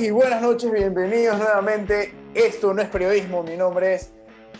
y 0.00 0.10
buenas 0.10 0.40
noches, 0.40 0.72
bienvenidos 0.72 1.36
nuevamente. 1.36 2.14
Esto 2.32 2.72
no 2.72 2.80
es 2.80 2.88
periodismo, 2.88 3.42
mi 3.42 3.54
nombre 3.54 3.96
es 3.96 4.10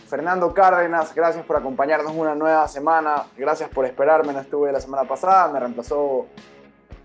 Fernando 0.07 0.53
Cárdenas, 0.53 1.15
gracias 1.15 1.43
por 1.45 1.55
acompañarnos 1.55 2.13
una 2.15 2.35
nueva 2.35 2.67
semana, 2.67 3.25
gracias 3.35 3.67
por 3.69 3.85
esperarme, 3.87 4.33
no 4.33 4.41
estuve 4.41 4.71
la 4.71 4.79
semana 4.79 5.07
pasada, 5.07 5.51
me 5.51 5.59
reemplazó 5.59 6.27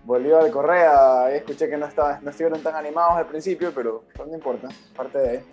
Bolívar 0.03 0.51
Correa, 0.51 1.31
escuché 1.31 1.67
que 1.67 1.77
no, 1.77 1.87
estaba, 1.87 2.19
estuvieron 2.27 2.61
tan 2.61 2.75
animados 2.75 3.17
al 3.17 3.25
principio, 3.25 3.71
pero 3.73 4.03
no 4.19 4.35
importa, 4.35 4.67
parte 4.95 5.17
de 5.17 5.43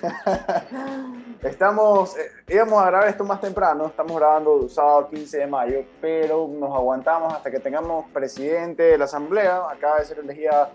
Estamos, 1.42 2.16
eh, 2.16 2.30
íbamos 2.48 2.82
a 2.82 2.86
grabar 2.86 3.08
esto 3.08 3.24
más 3.24 3.42
temprano, 3.42 3.88
estamos 3.88 4.16
grabando 4.16 4.62
el 4.62 4.70
sábado 4.70 5.10
15 5.10 5.38
de 5.38 5.46
mayo, 5.46 5.84
pero 6.00 6.48
nos 6.48 6.74
aguantamos 6.74 7.34
hasta 7.34 7.50
que 7.50 7.60
tengamos 7.60 8.06
presidente 8.12 8.84
de 8.84 8.96
la 8.96 9.04
asamblea, 9.04 9.68
acaba 9.70 9.98
de 9.98 10.06
ser 10.06 10.20
elegida 10.20 10.70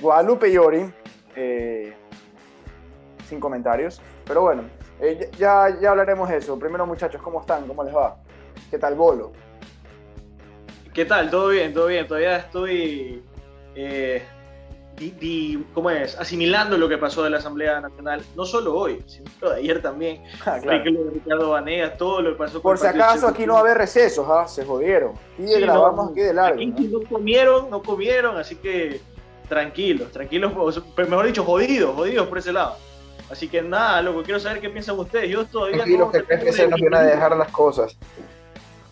Guadalupe 0.00 0.50
Llori, 0.50 0.90
eh, 1.36 1.94
sin 3.28 3.38
comentarios, 3.38 4.00
pero 4.26 4.42
bueno, 4.42 4.62
eh, 5.00 5.30
ya, 5.38 5.76
ya 5.80 5.90
hablaremos 5.90 6.28
de 6.28 6.38
eso. 6.38 6.58
Primero, 6.58 6.86
muchachos, 6.86 7.20
¿cómo 7.22 7.40
están? 7.40 7.66
¿Cómo 7.66 7.84
les 7.84 7.94
va? 7.94 8.16
¿Qué 8.70 8.78
tal, 8.78 8.94
Bolo? 8.94 9.32
¿Qué 10.94 11.04
tal? 11.04 11.30
Todo 11.30 11.48
bien, 11.48 11.72
todo 11.72 11.86
bien. 11.86 12.06
Todavía 12.06 12.38
estoy, 12.38 13.22
eh, 13.74 14.22
¿cómo 15.72 15.90
es? 15.90 16.18
Asimilando 16.18 16.76
lo 16.76 16.88
que 16.88 16.98
pasó 16.98 17.22
de 17.22 17.30
la 17.30 17.38
Asamblea 17.38 17.80
Nacional, 17.80 18.22
no 18.36 18.44
solo 18.44 18.74
hoy, 18.76 19.02
sino 19.06 19.50
de 19.50 19.56
ayer 19.56 19.82
también. 19.82 20.22
Ah, 20.46 20.58
claro. 20.60 20.82
Ricardo 21.12 21.50
Vanegas, 21.50 21.96
todo 21.96 22.22
lo 22.22 22.30
que 22.32 22.36
pasó. 22.36 22.60
Por 22.60 22.78
si 22.78 22.86
acaso 22.86 23.28
aquí 23.28 23.46
no 23.46 23.52
va 23.54 23.60
a 23.60 23.62
haber 23.62 23.78
recesos, 23.78 24.26
¿ah? 24.28 24.48
se 24.48 24.64
jodieron. 24.64 25.12
Y 25.38 25.60
grabamos 25.60 26.10
aquí 26.10 26.20
de 26.20 26.34
largo. 26.34 26.60
Aquí 26.60 26.88
¿no? 26.88 26.98
no 26.98 27.08
comieron, 27.08 27.70
no 27.70 27.82
comieron, 27.82 28.36
así 28.36 28.56
que 28.56 29.00
tranquilos, 29.50 30.12
tranquilos, 30.12 30.52
mejor 30.96 31.26
dicho, 31.26 31.44
jodidos, 31.44 31.96
jodidos 31.96 32.28
por 32.28 32.38
ese 32.38 32.52
lado. 32.52 32.76
Así 33.28 33.48
que 33.48 33.60
nada, 33.60 34.00
loco, 34.00 34.22
quiero 34.22 34.38
saber 34.38 34.60
qué 34.60 34.70
piensan 34.70 34.98
ustedes. 34.98 35.28
Yo 35.28 35.44
todavía 35.44 35.78
Tranquilos, 35.78 36.06
no, 36.06 36.12
que 36.12 36.24
crees 36.24 36.44
que 36.44 36.52
se 36.52 36.68
nos 36.68 36.80
viene 36.80 36.96
a 36.96 37.02
dejar 37.02 37.36
las 37.36 37.50
cosas. 37.50 37.96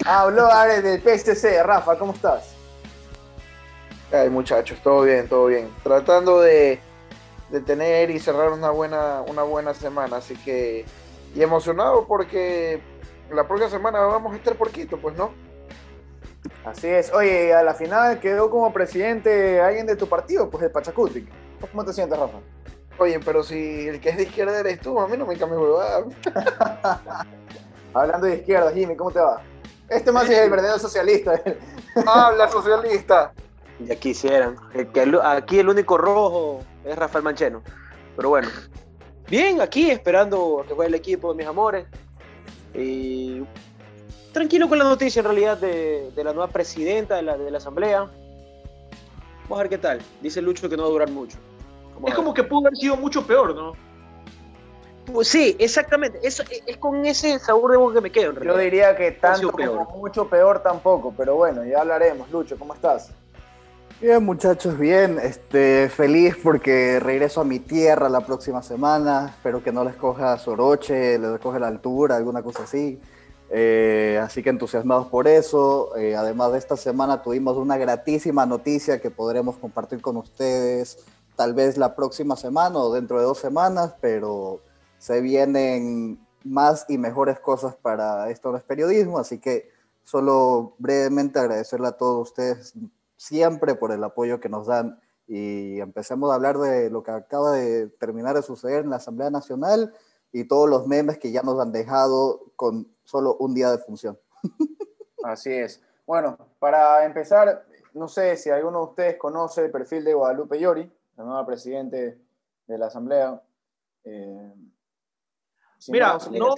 Habló 0.05 0.47
Ares 0.47 0.83
del 0.83 1.01
PSC, 1.01 1.63
Rafa, 1.63 1.97
¿cómo 1.97 2.13
estás? 2.13 2.55
Ay, 4.13 4.29
muchachos, 4.31 4.79
todo 4.83 5.03
bien, 5.03 5.29
todo 5.29 5.47
bien. 5.47 5.69
Tratando 5.85 6.41
de, 6.41 6.81
de, 7.51 7.61
tener 7.61 8.11
y 8.11 8.19
cerrar 8.19 8.51
una 8.51 8.71
buena, 8.71 9.23
una 9.23 9.45
buena 9.45 9.75
semana, 9.75 10.17
así 10.17 10.35
que. 10.37 10.85
Y 11.37 11.43
emocionado 11.43 12.07
porque 12.07 12.81
la 13.31 13.47
próxima 13.47 13.71
semana 13.71 14.01
vamos 14.01 14.33
a 14.33 14.37
estar 14.37 14.57
por 14.57 14.71
Quito, 14.71 14.97
pues, 14.97 15.17
¿no? 15.17 15.31
Así 16.65 16.87
es. 16.87 17.13
Oye, 17.13 17.55
a 17.55 17.63
la 17.63 17.75
final 17.75 18.21
quedó 18.21 18.51
como 18.51 18.73
presidente 18.73 19.61
alguien 19.61 19.87
de 19.87 19.97
tu 19.97 20.09
partido, 20.09 20.51
pues 20.51 20.63
de 20.63 20.71
Pachacuti. 20.71 21.27
¿Cómo 21.71 21.85
te 21.85 21.93
sientes, 21.93 22.19
Rafa? 22.19 22.39
Oye, 22.99 23.21
pero 23.21 23.43
si 23.43 23.89
el 23.89 24.01
que 24.01 24.11
es 24.11 24.17
de 24.17 24.25
izquierda 24.25 24.59
eres 24.59 24.81
tú, 24.81 24.99
a 25.01 25.07
mí 25.07 25.17
no 25.17 25.27
me 25.27 25.37
cambia 25.37 25.59
huevada. 25.59 26.05
Hablando 27.95 28.27
de 28.27 28.37
izquierda, 28.37 28.73
Jimmy, 28.73 28.97
¿cómo 28.97 29.11
te 29.11 29.21
va? 29.21 29.41
Este 29.89 30.13
más 30.13 30.29
es 30.29 30.39
el 30.39 30.51
verdadero 30.51 30.79
socialista. 30.79 31.41
Habla, 32.07 32.49
socialista. 32.49 33.33
Ya 33.81 33.95
quisieran. 33.95 34.57
El 34.75 34.89
que, 34.89 35.19
aquí 35.23 35.61
el 35.61 35.69
único 35.69 35.97
rojo 35.97 36.61
es 36.85 36.97
Rafael 36.97 37.25
Mancheno. 37.25 37.63
Pero 38.17 38.31
bueno. 38.31 38.49
Bien, 39.29 39.61
aquí 39.61 39.91
esperando 39.91 40.61
a 40.61 40.67
que 40.67 40.75
juegue 40.75 40.89
el 40.89 40.95
equipo 40.95 41.33
de 41.33 41.39
mis 41.39 41.47
amores. 41.47 41.87
Y 42.75 43.45
tranquilo 44.39 44.69
con 44.69 44.79
la 44.79 44.85
noticia 44.85 45.21
en 45.21 45.25
realidad 45.25 45.59
de, 45.59 46.11
de 46.15 46.25
la 46.25 46.33
nueva 46.33 46.49
presidenta 46.49 47.17
de 47.17 47.23
la, 47.23 47.37
de 47.37 47.51
la 47.51 47.59
Asamblea. 47.59 48.09
Vamos 49.43 49.59
a 49.59 49.63
ver 49.63 49.69
qué 49.69 49.79
tal. 49.79 50.01
Dice 50.23 50.41
Lucho 50.41 50.69
que 50.69 50.77
no 50.77 50.85
va 50.85 50.89
a 50.89 50.93
durar 50.93 51.11
mucho 51.11 51.39
es 52.07 52.15
como 52.15 52.35
que 52.35 52.45
pudo 52.45 52.69
haber 52.69 52.77
sido 52.77 52.97
mucho 52.97 53.27
peor, 53.27 53.55
¿no? 53.55 53.73
Pues 55.13 55.29
sí, 55.29 55.57
exactamente. 55.59 56.19
Eso, 56.23 56.43
es 56.67 56.77
con 56.77 57.05
ese 57.07 57.39
sabor 57.39 57.71
de 57.71 57.79
boca 57.79 57.95
que 57.95 58.01
me 58.03 58.13
quedo. 58.13 58.33
En 58.33 58.45
Yo 58.45 58.59
diría 58.59 58.95
que 58.95 59.13
tanto 59.13 59.51
como 59.51 59.85
mucho 59.97 60.29
peor 60.29 60.63
tampoco, 60.63 61.15
pero 61.17 61.37
bueno, 61.37 61.65
ya 61.65 61.81
hablaremos. 61.81 62.31
Lucho, 62.31 62.59
¿cómo 62.59 62.75
estás? 62.75 63.11
Bien, 64.03 64.23
muchachos, 64.23 64.79
bien. 64.79 65.19
Este, 65.19 65.89
feliz 65.89 66.37
porque 66.43 67.01
regreso 67.01 67.41
a 67.41 67.45
mi 67.45 67.59
tierra 67.59 68.09
la 68.11 68.21
próxima 68.21 68.63
semana. 68.63 69.33
Espero 69.35 69.63
que 69.63 69.73
no 69.73 69.83
les 69.83 69.97
coja 69.97 70.37
soroche, 70.39 71.19
les 71.19 71.41
coge 71.41 71.59
la 71.59 71.69
altura, 71.69 72.17
alguna 72.17 72.43
cosa 72.43 72.65
así. 72.65 73.01
Eh, 73.51 74.21
así 74.23 74.43
que 74.43 74.51
entusiasmados 74.51 75.07
por 75.09 75.27
eso. 75.27 75.97
Eh, 75.97 76.17
además 76.17 76.53
de 76.53 76.59
esta 76.59 76.77
semana 76.77 77.23
tuvimos 77.23 77.57
una 77.57 77.77
gratísima 77.77 78.47
noticia 78.47 79.01
que 79.01 79.11
podremos 79.11 79.57
compartir 79.57 80.01
con 80.01 80.17
ustedes 80.17 80.99
tal 81.37 81.55
vez 81.55 81.79
la 81.79 81.95
próxima 81.95 82.37
semana 82.37 82.79
o 82.79 82.93
dentro 82.93 83.19
de 83.19 83.25
dos 83.25 83.39
semanas, 83.39 83.95
pero 84.01 84.61
se 84.99 85.21
vienen 85.21 86.19
más 86.45 86.85
y 86.89 86.99
mejores 86.99 87.39
cosas 87.39 87.77
para 87.77 88.29
esto 88.31 88.53
del 88.53 88.63
periodismo, 88.63 89.19
así 89.19 89.39
que 89.39 89.71
solo 90.03 90.75
brevemente 90.79 91.39
agradecerle 91.39 91.89
a 91.89 91.93
todos 91.93 92.29
ustedes 92.31 92.75
siempre 93.17 93.77
por 93.77 93.93
el 93.93 94.03
apoyo 94.03 94.41
que 94.41 94.49
nos 94.49 94.67
dan 94.67 94.99
y 95.29 95.79
empecemos 95.81 96.31
a 96.31 96.35
hablar 96.35 96.59
de 96.59 96.91
lo 96.91 97.03
que 97.03 97.11
acaba 97.11 97.53
de 97.53 97.87
terminar 97.87 98.35
de 98.35 98.43
suceder 98.43 98.83
en 98.83 98.91
la 98.91 98.97
Asamblea 98.97 99.31
Nacional 99.31 99.93
y 100.33 100.45
todos 100.45 100.69
los 100.69 100.87
memes 100.87 101.19
que 101.19 101.31
ya 101.31 101.43
nos 101.43 101.61
han 101.61 101.71
dejado 101.71 102.47
con 102.57 102.89
solo 103.09 103.37
un 103.39 103.55
día 103.55 103.71
de 103.71 103.79
función. 103.79 104.19
Así 105.25 105.51
es. 105.51 105.83
Bueno, 106.07 106.37
para 106.59 107.07
empezar, 107.07 107.67
no 107.95 108.07
sé 108.07 108.37
si 108.37 108.51
alguno 108.51 108.81
de 108.81 108.85
ustedes 108.85 109.17
conoce 109.17 109.65
el 109.65 109.71
perfil 109.71 110.05
de 110.05 110.15
Guadalupe 110.15 110.61
Llori 110.61 110.93
la 111.17 111.25
nueva 111.25 111.47
presidente 111.47 112.21
de 112.67 112.79
la 112.79 112.87
Asamblea. 112.87 113.43
Eh, 114.05 114.55
Mira, 115.89 116.19
no, 116.33 116.55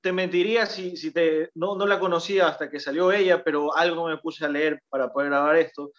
te 0.00 0.12
mentiría 0.12 0.66
si, 0.66 0.96
si 0.96 1.12
te, 1.12 1.50
no, 1.54 1.76
no, 1.76 1.86
la 1.86 1.98
conocía 1.98 2.48
hasta 2.48 2.68
que 2.68 2.78
salió 2.78 3.10
ella, 3.10 3.42
pero 3.42 3.74
algo 3.74 4.06
me 4.06 4.18
puse 4.18 4.44
a 4.44 4.48
leer 4.48 4.82
para 4.90 5.12
poder 5.12 5.30
grabar 5.30 5.56
esto. 5.56 5.92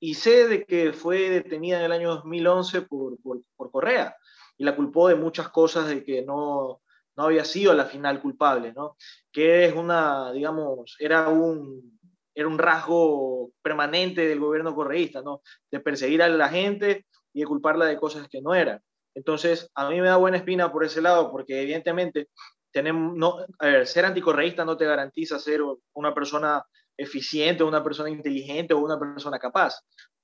Y 0.00 0.14
sé 0.14 0.48
de 0.48 0.64
que 0.64 0.92
fue 0.92 1.30
detenida 1.30 1.78
en 1.78 1.84
el 1.84 1.92
año 1.92 2.10
2011 2.16 2.82
por, 2.82 3.20
por, 3.22 3.40
por 3.56 3.70
Correa 3.70 4.16
y 4.58 4.64
la 4.64 4.74
culpó 4.74 5.08
de 5.08 5.14
muchas 5.14 5.48
cosas 5.48 5.88
de 5.88 6.02
que 6.02 6.22
no, 6.22 6.82
no 7.16 7.24
había 7.24 7.44
sido 7.44 7.74
la 7.74 7.84
final 7.84 8.20
culpable, 8.20 8.72
¿no? 8.72 8.96
Que 9.30 9.66
es 9.66 9.74
una, 9.74 10.32
digamos, 10.32 10.96
era 10.98 11.28
un, 11.28 11.98
era 12.34 12.48
un 12.48 12.58
rasgo 12.58 13.52
permanente 13.62 14.26
del 14.26 14.40
gobierno 14.40 14.74
correísta, 14.74 15.22
¿no? 15.22 15.42
De 15.70 15.80
perseguir 15.80 16.22
a 16.22 16.28
la 16.28 16.48
gente 16.48 17.06
y 17.32 17.40
de 17.40 17.46
culparla 17.46 17.86
de 17.86 17.98
cosas 17.98 18.28
que 18.28 18.40
no 18.40 18.54
eran. 18.54 18.80
Entonces, 19.14 19.70
a 19.74 19.88
mí 19.90 20.00
me 20.00 20.08
da 20.08 20.16
buena 20.16 20.38
espina 20.38 20.72
por 20.72 20.84
ese 20.84 21.02
lado, 21.02 21.30
porque 21.30 21.62
evidentemente 21.62 22.28
tenemos, 22.72 23.14
no, 23.14 23.38
a 23.58 23.66
ver, 23.66 23.86
ser 23.86 24.06
anticorreísta 24.06 24.64
no 24.64 24.76
te 24.76 24.86
garantiza 24.86 25.38
ser 25.38 25.60
una 25.92 26.14
persona 26.14 26.64
eficiente, 26.96 27.62
una 27.62 27.84
persona 27.84 28.08
inteligente 28.10 28.74
o 28.74 28.78
una 28.78 28.98
persona 28.98 29.38
capaz, 29.38 29.80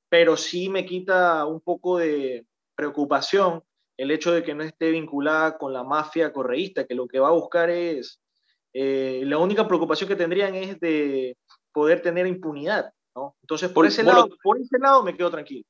pero 0.09 0.37
sí 0.37 0.69
me 0.69 0.87
quita 0.87 1.45
un 1.45 1.61
poco 1.61 1.99
de 1.99 2.47
preocupación 2.75 3.63
el 3.99 4.11
hecho 4.13 4.33
de 4.33 4.43
que 4.43 4.55
no 4.55 4.63
esté 4.63 4.91
vinculada 4.91 5.59
con 5.59 5.73
la 5.73 5.83
mafia 5.83 6.33
correísta, 6.33 6.87
que 6.87 6.95
lo 6.95 7.07
que 7.07 7.19
va 7.19 7.29
a 7.29 7.33
buscar 7.33 7.69
es, 7.69 8.21
eh, 8.73 9.23
la 9.25 9.39
única 9.39 9.67
preocupación 9.67 10.09
que 10.09 10.17
tendrían 10.17 10.55
es 10.55 10.79
de 10.79 11.37
poder 11.73 12.01
tener 12.01 12.27
impunidad, 12.27 12.93
¿no? 13.15 13.35
Entonces, 13.43 13.71
por, 13.71 13.87
ese, 13.87 14.05
lado, 14.05 14.29
por 14.43 14.59
ese 14.59 14.79
lado 14.79 15.03
me 15.03 15.17
quedo 15.17 15.31
tranquilo. 15.31 15.65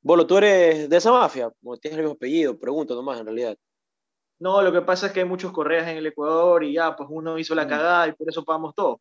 Bolo, 0.00 0.26
¿tú 0.26 0.38
eres 0.38 0.88
de 0.88 0.96
esa 0.96 1.12
mafia? 1.12 1.52
¿O 1.62 1.76
tienes 1.76 1.98
el 1.98 2.04
mismo 2.04 2.16
apellido? 2.16 2.58
Pregunto 2.58 2.94
nomás, 2.94 3.20
en 3.20 3.26
realidad. 3.26 3.56
No, 4.38 4.62
lo 4.62 4.72
que 4.72 4.82
pasa 4.82 5.06
es 5.06 5.12
que 5.12 5.20
hay 5.20 5.26
muchos 5.26 5.52
correas 5.52 5.88
en 5.88 5.98
el 5.98 6.06
Ecuador 6.06 6.64
y 6.64 6.74
ya, 6.74 6.96
pues 6.96 7.08
uno 7.12 7.38
hizo 7.38 7.54
la 7.54 7.66
mm. 7.66 7.68
cagada 7.68 8.08
y 8.08 8.12
por 8.12 8.28
eso 8.28 8.44
pagamos 8.44 8.74
todo. 8.74 9.00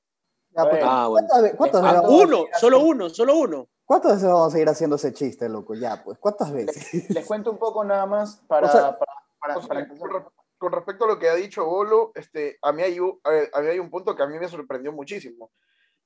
Pues, 0.51 0.83
ah, 0.83 1.07
bueno. 1.07 1.27
¿Cuántas, 1.57 1.83
ah, 1.83 2.01
uno, 2.07 2.45
solo 2.59 2.79
uno, 2.79 3.09
solo 3.09 3.35
uno. 3.35 3.67
¿Cuántas 3.85 4.13
veces 4.13 4.27
vamos 4.27 4.47
a 4.47 4.51
seguir 4.51 4.69
haciendo 4.69 4.95
ese 4.95 5.13
chiste, 5.13 5.47
loco? 5.47 5.75
Ya, 5.75 6.03
pues, 6.03 6.17
¿cuántas 6.17 6.51
veces? 6.51 7.09
Les, 7.09 7.25
cuento 7.27 7.51
un 7.51 7.59
poco 7.59 7.83
nada 7.83 8.05
más 8.05 8.37
para, 8.47 8.97
con 10.57 10.71
respecto 10.71 11.05
a 11.05 11.07
lo 11.07 11.19
que 11.19 11.29
ha 11.29 11.35
dicho 11.35 11.65
Bolo, 11.65 12.11
este, 12.15 12.57
a, 12.61 12.71
mí 12.71 12.81
hay, 12.81 12.97
a 12.97 13.61
mí 13.61 13.67
hay 13.67 13.79
un 13.79 13.91
punto 13.91 14.15
que 14.15 14.23
a 14.23 14.27
mí 14.27 14.39
me 14.39 14.47
sorprendió 14.47 14.91
muchísimo, 14.91 15.51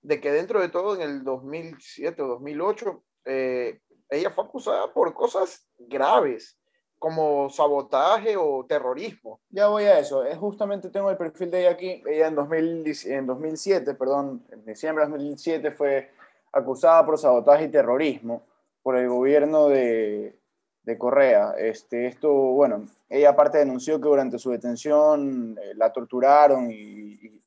de 0.01 0.19
que 0.19 0.31
dentro 0.31 0.59
de 0.59 0.69
todo 0.69 0.95
en 0.95 1.01
el 1.01 1.23
2007 1.23 2.21
o 2.21 2.27
2008, 2.27 3.03
eh, 3.25 3.79
ella 4.09 4.31
fue 4.31 4.43
acusada 4.43 4.91
por 4.91 5.13
cosas 5.13 5.65
graves, 5.77 6.57
como 6.97 7.49
sabotaje 7.49 8.35
o 8.35 8.65
terrorismo. 8.67 9.39
Ya 9.49 9.67
voy 9.67 9.85
a 9.85 9.99
eso. 9.99 10.25
Es 10.25 10.37
justamente 10.37 10.89
tengo 10.89 11.09
el 11.09 11.15
perfil 11.15 11.49
de 11.49 11.61
ella 11.61 11.71
aquí. 11.71 12.03
Ella 12.05 12.27
en, 12.27 12.35
2000, 12.35 12.97
en 13.05 13.25
2007, 13.25 13.93
perdón, 13.93 14.45
en 14.51 14.65
diciembre 14.65 15.05
de 15.05 15.11
2007 15.11 15.71
fue 15.71 16.11
acusada 16.51 17.05
por 17.05 17.17
sabotaje 17.17 17.65
y 17.65 17.71
terrorismo 17.71 18.43
por 18.81 18.97
el 18.97 19.09
gobierno 19.09 19.67
de, 19.69 20.39
de 20.83 20.97
Correa. 20.97 21.53
Este, 21.57 22.07
esto, 22.07 22.31
bueno, 22.31 22.85
ella 23.07 23.29
aparte 23.29 23.59
denunció 23.59 23.99
que 23.99 24.09
durante 24.09 24.39
su 24.39 24.51
detención 24.51 25.57
eh, 25.61 25.73
la 25.75 25.91
torturaron 25.91 26.71
y, 26.71 27.41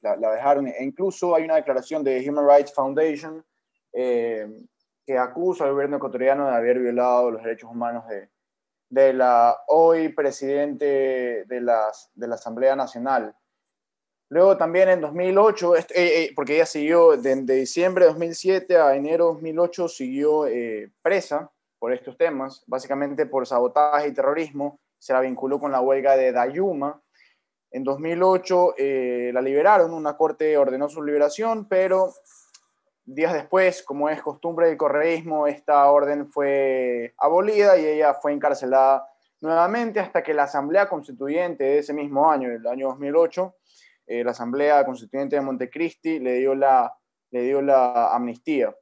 la, 0.00 0.16
dejaron. 0.16 0.66
E 0.66 0.82
incluso 0.82 1.34
hay 1.34 1.44
una 1.44 1.56
declaración 1.56 2.02
de 2.02 2.26
Human 2.28 2.48
Rights 2.48 2.72
Foundation 2.72 3.44
eh, 3.92 4.48
que 5.04 5.18
acusa 5.18 5.64
al 5.64 5.72
gobierno 5.72 5.96
ecuatoriano 5.96 6.46
de 6.46 6.54
haber 6.54 6.78
violado 6.78 7.30
los 7.30 7.42
derechos 7.42 7.70
humanos 7.70 8.06
de, 8.08 8.30
de 8.88 9.12
la 9.12 9.56
hoy 9.68 10.10
presidente 10.10 11.44
de, 11.46 11.60
las, 11.60 12.10
de 12.14 12.28
la 12.28 12.34
Asamblea 12.34 12.76
Nacional. 12.76 13.34
Luego 14.30 14.56
también 14.56 14.88
en 14.88 15.00
2008, 15.00 15.76
eh, 15.76 15.86
eh, 15.94 16.32
porque 16.36 16.54
ella 16.54 16.66
siguió 16.66 17.16
de, 17.16 17.34
diciembre 17.42 18.04
de 18.04 18.12
2007 18.12 18.76
a 18.78 18.94
enero 18.94 19.26
de 19.26 19.32
2008, 19.32 19.88
siguió 19.88 20.46
eh, 20.46 20.88
presa 21.02 21.50
por 21.80 21.92
estos 21.92 22.16
temas, 22.16 22.62
básicamente 22.68 23.26
por 23.26 23.44
sabotaje 23.44 24.06
y 24.06 24.14
terrorismo, 24.14 24.78
se 25.00 25.12
la 25.12 25.20
vinculó 25.20 25.58
con 25.58 25.72
la 25.72 25.80
huelga 25.80 26.16
de 26.16 26.30
Dayuma. 26.30 27.02
En 27.72 27.82
2008 27.82 28.74
la 29.32 29.40
liberaron, 29.40 29.92
una 29.94 30.16
corte 30.16 30.56
ordenó 30.56 30.88
su 30.88 31.02
liberación, 31.02 31.66
pero 31.68 32.12
días 33.04 33.32
después, 33.32 33.82
como 33.82 34.08
es 34.10 34.22
costumbre 34.22 34.68
del 34.68 34.76
correísmo, 34.76 35.46
esta 35.46 35.90
orden 35.90 36.30
fue 36.30 37.14
abolida 37.16 37.78
y 37.78 37.86
ella 37.86 38.14
fue 38.14 38.32
encarcelada 38.32 39.08
nuevamente 39.40 39.98
hasta 39.98 40.22
que 40.22 40.34
la 40.34 40.44
Asamblea 40.44 40.88
Constituyente 40.88 41.64
de 41.64 41.78
ese 41.78 41.94
mismo 41.94 42.30
año, 42.30 42.50
el 42.50 42.66
año 42.66 42.88
2008, 42.88 43.54
eh, 44.10 44.24
la 44.24 44.32
Asamblea 44.32 44.84
Constituyente 44.84 45.36
de 45.36 45.42
Montecristi 45.42 46.18
le 46.18 46.34
dio 46.38 46.52
la, 46.52 46.92
le 47.30 47.42
dio 47.42 47.62
la 47.62 48.12
amnistía. 48.12 48.74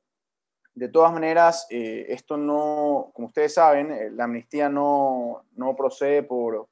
De 0.73 0.89
todas 0.89 1.13
maneras, 1.13 1.67
eh, 1.69 2.07
esto 2.09 2.39
no, 2.39 3.11
como 3.13 3.27
ustedes 3.27 3.53
saben, 3.53 3.93
eh, 3.93 4.11
la 4.11 4.25
amnistía 4.25 4.71
no, 4.71 5.45
no 5.53 5.77
procede 5.77 6.23
por, 6.23 6.71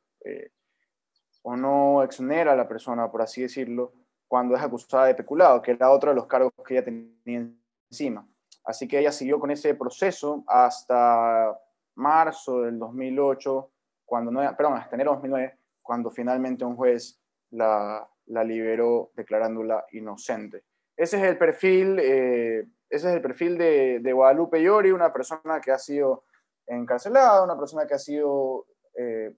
o 1.42 1.56
no 1.56 2.02
exonera 2.02 2.52
a 2.52 2.56
la 2.56 2.66
persona, 2.66 3.10
por 3.10 3.20
así 3.20 3.42
decirlo, 3.42 3.92
cuando 4.26 4.56
es 4.56 4.62
acusada 4.62 5.04
de 5.04 5.14
peculado, 5.14 5.60
que 5.60 5.72
era 5.72 5.90
otro 5.90 6.08
de 6.08 6.16
los 6.16 6.26
cargos 6.26 6.54
que 6.66 6.78
ella 6.78 6.84
tenía 6.84 7.46
encima. 7.90 8.26
Así 8.64 8.88
que 8.88 8.98
ella 8.98 9.12
siguió 9.12 9.38
con 9.38 9.50
ese 9.50 9.74
proceso 9.74 10.44
hasta 10.46 11.60
marzo 11.94 12.62
del 12.62 12.78
2008, 12.78 13.70
cuando 14.06 14.30
no, 14.30 14.56
perdón, 14.56 14.78
hasta 14.78 14.96
enero 14.96 15.10
del 15.10 15.20
2009, 15.20 15.58
cuando 15.82 16.10
finalmente 16.10 16.64
un 16.64 16.74
juez 16.74 17.20
la, 17.50 18.08
la 18.26 18.44
liberó 18.44 19.10
declarándola 19.14 19.86
inocente. 19.92 20.64
Ese 20.96 21.18
es 21.18 21.22
el 21.24 21.38
perfil, 21.38 21.98
eh, 22.00 22.66
ese 22.88 23.08
es 23.08 23.14
el 23.14 23.22
perfil 23.22 23.58
de, 23.58 24.00
de, 24.00 24.12
Guadalupe 24.12 24.62
Llori, 24.62 24.90
una 24.90 25.12
persona 25.12 25.60
que 25.60 25.72
ha 25.72 25.78
sido 25.78 26.24
encarcelada, 26.66 27.44
una 27.44 27.58
persona 27.58 27.86
que 27.86 27.94
ha 27.94 27.98
sido 27.98 28.66
eh, 28.94 29.34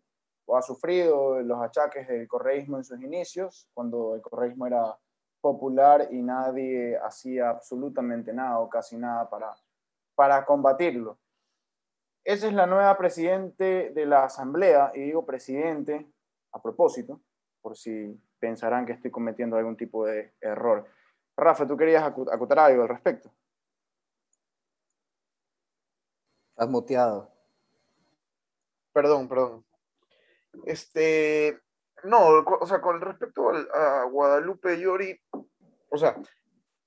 ha 0.56 0.62
sufrido 0.62 1.40
los 1.42 1.60
achaques 1.60 2.08
del 2.08 2.26
correísmo 2.26 2.78
en 2.78 2.84
sus 2.84 3.00
inicios, 3.02 3.68
cuando 3.74 4.14
el 4.14 4.22
correísmo 4.22 4.66
era 4.66 4.96
popular 5.40 6.08
y 6.10 6.22
nadie 6.22 6.96
hacía 6.98 7.50
absolutamente 7.50 8.32
nada 8.32 8.58
o 8.60 8.68
casi 8.68 8.96
nada 8.96 9.28
para, 9.28 9.54
para 10.14 10.44
combatirlo. 10.44 11.18
Esa 12.24 12.48
es 12.48 12.52
la 12.52 12.66
nueva 12.66 12.96
presidente 12.96 13.90
de 13.90 14.06
la 14.06 14.24
Asamblea, 14.24 14.92
y 14.94 15.00
digo 15.02 15.24
presidente 15.24 16.10
a 16.52 16.62
propósito, 16.62 17.20
por 17.60 17.76
si 17.76 18.18
pensarán 18.38 18.86
que 18.86 18.92
estoy 18.92 19.10
cometiendo 19.10 19.56
algún 19.56 19.76
tipo 19.76 20.06
de 20.06 20.34
error. 20.40 20.86
Rafa, 21.36 21.66
¿tú 21.66 21.76
querías 21.76 22.02
acotar 22.02 22.58
algo 22.58 22.82
al 22.82 22.88
respecto? 22.88 23.32
Estás 26.50 26.68
muteado. 26.68 27.30
Perdón, 28.92 29.28
perdón. 29.28 29.64
Este, 30.64 31.60
no, 32.04 32.44
o 32.60 32.66
sea, 32.66 32.80
con 32.80 33.00
respecto 33.00 33.50
a, 33.50 34.04
Guadalupe 34.04 34.76
Llori, 34.76 35.16
o 35.90 35.96
sea, 35.96 36.16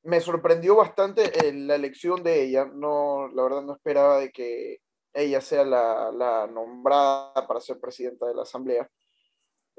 me 0.03 0.19
sorprendió 0.19 0.75
bastante 0.75 1.53
la 1.53 1.75
elección 1.75 2.23
de 2.23 2.43
ella. 2.43 2.65
No, 2.65 3.29
la 3.29 3.43
verdad 3.43 3.61
no 3.61 3.73
esperaba 3.73 4.17
de 4.17 4.31
que 4.31 4.81
ella 5.13 5.41
sea 5.41 5.63
la, 5.63 6.11
la 6.11 6.47
nombrada 6.47 7.47
para 7.47 7.59
ser 7.59 7.79
presidenta 7.79 8.25
de 8.27 8.35
la 8.35 8.41
Asamblea. 8.43 8.89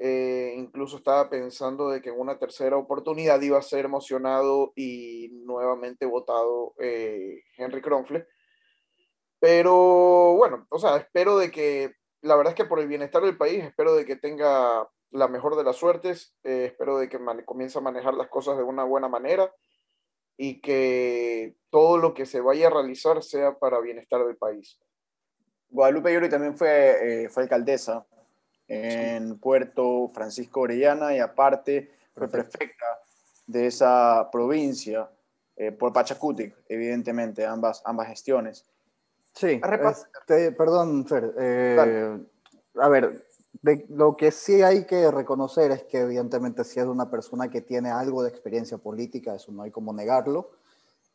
Eh, 0.05 0.55
incluso 0.57 0.97
estaba 0.97 1.29
pensando 1.29 1.87
de 1.87 2.01
que 2.01 2.09
en 2.09 2.19
una 2.19 2.37
tercera 2.37 2.75
oportunidad 2.75 3.39
iba 3.39 3.57
a 3.57 3.61
ser 3.61 3.85
emocionado 3.85 4.73
y 4.75 5.29
nuevamente 5.45 6.05
votado 6.05 6.73
eh, 6.77 7.41
Henry 7.55 7.81
Kronfle. 7.81 8.27
Pero 9.39 10.35
bueno, 10.35 10.67
o 10.69 10.77
sea, 10.77 10.97
espero 10.97 11.37
de 11.37 11.51
que 11.51 11.93
la 12.19 12.35
verdad 12.35 12.51
es 12.51 12.57
que 12.57 12.65
por 12.65 12.81
el 12.81 12.89
bienestar 12.89 13.23
del 13.23 13.37
país, 13.37 13.63
espero 13.63 13.95
de 13.95 14.03
que 14.05 14.17
tenga 14.17 14.89
la 15.11 15.29
mejor 15.29 15.55
de 15.55 15.63
las 15.63 15.77
suertes, 15.77 16.35
eh, 16.43 16.65
espero 16.65 16.97
de 16.97 17.07
que 17.07 17.17
comience 17.45 17.77
a 17.77 17.81
manejar 17.81 18.15
las 18.15 18.27
cosas 18.27 18.57
de 18.57 18.63
una 18.63 18.83
buena 18.83 19.07
manera 19.07 19.53
y 20.35 20.59
que 20.59 21.55
todo 21.69 21.97
lo 21.97 22.13
que 22.13 22.25
se 22.25 22.41
vaya 22.41 22.67
a 22.67 22.71
realizar 22.71 23.23
sea 23.23 23.57
para 23.57 23.79
bienestar 23.79 24.25
del 24.25 24.35
país. 24.35 24.77
Guadalupe 25.69 26.13
Yuri 26.13 26.27
también 26.27 26.57
fue, 26.57 27.23
eh, 27.23 27.29
fue 27.29 27.43
alcaldesa 27.43 28.05
en 28.73 29.37
Puerto 29.39 30.09
Francisco 30.13 30.61
Orellana 30.61 31.15
y 31.15 31.19
aparte 31.19 31.91
fue 32.13 32.27
prefecta 32.27 32.85
de 33.45 33.67
esa 33.67 34.29
provincia 34.31 35.09
eh, 35.55 35.71
por 35.71 35.93
Pachacutic, 35.93 36.55
evidentemente, 36.67 37.45
ambas, 37.45 37.81
ambas 37.85 38.07
gestiones. 38.07 38.65
Sí, 39.33 39.61
este, 39.63 40.51
perdón, 40.51 41.05
Fer. 41.05 41.33
Eh, 41.39 42.19
a 42.75 42.89
ver, 42.89 43.25
lo 43.89 44.17
que 44.17 44.31
sí 44.31 44.61
hay 44.61 44.85
que 44.85 45.09
reconocer 45.11 45.71
es 45.71 45.83
que 45.83 46.01
evidentemente 46.01 46.63
sí 46.63 46.79
es 46.79 46.85
una 46.85 47.09
persona 47.09 47.49
que 47.49 47.61
tiene 47.61 47.91
algo 47.91 48.23
de 48.23 48.29
experiencia 48.29 48.77
política, 48.77 49.35
eso 49.35 49.51
no 49.51 49.63
hay 49.63 49.71
como 49.71 49.93
negarlo, 49.93 50.51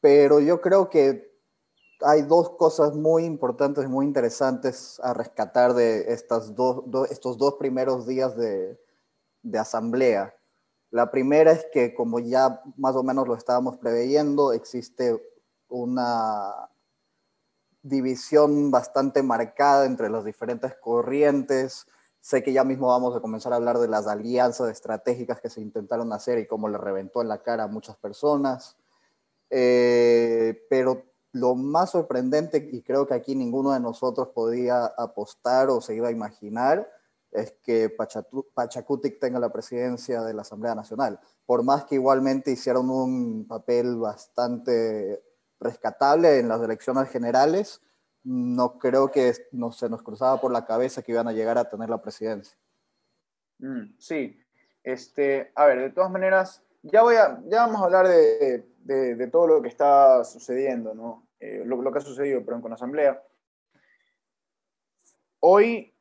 pero 0.00 0.40
yo 0.40 0.60
creo 0.60 0.88
que 0.88 1.32
hay 2.02 2.22
dos 2.22 2.50
cosas 2.50 2.94
muy 2.94 3.24
importantes, 3.24 3.88
muy 3.88 4.06
interesantes 4.06 5.00
a 5.02 5.14
rescatar 5.14 5.74
de 5.74 6.12
estas 6.12 6.54
dos, 6.54 6.84
estos 7.10 7.38
dos 7.38 7.54
primeros 7.54 8.06
días 8.06 8.36
de, 8.36 8.78
asamblea. 9.58 10.34
La 10.90 11.10
primera 11.10 11.52
es 11.52 11.66
que, 11.72 11.94
como 11.94 12.18
ya 12.18 12.62
más 12.76 12.94
o 12.96 13.02
menos 13.02 13.26
lo 13.26 13.34
estábamos 13.34 13.78
preveyendo, 13.78 14.52
existe 14.52 15.22
una 15.68 16.70
división 17.82 18.70
bastante 18.70 19.22
marcada 19.22 19.86
entre 19.86 20.10
las 20.10 20.24
diferentes 20.24 20.74
corrientes. 20.76 21.86
Sé 22.20 22.42
que 22.42 22.52
ya 22.52 22.64
mismo 22.64 22.88
vamos 22.88 23.16
a 23.16 23.20
comenzar 23.20 23.52
a 23.52 23.56
hablar 23.56 23.78
de 23.78 23.88
las 23.88 24.06
alianzas 24.06 24.70
estratégicas 24.70 25.40
que 25.40 25.50
se 25.50 25.60
intentaron 25.60 26.12
hacer 26.12 26.38
y 26.38 26.46
cómo 26.46 26.68
le 26.68 26.78
reventó 26.78 27.22
en 27.22 27.28
la 27.28 27.42
cara 27.42 27.64
a 27.64 27.68
muchas 27.68 27.96
personas. 27.96 28.76
Eh, 29.50 30.66
pero 30.68 31.07
lo 31.32 31.54
más 31.54 31.90
sorprendente, 31.90 32.68
y 32.72 32.82
creo 32.82 33.06
que 33.06 33.14
aquí 33.14 33.34
ninguno 33.34 33.72
de 33.72 33.80
nosotros 33.80 34.28
podía 34.28 34.86
apostar 34.86 35.68
o 35.68 35.80
se 35.80 35.94
iba 35.94 36.08
a 36.08 36.12
imaginar, 36.12 36.90
es 37.30 37.52
que 37.62 37.90
Pachacutic 38.54 39.20
tenga 39.20 39.38
la 39.38 39.52
presidencia 39.52 40.22
de 40.22 40.32
la 40.32 40.42
Asamblea 40.42 40.74
Nacional. 40.74 41.20
Por 41.44 41.62
más 41.62 41.84
que 41.84 41.96
igualmente 41.96 42.50
hicieron 42.50 42.88
un 42.90 43.46
papel 43.46 43.96
bastante 43.96 45.22
rescatable 45.60 46.38
en 46.38 46.48
las 46.48 46.62
elecciones 46.62 47.10
generales, 47.10 47.82
no 48.24 48.78
creo 48.78 49.10
que 49.10 49.32
no, 49.52 49.72
se 49.72 49.88
nos 49.88 50.02
cruzaba 50.02 50.40
por 50.40 50.52
la 50.52 50.64
cabeza 50.64 51.02
que 51.02 51.12
iban 51.12 51.28
a 51.28 51.32
llegar 51.32 51.58
a 51.58 51.68
tener 51.68 51.90
la 51.90 52.02
presidencia. 52.02 52.56
Mm, 53.58 53.96
sí, 53.98 54.40
este, 54.82 55.52
a 55.54 55.66
ver, 55.66 55.80
de 55.80 55.90
todas 55.90 56.10
maneras, 56.10 56.62
ya, 56.82 57.02
voy 57.02 57.16
a, 57.16 57.42
ya 57.46 57.66
vamos 57.66 57.80
a 57.80 57.84
hablar 57.84 58.08
de, 58.08 58.66
de, 58.88 59.26
todo 59.26 59.46
lo 59.46 59.62
que 59.62 59.68
está 59.68 60.24
sucediendo, 60.24 60.94
¿no? 60.94 61.28
Eh, 61.40 61.62
lo, 61.64 61.80
lo, 61.82 61.92
que 61.92 61.98
ha 61.98 62.02
sucedido 62.02 62.44
perdón, 62.44 62.62
con 62.62 62.70
la 62.70 62.76
Asamblea. 62.76 63.22
Hoy, 65.40 65.94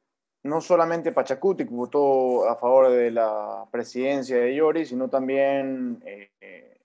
no 0.43 0.61
solamente 0.61 1.11
Pachacutic 1.11 1.69
votó 1.69 2.49
a 2.49 2.55
favor 2.55 2.89
de 2.89 3.11
la 3.11 3.67
presidencia 3.71 4.37
de 4.37 4.55
Yori, 4.55 4.85
sino 4.85 5.09
también, 5.09 6.01
eh, 6.05 6.31
eh, 6.39 6.79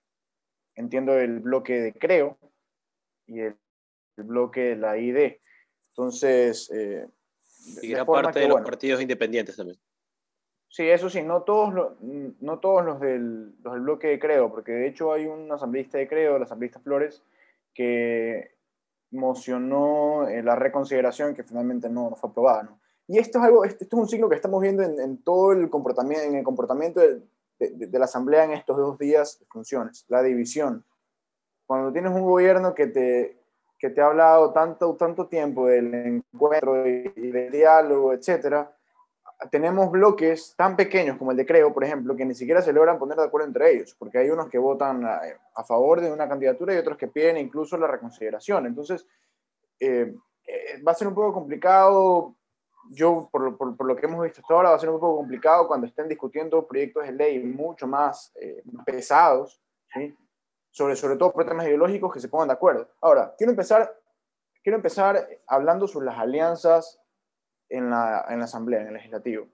entiendo, 0.75 1.17
el 1.19 1.39
bloque 1.41 1.81
de 1.81 1.93
Creo, 1.93 2.37
y 3.27 3.41
el, 3.41 3.57
bloque 4.17 4.61
de 4.61 4.77
la 4.77 4.99
ID. 4.99 5.39
Entonces... 5.91 6.71
Eh, 6.73 7.07
y 7.81 7.89
gran 7.89 8.05
parte 8.05 8.41
de 8.41 8.49
los 8.49 8.61
partidos 8.63 9.01
independientes 9.01 9.57
también. 9.57 9.79
Sí, 10.73 10.89
eso 10.89 11.11
sí, 11.11 11.23
no 11.23 11.43
todos, 11.43 11.75
los, 11.75 12.01
no 12.01 12.59
todos 12.59 12.83
los, 12.83 12.99
del, 12.99 13.55
los 13.63 13.75
del 13.75 13.83
bloque 13.83 14.09
de 14.09 14.19
Creo, 14.19 14.51
porque 14.51 14.73
de 14.73 14.87
hecho 14.89 15.13
hay 15.13 15.27
un 15.27 15.53
asambleísta 15.53 15.99
de 15.99 16.09
Creo, 16.09 16.37
el 16.37 16.43
asambleísta 16.43 16.81
Flores, 16.81 17.23
que 17.75 18.57
mocionó 19.11 20.27
eh, 20.29 20.43
la 20.43 20.57
reconsideración 20.57 21.35
que 21.35 21.45
finalmente 21.45 21.91
no, 21.91 22.09
no 22.09 22.17
fue 22.17 22.31
aprobada. 22.31 22.63
¿no? 22.63 22.81
Y 23.07 23.19
esto 23.19 23.39
es, 23.39 23.45
algo, 23.45 23.65
esto 23.67 23.85
es 23.85 23.93
un 23.93 24.09
signo 24.09 24.31
que 24.31 24.37
estamos 24.37 24.63
viendo 24.63 24.83
en, 24.83 24.99
en 24.99 25.23
todo 25.23 25.53
el 25.53 25.69
comportamiento, 25.69 26.25
en 26.25 26.37
el 26.37 26.45
comportamiento 26.45 27.01
de, 27.01 27.21
de, 27.59 27.87
de, 27.87 27.99
la 27.99 28.07
Asamblea 28.07 28.45
en 28.45 28.53
estos 28.53 28.79
dos 28.79 28.99
días 28.99 29.39
de 29.39 29.47
funciones, 29.47 30.07
la 30.09 30.23
división 30.23 30.85
cuando 31.73 31.91
tienes 31.91 32.13
un 32.13 32.23
gobierno 32.23 32.75
que 32.75 32.87
te, 32.87 33.39
que 33.79 33.89
te 33.89 34.03
ha 34.03 34.07
hablado 34.07 34.53
tanto, 34.53 34.95
tanto 34.95 35.27
tiempo 35.27 35.69
del 35.69 35.95
encuentro 35.95 36.87
y, 36.87 37.09
del 37.31 37.51
diálogo, 37.51 38.13
etcétera, 38.13 38.77
tenemos 39.51 39.91
bloques 39.91 40.55
tan 40.57 40.77
pequeños 40.77 41.17
como 41.19 41.31
el 41.31 41.37
de 41.37 41.47
Creo, 41.47 41.73
por 41.73 41.85
ejemplo, 41.85 42.15
que 42.17 42.25
ni 42.25 42.35
siquiera 42.35 42.63
se 42.63 42.73
logran 42.73 42.99
poner 42.99 43.17
de 43.17 43.25
acuerdo 43.25 43.47
entre 43.47 43.73
ellos, 43.73 43.95
porque 43.99 44.19
hay 44.19 44.31
unos 44.31 44.49
que 44.49 44.59
votan 44.59 45.05
a, 45.05 45.65
favor 45.65 46.01
de 46.01 46.13
una 46.13 46.29
candidatura 46.29 46.75
y 46.75 46.79
otros 46.79 46.97
que 46.97 47.09
piden 47.09 47.37
incluso 47.37 47.77
la 47.77 47.87
reconsideración. 47.87 48.67
Entonces, 48.67 49.07
eh, 49.81 50.15
eh, 50.47 50.83
va 50.87 50.93
a 50.93 50.95
ser 50.95 51.09
un 51.09 51.15
poco 51.15 51.33
complicado, 51.33 52.37
yo 52.91 53.29
por, 53.31 53.57
por, 53.57 53.87
lo 53.87 53.97
que 53.97 54.07
hemos 54.07 54.23
visto 54.23 54.41
hasta 54.41 54.55
ahora, 54.55 54.71
va 54.71 54.77
a 54.77 54.81
ser 54.81 54.91
un 54.91 55.01
poco 55.01 55.17
complicado 55.17 55.67
cuando 55.67 55.87
estén 55.87 56.09
discutiendo 56.09 56.67
proyectos 56.67 57.05
de 57.05 57.13
ley 57.13 57.39
mucho 57.43 57.87
más 57.87 58.33
pesados, 58.85 59.61
¿sí? 59.93 60.17
sobre, 60.71 60.97
sobre 60.97 61.17
todo 61.17 61.33
por 61.33 61.45
temas 61.45 61.67
ideológicos 61.67 62.13
que 62.13 62.21
se 62.21 62.29
pongan 62.29 62.49
de 62.49 62.55
acuerdo. 62.55 62.89
Ahora, 63.01 63.35
quiero 63.37 63.51
empezar, 63.51 63.95
quiero 64.63 64.77
empezar 64.77 65.29
hablando 65.47 65.87
sobre 65.87 66.07
las 66.07 66.19
alianzas 66.19 67.02
en 67.73 67.91
la, 67.91 68.27
en 68.29 68.39
la 68.39 68.45
Asamblea, 68.45 68.83
en 68.83 68.89
el 68.89 68.95
Legislativo. 68.95 69.49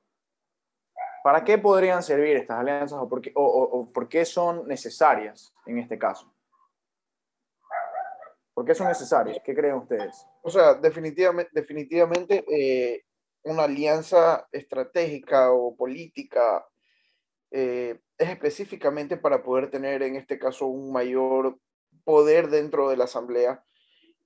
¿Para 1.22 1.44
qué 1.44 1.58
podrían 1.58 2.02
servir 2.02 2.36
estas 2.36 2.58
alianzas 2.58 2.98
o 3.00 3.08
por 3.08 3.20
qué, 3.20 3.32
o, 3.34 3.90
por 3.92 4.08
qué 4.08 4.24
son 4.24 4.66
necesarias 4.66 5.54
en 5.66 5.78
este 5.78 5.98
caso? 5.98 6.32
¿Por 8.54 8.64
qué 8.64 8.74
son 8.74 8.88
necesarias? 8.88 9.38
¿Qué 9.44 9.54
creen 9.54 9.76
ustedes? 9.76 10.26
O 10.42 10.50
sea, 10.50 10.74
definitivamente, 10.74 11.50
definitivamente 11.52 12.44
eh, 12.50 13.04
una 13.44 13.64
alianza 13.64 14.48
estratégica 14.50 15.52
o 15.52 15.76
política 15.76 16.66
eh, 17.50 18.00
es 18.16 18.28
específicamente 18.30 19.16
para 19.16 19.42
poder 19.42 19.70
tener 19.70 20.02
en 20.02 20.16
este 20.16 20.38
caso 20.38 20.66
un 20.66 20.92
mayor 20.92 21.56
poder 22.04 22.48
dentro 22.48 22.88
de 22.90 22.96
la 22.96 23.04
Asamblea 23.04 23.62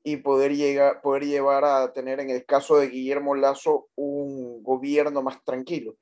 y 0.03 0.17
poder, 0.19 0.55
llegar, 0.55 1.01
poder 1.01 1.25
llevar 1.25 1.65
a 1.65 1.93
tener 1.93 2.21
en 2.21 2.31
el 2.31 2.45
caso 2.45 2.77
de 2.77 2.89
Guillermo 2.89 3.35
Lazo 3.35 3.89
un 3.95 4.63
gobierno 4.63 5.23
más 5.23 5.43
tranquilo, 5.45 5.97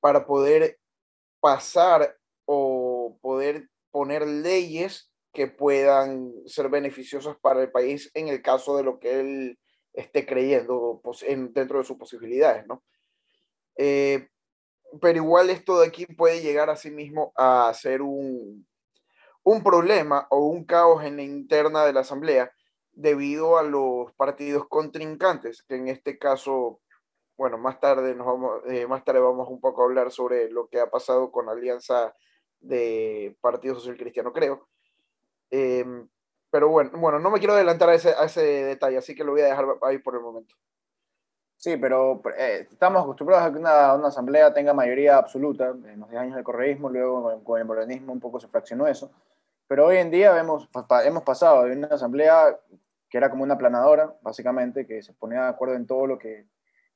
para 0.00 0.26
poder 0.26 0.78
pasar 1.40 2.16
o 2.44 3.18
poder 3.20 3.68
poner 3.90 4.26
leyes 4.26 5.10
que 5.32 5.46
puedan 5.46 6.32
ser 6.46 6.68
beneficiosas 6.68 7.36
para 7.40 7.62
el 7.62 7.70
país 7.70 8.10
en 8.14 8.28
el 8.28 8.42
caso 8.42 8.76
de 8.76 8.82
lo 8.82 8.98
que 8.98 9.20
él 9.20 9.58
esté 9.92 10.26
creyendo 10.26 11.00
dentro 11.52 11.78
de 11.78 11.84
sus 11.84 11.96
posibilidades, 11.96 12.66
¿no? 12.66 12.82
Eh, 13.76 14.28
pero 15.00 15.18
igual 15.18 15.50
esto 15.50 15.80
de 15.80 15.86
aquí 15.86 16.06
puede 16.06 16.40
llegar 16.40 16.70
a 16.70 16.76
sí 16.76 16.90
mismo 16.90 17.32
a 17.36 17.72
ser 17.74 18.02
un, 18.02 18.66
un 19.42 19.62
problema 19.62 20.26
o 20.30 20.46
un 20.46 20.64
caos 20.64 21.04
en 21.04 21.16
la 21.16 21.22
interna 21.22 21.84
de 21.84 21.92
la 21.92 22.00
Asamblea 22.00 22.52
debido 22.98 23.58
a 23.58 23.62
los 23.62 24.12
partidos 24.14 24.66
contrincantes, 24.66 25.62
que 25.62 25.76
en 25.76 25.86
este 25.86 26.18
caso, 26.18 26.80
bueno, 27.36 27.56
más 27.56 27.78
tarde, 27.78 28.12
nos 28.16 28.26
vamos, 28.26 28.60
eh, 28.66 28.88
más 28.88 29.04
tarde 29.04 29.20
vamos 29.20 29.48
un 29.48 29.60
poco 29.60 29.82
a 29.82 29.84
hablar 29.84 30.10
sobre 30.10 30.50
lo 30.50 30.66
que 30.66 30.80
ha 30.80 30.90
pasado 30.90 31.30
con 31.30 31.46
la 31.46 31.52
alianza 31.52 32.12
de 32.58 33.36
Partido 33.40 33.76
Social 33.76 33.96
Cristiano, 33.96 34.32
creo. 34.32 34.66
Em, 35.48 36.08
pero 36.50 36.70
bueno, 36.70 36.90
bueno, 36.98 37.20
no 37.20 37.30
me 37.30 37.38
quiero 37.38 37.54
adelantar 37.54 37.90
a 37.90 37.94
ese, 37.94 38.10
a 38.10 38.24
ese 38.24 38.42
detalle, 38.42 38.96
así 38.96 39.14
que 39.14 39.22
lo 39.22 39.30
voy 39.30 39.42
a 39.42 39.46
dejar 39.46 39.66
ahí 39.82 39.98
por 39.98 40.16
el 40.16 40.20
momento. 40.20 40.56
Sí, 41.56 41.76
pero 41.76 42.20
eh, 42.36 42.66
estamos 42.68 43.02
acostumbrados 43.02 43.46
a 43.48 43.52
que 43.52 43.58
una, 43.60 43.94
una, 43.94 44.08
asamblea 44.08 44.52
tenga 44.52 44.74
mayoría 44.74 45.18
absoluta. 45.18 45.68
En 45.68 46.00
los 46.00 46.10
10 46.10 46.20
años 46.20 46.34
del 46.34 46.44
correísmo, 46.44 46.88
luego 46.90 47.42
con 47.44 47.60
el 47.60 47.64
modernismo 47.64 48.12
un 48.12 48.20
poco 48.20 48.40
se 48.40 48.48
fraccionó 48.48 48.88
eso. 48.88 49.12
Pero 49.68 49.86
hoy 49.86 49.98
en 49.98 50.10
día 50.10 50.36
hemos, 50.38 50.68
hemos 51.04 51.22
pasado 51.22 51.64
de 51.64 51.76
una 51.76 51.88
asamblea 51.88 52.58
que 53.08 53.18
era 53.18 53.30
como 53.30 53.42
una 53.42 53.56
planadora, 53.56 54.14
básicamente, 54.20 54.86
que 54.86 55.02
se 55.02 55.12
ponía 55.14 55.42
de 55.42 55.48
acuerdo 55.48 55.74
en 55.74 55.86
todo 55.86 56.06
lo 56.06 56.18
que, 56.18 56.46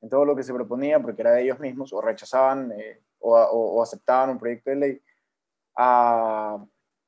en 0.00 0.08
todo 0.08 0.24
lo 0.24 0.36
que 0.36 0.42
se 0.42 0.52
proponía, 0.52 1.00
porque 1.00 1.22
era 1.22 1.32
de 1.32 1.42
ellos 1.42 1.58
mismos, 1.58 1.92
o 1.92 2.00
rechazaban 2.00 2.72
eh, 2.72 3.00
o, 3.20 3.82
aceptaban 3.82 4.30
un 4.30 4.38
proyecto 4.38 4.70
de 4.70 4.76
ley, 4.76 5.02
a 5.76 6.62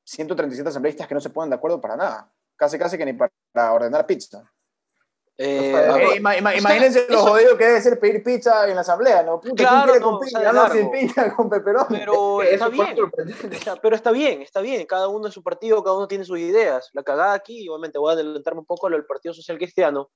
137 0.04 0.68
asambleístas 0.68 1.06
que 1.06 1.14
no 1.14 1.20
se 1.20 1.30
ponen 1.30 1.50
de 1.50 1.56
acuerdo 1.56 1.80
para 1.80 1.96
nada. 1.96 2.32
Casi, 2.56 2.78
casi 2.78 2.96
que 2.96 3.04
ni 3.04 3.12
para 3.12 3.72
ordenar 3.72 4.06
pizza. 4.06 4.50
Eh, 5.36 6.16
imagínense 6.16 7.06
lo 7.08 7.18
jodido 7.18 7.58
que 7.58 7.64
debe 7.64 7.80
ser 7.80 7.98
pedir 7.98 8.22
pizza 8.22 8.68
en 8.68 8.76
la 8.76 8.82
asamblea, 8.82 9.24
¿no? 9.24 9.40
Puta, 9.40 9.54
claro, 9.64 10.00
con 10.00 10.20
pizza? 10.20 10.52
no, 10.52 10.70
sin 10.70 10.90
pizza, 10.92 11.34
con 11.36 11.50
peperón. 11.50 11.86
Pero 11.88 12.42
está 12.42 12.68
bien, 12.68 12.96
pero 13.82 13.96
está 13.96 14.12
bien, 14.12 14.42
está 14.42 14.60
bien. 14.60 14.86
Cada 14.86 15.08
uno 15.08 15.26
en 15.26 15.32
su 15.32 15.42
partido, 15.42 15.82
cada 15.82 15.96
uno 15.96 16.06
tiene 16.06 16.24
sus 16.24 16.38
ideas. 16.38 16.88
La 16.92 17.02
cagada 17.02 17.34
aquí, 17.34 17.68
obviamente 17.68 17.98
voy 17.98 18.10
a 18.10 18.14
adelantarme 18.14 18.60
un 18.60 18.66
poco 18.66 18.86
al 18.86 19.04
Partido 19.06 19.34
Social 19.34 19.58
Cristiano. 19.58 20.10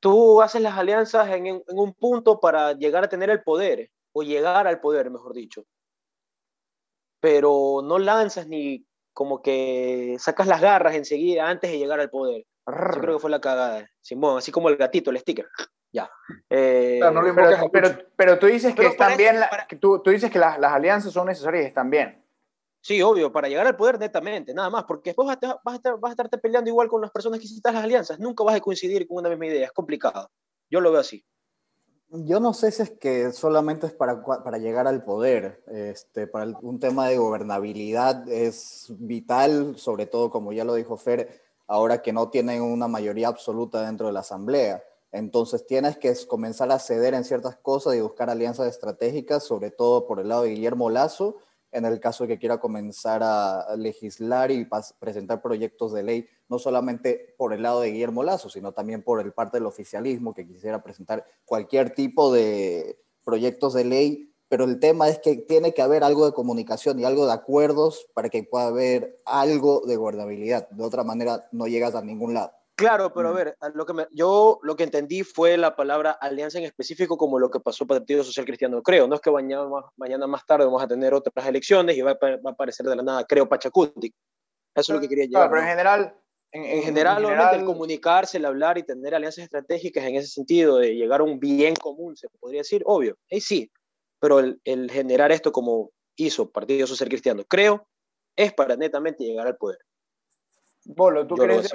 Tú 0.00 0.42
haces 0.42 0.60
las 0.60 0.76
alianzas 0.76 1.28
en, 1.30 1.46
en 1.46 1.62
un 1.66 1.94
punto 1.94 2.40
para 2.40 2.72
llegar 2.72 3.04
a 3.04 3.08
tener 3.08 3.30
el 3.30 3.42
poder, 3.44 3.90
o 4.12 4.22
llegar 4.24 4.66
al 4.66 4.80
poder, 4.80 5.10
mejor 5.10 5.32
dicho. 5.32 5.64
Pero 7.20 7.82
no 7.84 8.00
lanzas 8.00 8.48
ni 8.48 8.84
como 9.12 9.42
que 9.42 10.16
sacas 10.18 10.48
las 10.48 10.60
garras 10.60 10.96
enseguida 10.96 11.48
antes 11.48 11.70
de 11.70 11.78
llegar 11.78 12.00
al 12.00 12.10
poder 12.10 12.44
yo 12.66 13.00
creo 13.00 13.14
que 13.14 13.20
fue 13.20 13.30
la 13.30 13.40
cagada. 13.40 13.88
Simón, 14.00 14.38
así 14.38 14.50
como 14.50 14.68
el 14.68 14.76
gatito, 14.76 15.10
el 15.10 15.18
sticker. 15.18 15.46
Ya. 15.92 16.10
Eh, 16.50 17.00
pero, 17.72 17.88
pero, 18.16 18.38
tú 18.38 18.46
dices 18.46 18.74
que 18.74 18.86
están 18.86 19.16
bien, 19.16 19.36
tú, 19.80 20.00
tú, 20.00 20.10
dices 20.10 20.30
que 20.30 20.38
las, 20.38 20.58
las, 20.58 20.72
alianzas 20.72 21.12
son 21.12 21.26
necesarias 21.26 21.64
y 21.64 21.68
están 21.68 21.88
bien. 21.88 22.22
Sí, 22.80 23.02
obvio, 23.02 23.32
para 23.32 23.48
llegar 23.48 23.66
al 23.66 23.76
poder 23.76 23.98
netamente, 23.98 24.52
nada 24.54 24.70
más, 24.70 24.84
porque 24.84 25.10
después 25.10 25.26
vas 25.26 25.38
a, 25.42 25.60
vas 25.64 25.74
a, 25.74 25.76
estar, 25.76 25.98
vas 25.98 26.10
a 26.10 26.12
estarte 26.12 26.38
peleando 26.38 26.70
igual 26.70 26.88
con 26.88 27.00
las 27.00 27.10
personas 27.10 27.40
que 27.40 27.48
citas 27.48 27.74
las 27.74 27.82
alianzas, 27.82 28.20
nunca 28.20 28.44
vas 28.44 28.56
a 28.56 28.60
coincidir 28.60 29.08
con 29.08 29.18
una 29.18 29.28
misma 29.28 29.46
idea, 29.46 29.66
es 29.66 29.72
complicado. 29.72 30.30
Yo 30.70 30.80
lo 30.80 30.92
veo 30.92 31.00
así. 31.00 31.24
Yo 32.10 32.38
no 32.38 32.54
sé 32.54 32.70
si 32.70 32.82
es 32.82 32.90
que 32.90 33.32
solamente 33.32 33.88
es 33.88 33.92
para, 33.92 34.22
para 34.22 34.58
llegar 34.58 34.86
al 34.86 35.02
poder, 35.02 35.64
este, 35.66 36.28
para 36.28 36.46
un 36.62 36.78
tema 36.78 37.08
de 37.08 37.16
gobernabilidad 37.16 38.28
es 38.28 38.92
vital, 38.98 39.76
sobre 39.76 40.06
todo 40.06 40.30
como 40.30 40.52
ya 40.52 40.64
lo 40.64 40.74
dijo 40.74 40.96
Fer, 40.96 41.45
ahora 41.66 42.02
que 42.02 42.12
no 42.12 42.30
tienen 42.30 42.62
una 42.62 42.88
mayoría 42.88 43.28
absoluta 43.28 43.84
dentro 43.84 44.06
de 44.06 44.12
la 44.12 44.20
Asamblea. 44.20 44.82
Entonces 45.12 45.66
tienes 45.66 45.96
que 45.96 46.14
comenzar 46.26 46.70
a 46.70 46.78
ceder 46.78 47.14
en 47.14 47.24
ciertas 47.24 47.56
cosas 47.56 47.94
y 47.94 48.00
buscar 48.00 48.28
alianzas 48.28 48.68
estratégicas, 48.68 49.44
sobre 49.44 49.70
todo 49.70 50.06
por 50.06 50.20
el 50.20 50.28
lado 50.28 50.42
de 50.42 50.50
Guillermo 50.50 50.90
Lazo, 50.90 51.38
en 51.72 51.84
el 51.84 52.00
caso 52.00 52.24
de 52.24 52.28
que 52.28 52.38
quiera 52.38 52.58
comenzar 52.58 53.22
a 53.22 53.76
legislar 53.76 54.50
y 54.50 54.68
presentar 54.98 55.42
proyectos 55.42 55.92
de 55.92 56.02
ley, 56.02 56.28
no 56.48 56.58
solamente 56.58 57.34
por 57.36 57.52
el 57.52 57.62
lado 57.62 57.80
de 57.80 57.90
Guillermo 57.90 58.22
Lazo, 58.22 58.48
sino 58.48 58.72
también 58.72 59.02
por 59.02 59.20
el 59.20 59.32
parte 59.32 59.58
del 59.58 59.66
oficialismo 59.66 60.32
que 60.32 60.46
quisiera 60.46 60.82
presentar 60.82 61.24
cualquier 61.44 61.94
tipo 61.94 62.32
de 62.32 62.98
proyectos 63.24 63.74
de 63.74 63.84
ley 63.84 64.35
pero 64.48 64.64
el 64.64 64.78
tema 64.78 65.08
es 65.08 65.18
que 65.18 65.36
tiene 65.36 65.74
que 65.74 65.82
haber 65.82 66.04
algo 66.04 66.26
de 66.26 66.32
comunicación 66.32 66.98
y 66.98 67.04
algo 67.04 67.26
de 67.26 67.32
acuerdos 67.32 68.06
para 68.14 68.28
que 68.28 68.44
pueda 68.44 68.68
haber 68.68 69.20
algo 69.24 69.82
de 69.86 69.96
gobernabilidad. 69.96 70.68
De 70.70 70.84
otra 70.84 71.04
manera, 71.04 71.48
no 71.52 71.66
llegas 71.66 71.94
a 71.94 72.02
ningún 72.02 72.34
lado. 72.34 72.52
Claro, 72.76 73.12
pero 73.14 73.30
a 73.30 73.32
mm. 73.32 73.36
ver, 73.36 73.56
lo 73.74 73.86
que 73.86 74.06
yo 74.12 74.60
lo 74.62 74.76
que 74.76 74.84
entendí 74.84 75.22
fue 75.22 75.56
la 75.56 75.74
palabra 75.74 76.10
alianza 76.10 76.58
en 76.58 76.64
específico 76.64 77.16
como 77.16 77.38
lo 77.38 77.50
que 77.50 77.58
pasó 77.58 77.86
para 77.86 77.96
el 77.96 78.02
Partido 78.02 78.22
Social 78.22 78.44
Cristiano, 78.44 78.82
creo. 78.82 79.08
No 79.08 79.14
es 79.14 79.22
que 79.22 79.30
mañana, 79.30 79.66
mañana 79.96 80.26
más 80.26 80.44
tarde 80.44 80.66
vamos 80.66 80.82
a 80.82 80.86
tener 80.86 81.14
otras 81.14 81.46
elecciones 81.46 81.96
y 81.96 82.02
va 82.02 82.10
a, 82.10 82.18
va 82.20 82.50
a 82.50 82.52
aparecer 82.52 82.84
de 82.86 82.96
la 82.96 83.02
nada, 83.02 83.24
creo, 83.24 83.48
Pachacuti. 83.48 84.14
Eso 84.74 84.92
es 84.92 84.94
lo 84.94 85.00
que 85.00 85.08
quería 85.08 85.24
llegar. 85.24 85.48
Claro, 85.48 85.50
pero 85.52 85.62
en 85.62 85.68
general... 85.68 86.20
En, 86.52 86.82
general, 86.82 87.22
obviamente, 87.22 87.56
el 87.56 87.64
comunicarse, 87.66 88.38
el 88.38 88.46
hablar 88.46 88.78
y 88.78 88.82
tener 88.82 89.14
alianzas 89.14 89.44
estratégicas 89.44 90.04
en 90.04 90.16
ese 90.16 90.28
sentido 90.28 90.78
de 90.78 90.94
llegar 90.94 91.20
a 91.20 91.24
un 91.24 91.38
bien 91.38 91.74
común, 91.74 92.16
se 92.16 92.28
podría 92.40 92.60
decir, 92.60 92.82
obvio. 92.86 93.18
Ahí 93.30 93.42
sí, 93.42 93.70
pero 94.18 94.38
el, 94.38 94.90
generar 94.90 95.32
esto 95.32 95.52
como 95.52 95.90
hizo 96.16 96.50
Partido 96.50 96.86
Social 96.86 97.08
Cristiano, 97.08 97.44
creo, 97.44 97.86
es 98.34 98.52
para 98.52 98.76
netamente 98.76 99.24
llegar 99.24 99.46
al 99.46 99.56
poder. 99.56 99.78
Bolo, 100.84 101.26
¿tú 101.26 101.34
crees? 101.36 101.74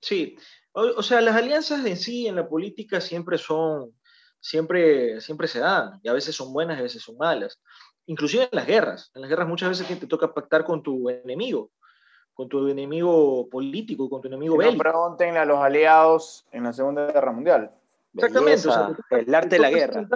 Sí, 0.00 0.36
o, 0.72 1.02
sea, 1.02 1.20
las 1.20 1.36
alianzas 1.36 1.84
en 1.84 1.96
sí 1.96 2.26
en 2.26 2.36
la 2.36 2.48
política 2.48 3.00
siempre 3.00 3.38
son, 3.38 3.92
siempre, 4.40 5.20
siempre 5.20 5.46
se 5.46 5.60
dan, 5.60 6.00
y 6.02 6.08
a 6.08 6.12
veces 6.12 6.34
son 6.34 6.52
buenas 6.52 6.78
a 6.78 6.82
veces 6.82 7.02
son 7.02 7.16
malas. 7.18 7.60
Inclusive 8.06 8.44
en 8.44 8.50
las 8.52 8.66
guerras, 8.66 9.10
en 9.14 9.20
las 9.20 9.30
guerras 9.30 9.46
muchas 9.46 9.68
veces 9.68 10.00
te 10.00 10.06
toca 10.06 10.32
pactar 10.34 10.64
con 10.64 10.82
tu 10.82 11.08
enemigo, 11.08 11.70
con 12.32 12.48
tu 12.48 12.66
enemigo 12.68 13.48
político, 13.48 14.08
con 14.08 14.20
tu 14.20 14.28
enemigo 14.28 14.56
bélico. 14.56 14.76
No 14.76 14.90
pregunten 14.90 15.36
a 15.36 15.44
los 15.44 15.58
aliados 15.58 16.46
en 16.50 16.64
la 16.64 16.72
Segunda 16.72 17.12
Guerra 17.12 17.32
Mundial. 17.32 17.70
Exactamente. 18.14 18.68
el 19.10 19.34
arte 19.34 19.56
de 19.56 19.58
la 19.58 19.70
guerra. 19.70 20.08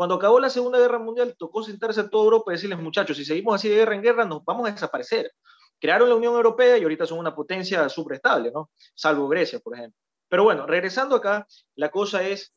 Cuando 0.00 0.14
acabó 0.14 0.40
la 0.40 0.48
Segunda 0.48 0.78
Guerra 0.78 0.98
Mundial, 0.98 1.36
tocó 1.36 1.62
sentarse 1.62 2.00
a 2.00 2.08
toda 2.08 2.24
Europa 2.24 2.50
y 2.50 2.54
decirles, 2.54 2.78
muchachos, 2.78 3.18
si 3.18 3.22
seguimos 3.22 3.56
así 3.56 3.68
de 3.68 3.74
guerra 3.74 3.94
en 3.94 4.00
guerra, 4.00 4.24
nos 4.24 4.42
vamos 4.46 4.66
a 4.66 4.72
desaparecer. 4.72 5.30
Crearon 5.78 6.08
la 6.08 6.14
Unión 6.14 6.32
Europea 6.32 6.78
y 6.78 6.82
ahorita 6.84 7.04
son 7.04 7.18
una 7.18 7.34
potencia 7.34 7.86
suprestable, 7.90 8.50
¿no? 8.50 8.70
Salvo 8.94 9.28
Grecia, 9.28 9.58
por 9.58 9.74
ejemplo. 9.74 10.00
Pero 10.30 10.44
bueno, 10.44 10.66
regresando 10.66 11.16
acá, 11.16 11.46
la 11.74 11.90
cosa 11.90 12.22
es, 12.22 12.54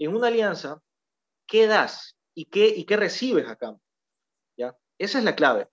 en 0.00 0.12
una 0.12 0.26
alianza, 0.26 0.80
¿qué 1.46 1.68
das 1.68 2.16
y 2.34 2.46
qué, 2.46 2.66
y 2.66 2.84
qué 2.84 2.96
recibes 2.96 3.48
acá? 3.48 3.76
¿Ya? 4.56 4.76
Esa 4.98 5.18
es 5.18 5.24
la 5.24 5.36
clave. 5.36 5.68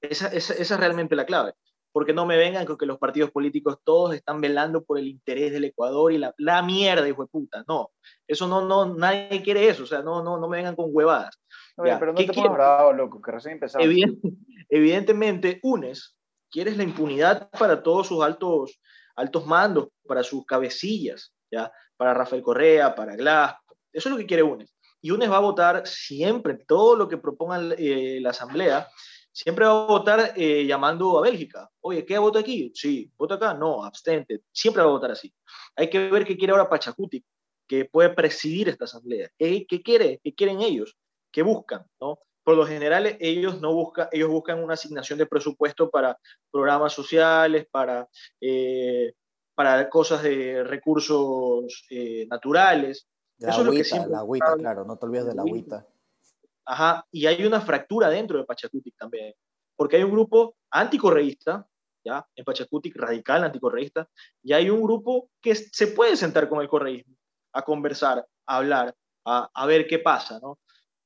Esa, 0.00 0.26
esa, 0.26 0.54
esa 0.54 0.74
es 0.74 0.80
realmente 0.80 1.14
la 1.14 1.26
clave 1.26 1.54
porque 1.94 2.12
no 2.12 2.26
me 2.26 2.36
vengan 2.36 2.66
con 2.66 2.76
que 2.76 2.86
los 2.86 2.98
partidos 2.98 3.30
políticos 3.30 3.78
todos 3.84 4.16
están 4.16 4.40
velando 4.40 4.82
por 4.82 4.98
el 4.98 5.06
interés 5.06 5.52
del 5.52 5.62
Ecuador 5.62 6.10
y 6.10 6.18
la, 6.18 6.34
la 6.38 6.60
mierda, 6.60 7.08
hijo 7.08 7.22
de 7.22 7.28
puta. 7.28 7.64
No, 7.68 7.92
eso 8.26 8.48
no, 8.48 8.66
no, 8.66 8.96
nadie 8.96 9.40
quiere 9.44 9.68
eso, 9.68 9.84
o 9.84 9.86
sea, 9.86 10.02
no, 10.02 10.20
no, 10.20 10.36
no 10.36 10.48
me 10.48 10.56
vengan 10.56 10.74
con 10.74 10.86
huevadas. 10.88 11.40
pero 11.76 12.12
no 12.12 12.14
te 12.14 12.32
pongas 12.32 12.52
bravo, 12.52 12.92
loco, 12.92 13.22
que 13.22 13.30
recién 13.30 13.54
empezamos. 13.54 13.86
evidentemente, 14.68 15.60
unes, 15.62 16.18
quieres 16.50 16.76
la 16.76 16.82
impunidad 16.82 17.48
para 17.52 17.80
todos 17.80 18.08
sus 18.08 18.24
altos, 18.24 18.80
altos 19.14 19.46
mandos, 19.46 19.86
para 20.04 20.24
sus 20.24 20.44
cabecillas, 20.44 21.32
¿ya? 21.48 21.70
Para 21.96 22.12
Rafael 22.12 22.42
Correa, 22.42 22.96
para 22.96 23.14
Glass. 23.14 23.54
Eso 23.92 24.08
es 24.08 24.12
lo 24.12 24.18
que 24.18 24.26
quiere 24.26 24.42
UNES. 24.42 24.74
Y 25.00 25.12
UNES 25.12 25.30
va 25.30 25.36
a 25.36 25.40
votar 25.40 25.86
siempre 25.86 26.54
todo 26.66 26.96
lo 26.96 27.06
que 27.06 27.18
proponga 27.18 27.60
eh, 27.78 28.18
la 28.20 28.30
Asamblea, 28.30 28.88
siempre 29.34 29.66
va 29.66 29.72
a 29.72 29.86
votar 29.86 30.32
eh, 30.36 30.64
llamando 30.64 31.18
a 31.18 31.22
Bélgica. 31.22 31.68
Oye, 31.80 32.06
¿qué 32.06 32.16
voto 32.18 32.38
aquí? 32.38 32.70
Sí, 32.74 33.10
voto 33.16 33.34
acá, 33.34 33.52
no, 33.52 33.84
abstente. 33.84 34.42
Siempre 34.52 34.82
va 34.82 34.88
a 34.88 34.92
votar 34.92 35.10
así. 35.10 35.34
Hay 35.76 35.90
que 35.90 36.08
ver 36.08 36.24
qué 36.24 36.36
quiere 36.36 36.52
ahora 36.52 36.68
Pachacuti, 36.68 37.22
que 37.66 37.84
puede 37.84 38.10
presidir 38.10 38.68
esta 38.68 38.84
asamblea. 38.84 39.28
¿Qué, 39.36 39.66
qué 39.66 39.82
quiere? 39.82 40.20
¿Qué 40.22 40.34
quieren 40.34 40.60
ellos? 40.62 40.96
¿Qué 41.32 41.42
buscan? 41.42 41.84
¿no? 42.00 42.20
Por 42.44 42.56
lo 42.56 42.64
general, 42.64 43.16
ellos, 43.18 43.60
no 43.60 43.74
buscan, 43.74 44.08
ellos 44.12 44.28
buscan 44.28 44.62
una 44.62 44.74
asignación 44.74 45.18
de 45.18 45.26
presupuesto 45.26 45.90
para 45.90 46.16
programas 46.52 46.92
sociales, 46.92 47.66
para, 47.68 48.08
eh, 48.40 49.14
para 49.54 49.90
cosas 49.90 50.22
de 50.22 50.62
recursos 50.62 51.86
eh, 51.90 52.26
naturales. 52.30 53.08
Eso 53.38 53.60
es 53.60 53.66
lo 53.66 53.72
que 53.72 54.08
la 54.08 54.18
agüita, 54.18 54.54
claro, 54.56 54.84
no 54.84 54.96
te 54.96 55.06
olvides 55.06 55.26
de 55.26 55.34
la 55.34 55.42
agüita. 55.42 55.86
Ajá, 56.66 57.06
y 57.10 57.26
hay 57.26 57.44
una 57.44 57.60
fractura 57.60 58.08
dentro 58.08 58.38
de 58.38 58.44
Pachacutic 58.44 58.96
también, 58.96 59.34
porque 59.76 59.96
hay 59.96 60.02
un 60.02 60.12
grupo 60.12 60.56
anticorreísta, 60.70 61.66
¿ya? 62.04 62.26
En 62.34 62.44
Pachacutic, 62.44 62.96
radical 62.96 63.44
anticorreísta, 63.44 64.08
y 64.42 64.52
hay 64.52 64.70
un 64.70 64.82
grupo 64.82 65.30
que 65.40 65.54
se 65.54 65.88
puede 65.88 66.16
sentar 66.16 66.48
con 66.48 66.60
el 66.60 66.68
correísmo, 66.68 67.14
a 67.52 67.62
conversar, 67.62 68.26
a 68.46 68.56
hablar, 68.56 68.94
a, 69.26 69.66
ver 69.66 69.86
qué 69.86 69.98
pasa, 69.98 70.38
¿no? 70.40 70.58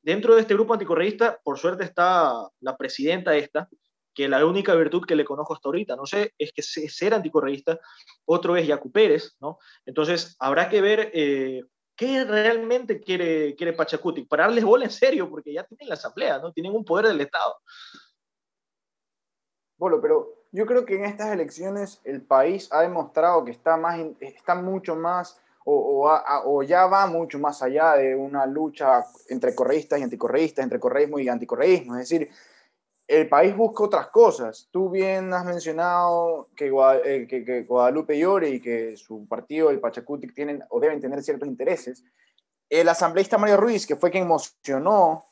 Dentro 0.02 0.34
de 0.34 0.42
este 0.42 0.54
grupo 0.54 0.72
anticorreísta, 0.72 1.40
por 1.42 1.58
suerte 1.58 1.84
está 1.84 2.48
la 2.60 2.76
presidenta 2.76 3.36
esta, 3.36 3.68
que 4.14 4.28
la 4.28 4.44
única 4.44 4.74
virtud 4.74 5.04
que 5.06 5.14
le 5.14 5.24
conozco 5.24 5.54
hasta 5.54 5.68
ahorita, 5.68 5.96
no 5.96 6.06
sé, 6.06 6.34
es 6.38 6.52
que 6.52 6.62
ser 6.62 7.14
anticorreísta, 7.14 7.78
otro 8.24 8.56
es 8.56 8.66
Yacu 8.66 8.90
Pérez, 8.90 9.36
¿no? 9.40 9.58
Entonces, 9.86 10.36
habrá 10.40 10.68
que 10.68 10.80
ver 10.80 11.10
eh, 11.14 11.62
¿Qué 11.99 12.25
realmente 12.25 13.00
quiere, 13.00 13.57
quiere 13.57 13.73
Pachacuti? 13.73 14.25
darles 14.31 14.62
bola 14.62 14.85
en 14.85 14.90
serio, 14.93 15.28
porque 15.28 15.52
ya 15.52 15.64
tienen 15.64 15.88
la 15.88 15.95
asamblea, 15.95 16.38
¿no? 16.38 16.52
Tienen 16.52 16.73
un 16.73 16.85
poder 16.85 17.09
del 17.09 17.21
Estado. 17.21 17.57
Bueno, 19.76 20.00
pero 20.00 20.45
yo 20.52 20.64
creo 20.64 20.87
que 20.87 20.95
en 20.95 21.05
estas 21.05 21.33
elecciones 21.33 22.00
el 22.05 22.23
país 22.23 22.69
ha 22.71 22.83
demostrado 22.83 23.45
que 23.45 23.50
está, 23.50 23.76
más, 23.76 23.99
está 24.21 24.55
mucho 24.55 24.95
más, 24.95 25.40
o, 25.64 26.09
o, 26.47 26.62
ya 26.62 26.87
va 26.87 27.09
mucho 27.09 27.40
más 27.40 27.62
allá 27.62 27.95
de 27.95 28.14
una 28.14 28.47
lucha 28.47 29.05
entre 29.28 29.57
correístas 29.57 29.99
y 29.99 30.05
anticorreístas, 30.05 30.62
entre 30.62 30.78
correísmo 30.78 31.19
y 31.19 31.28
anticorreísmo. 31.28 31.97
Es 31.97 32.09
decir, 32.09 32.31
el 33.08 33.26
país 33.26 33.56
busca 33.56 33.84
otras 33.84 34.08
cosas. 34.08 34.68
Tú 34.70 34.90
bien 34.90 35.32
has 35.32 35.44
mencionado 35.44 36.50
que, 36.54 36.70
eh, 37.04 37.26
que, 37.26 37.62
Guadalupe 37.62 38.18
Llore 38.18 38.50
y 38.50 38.60
que 38.60 38.98
su 38.98 39.26
partido, 39.26 39.70
el 39.70 39.80
Pachacutic, 39.80 40.34
tienen 40.34 40.62
o 40.68 40.78
deben 40.78 41.00
tener 41.00 41.22
ciertos 41.22 41.48
intereses. 41.48 42.04
El 42.68 42.86
asambleísta 42.86 43.38
Mario 43.38 43.56
Ruiz, 43.56 43.86
que 43.86 43.96
fue 43.96 44.10
quien 44.10 44.26
mocionó, 44.26 45.24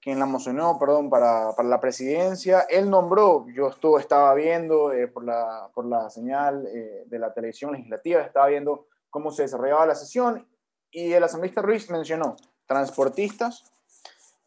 quien 0.00 0.20
la 0.20 0.26
mocionó, 0.26 0.78
perdón, 0.78 1.10
para, 1.10 1.56
para 1.56 1.68
la 1.68 1.80
presidencia, 1.80 2.60
él 2.70 2.88
nombró, 2.88 3.46
yo 3.52 3.66
estuvo, 3.66 3.98
estaba 3.98 4.32
viendo 4.34 4.92
eh, 4.92 5.08
por, 5.08 5.24
la, 5.24 5.68
por 5.74 5.86
la 5.86 6.08
señal 6.10 6.68
eh, 6.68 7.02
de 7.04 7.18
la 7.18 7.34
televisión 7.34 7.72
legislativa, 7.72 8.22
estaba 8.22 8.46
viendo 8.46 8.86
cómo 9.10 9.32
se 9.32 9.42
desarrollaba 9.42 9.86
la 9.86 9.96
sesión 9.96 10.46
y 10.92 11.12
el 11.12 11.24
asambleísta 11.24 11.62
Ruiz 11.62 11.90
mencionó 11.90 12.36
transportistas, 12.66 13.72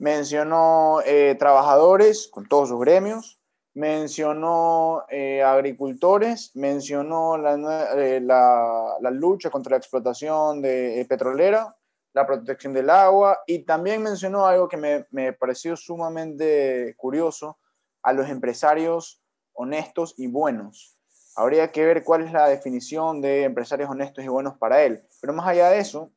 mencionó 0.02 1.00
eh, 1.06 1.36
trabajadores 1.38 2.28
con 2.28 2.48
todos 2.48 2.70
sus 2.70 2.80
gremios, 2.80 3.40
mencionó 3.76 5.06
eh, 5.10 5.44
agricultores, 5.44 6.50
mencionó 6.56 7.36
eh, 7.36 8.20
la, 8.20 8.96
la, 9.00 9.12
lucha 9.12 9.52
contra 9.52 9.72
la 9.72 9.78
explotación 9.78 10.60
de, 10.60 11.06
petrolera, 11.08 11.78
la 12.14 12.26
protección 12.26 12.74
del 12.74 12.90
agua 12.90 13.42
y 13.46 13.60
también 13.60 14.02
mencionó 14.02 14.48
algo 14.48 14.68
que 14.68 14.78
me, 14.78 15.06
me 15.12 15.34
pareció 15.34 15.78
sumamente 15.78 16.96
curioso, 16.98 17.60
a 18.02 18.12
los 18.12 18.28
empresarios 18.28 19.22
honestos 19.54 20.16
y 20.18 20.26
buenos. 20.26 20.98
Habría 21.36 21.72
que 21.72 21.86
ver 21.86 22.04
cuál 22.04 22.24
es 22.24 22.34
la 22.34 22.48
definición 22.48 23.22
de 23.22 23.44
empresarios 23.44 23.88
honestos 23.88 24.26
y 24.26 24.28
buenos 24.28 24.58
para 24.58 24.82
él. 24.82 25.04
Pero 25.22 25.34
más 25.34 25.48
allá 25.48 25.70
de 25.70 25.78
eso, 25.78 26.12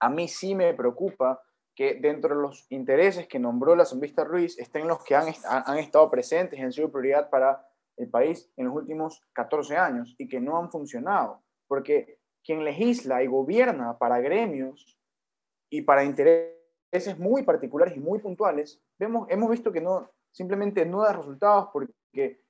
a 0.00 0.08
mí 0.10 0.26
sí 0.26 0.56
me 0.56 0.74
preocupa 0.74 1.40
que 1.78 1.94
dentro 1.94 2.34
de 2.34 2.42
los 2.42 2.66
intereses 2.70 3.28
que 3.28 3.38
nombró 3.38 3.76
la 3.76 3.84
asambleísta 3.84 4.24
Ruiz 4.24 4.58
estén 4.58 4.88
los 4.88 5.04
que 5.04 5.14
han, 5.14 5.32
han 5.48 5.78
estado 5.78 6.10
presentes 6.10 6.58
y 6.58 6.62
han 6.62 6.72
sido 6.72 6.90
prioridad 6.90 7.30
para 7.30 7.64
el 7.96 8.10
país 8.10 8.50
en 8.56 8.66
los 8.66 8.74
últimos 8.74 9.22
14 9.32 9.76
años 9.76 10.12
y 10.18 10.26
que 10.26 10.40
no 10.40 10.58
han 10.58 10.72
funcionado. 10.72 11.40
Porque 11.68 12.18
quien 12.42 12.64
legisla 12.64 13.22
y 13.22 13.28
gobierna 13.28 13.96
para 13.96 14.18
gremios 14.18 14.98
y 15.70 15.82
para 15.82 16.02
intereses 16.02 17.16
muy 17.16 17.44
particulares 17.44 17.96
y 17.96 18.00
muy 18.00 18.18
puntuales, 18.18 18.82
vemos, 18.98 19.28
hemos 19.30 19.48
visto 19.48 19.70
que 19.70 19.80
no, 19.80 20.10
simplemente 20.32 20.84
no 20.84 21.02
da 21.02 21.12
resultados 21.12 21.68
porque 21.72 22.40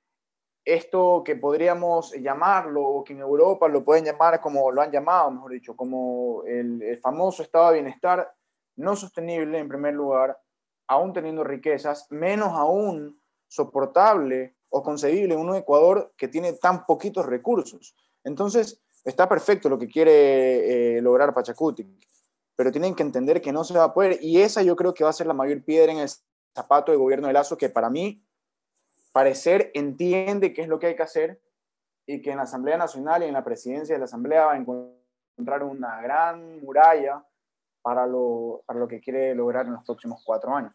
esto 0.64 1.22
que 1.22 1.36
podríamos 1.36 2.14
llamarlo, 2.14 2.82
o 2.82 3.04
que 3.04 3.12
en 3.12 3.20
Europa 3.20 3.68
lo 3.68 3.84
pueden 3.84 4.06
llamar 4.06 4.40
como 4.40 4.72
lo 4.72 4.80
han 4.80 4.90
llamado, 4.90 5.30
mejor 5.30 5.52
dicho, 5.52 5.76
como 5.76 6.44
el, 6.46 6.80
el 6.80 6.96
famoso 6.96 7.42
estado 7.42 7.68
de 7.68 7.82
bienestar, 7.82 8.32
no 8.78 8.96
sostenible 8.96 9.58
en 9.58 9.68
primer 9.68 9.94
lugar, 9.94 10.38
aún 10.86 11.12
teniendo 11.12 11.44
riquezas, 11.44 12.06
menos 12.10 12.52
aún 12.52 13.20
soportable 13.48 14.56
o 14.70 14.82
concebible 14.82 15.34
en 15.34 15.40
un 15.40 15.54
Ecuador 15.54 16.12
que 16.16 16.28
tiene 16.28 16.54
tan 16.54 16.86
poquitos 16.86 17.26
recursos. 17.26 17.94
Entonces, 18.24 18.80
está 19.04 19.28
perfecto 19.28 19.68
lo 19.68 19.78
que 19.78 19.88
quiere 19.88 20.96
eh, 20.96 21.02
lograr 21.02 21.34
Pachacuti, 21.34 21.86
pero 22.54 22.70
tienen 22.70 22.94
que 22.94 23.02
entender 23.02 23.40
que 23.40 23.52
no 23.52 23.64
se 23.64 23.76
va 23.76 23.84
a 23.84 23.94
poder 23.94 24.18
y 24.20 24.40
esa 24.40 24.62
yo 24.62 24.76
creo 24.76 24.94
que 24.94 25.04
va 25.04 25.10
a 25.10 25.14
ser 25.14 25.26
la 25.26 25.34
mayor 25.34 25.62
piedra 25.62 25.92
en 25.92 25.98
el 25.98 26.08
zapato 26.54 26.92
del 26.92 27.00
gobierno 27.00 27.26
de 27.26 27.32
Lazo, 27.32 27.58
que 27.58 27.68
para 27.68 27.90
mí, 27.90 28.22
parecer, 29.12 29.70
entiende 29.74 30.52
qué 30.52 30.62
es 30.62 30.68
lo 30.68 30.78
que 30.78 30.88
hay 30.88 30.96
que 30.96 31.02
hacer 31.02 31.40
y 32.06 32.22
que 32.22 32.30
en 32.30 32.36
la 32.36 32.44
Asamblea 32.44 32.76
Nacional 32.76 33.22
y 33.22 33.26
en 33.26 33.34
la 33.34 33.44
presidencia 33.44 33.94
de 33.94 33.98
la 33.98 34.06
Asamblea 34.06 34.46
va 34.46 34.52
a 34.52 34.56
encontrar 34.56 35.62
una 35.62 36.00
gran 36.00 36.60
muralla 36.60 37.24
para 37.82 38.06
lo, 38.06 38.62
para 38.66 38.78
lo 38.78 38.88
que 38.88 39.00
quiere 39.00 39.34
lograr 39.34 39.66
en 39.66 39.74
los 39.74 39.84
próximos 39.84 40.22
cuatro 40.24 40.54
años. 40.54 40.74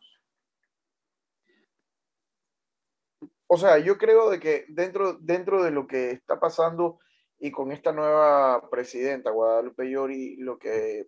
O 3.48 3.58
sea, 3.58 3.78
yo 3.78 3.98
creo 3.98 4.30
de 4.30 4.39
que 4.39 4.66
dentro, 4.70 5.13
dentro 5.13 5.63
de 5.63 5.72
lo 5.72 5.86
que 5.86 6.12
está 6.12 6.39
pasando 6.39 7.00
y 7.39 7.52
con 7.52 7.72
esta 7.72 7.92
nueva 7.92 8.70
presidenta, 8.70 9.32
Guadalupe 9.32 9.89
Llori, 9.89 10.38
lo 10.38 10.58
que 10.58 11.08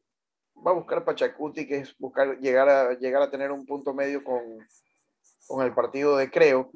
va 0.55 0.71
a 0.71 0.75
buscar 0.75 1.03
Pachacuti, 1.03 1.67
que 1.67 1.77
es 1.77 1.97
buscar 1.97 2.39
llegar 2.39 2.69
a, 2.69 2.93
llegar 2.99 3.21
a 3.21 3.31
tener 3.31 3.51
un 3.51 3.65
punto 3.65 3.93
medio 3.93 4.23
con, 4.23 4.41
con 5.47 5.65
el 5.65 5.73
partido 5.73 6.17
de 6.17 6.29
Creo 6.29 6.71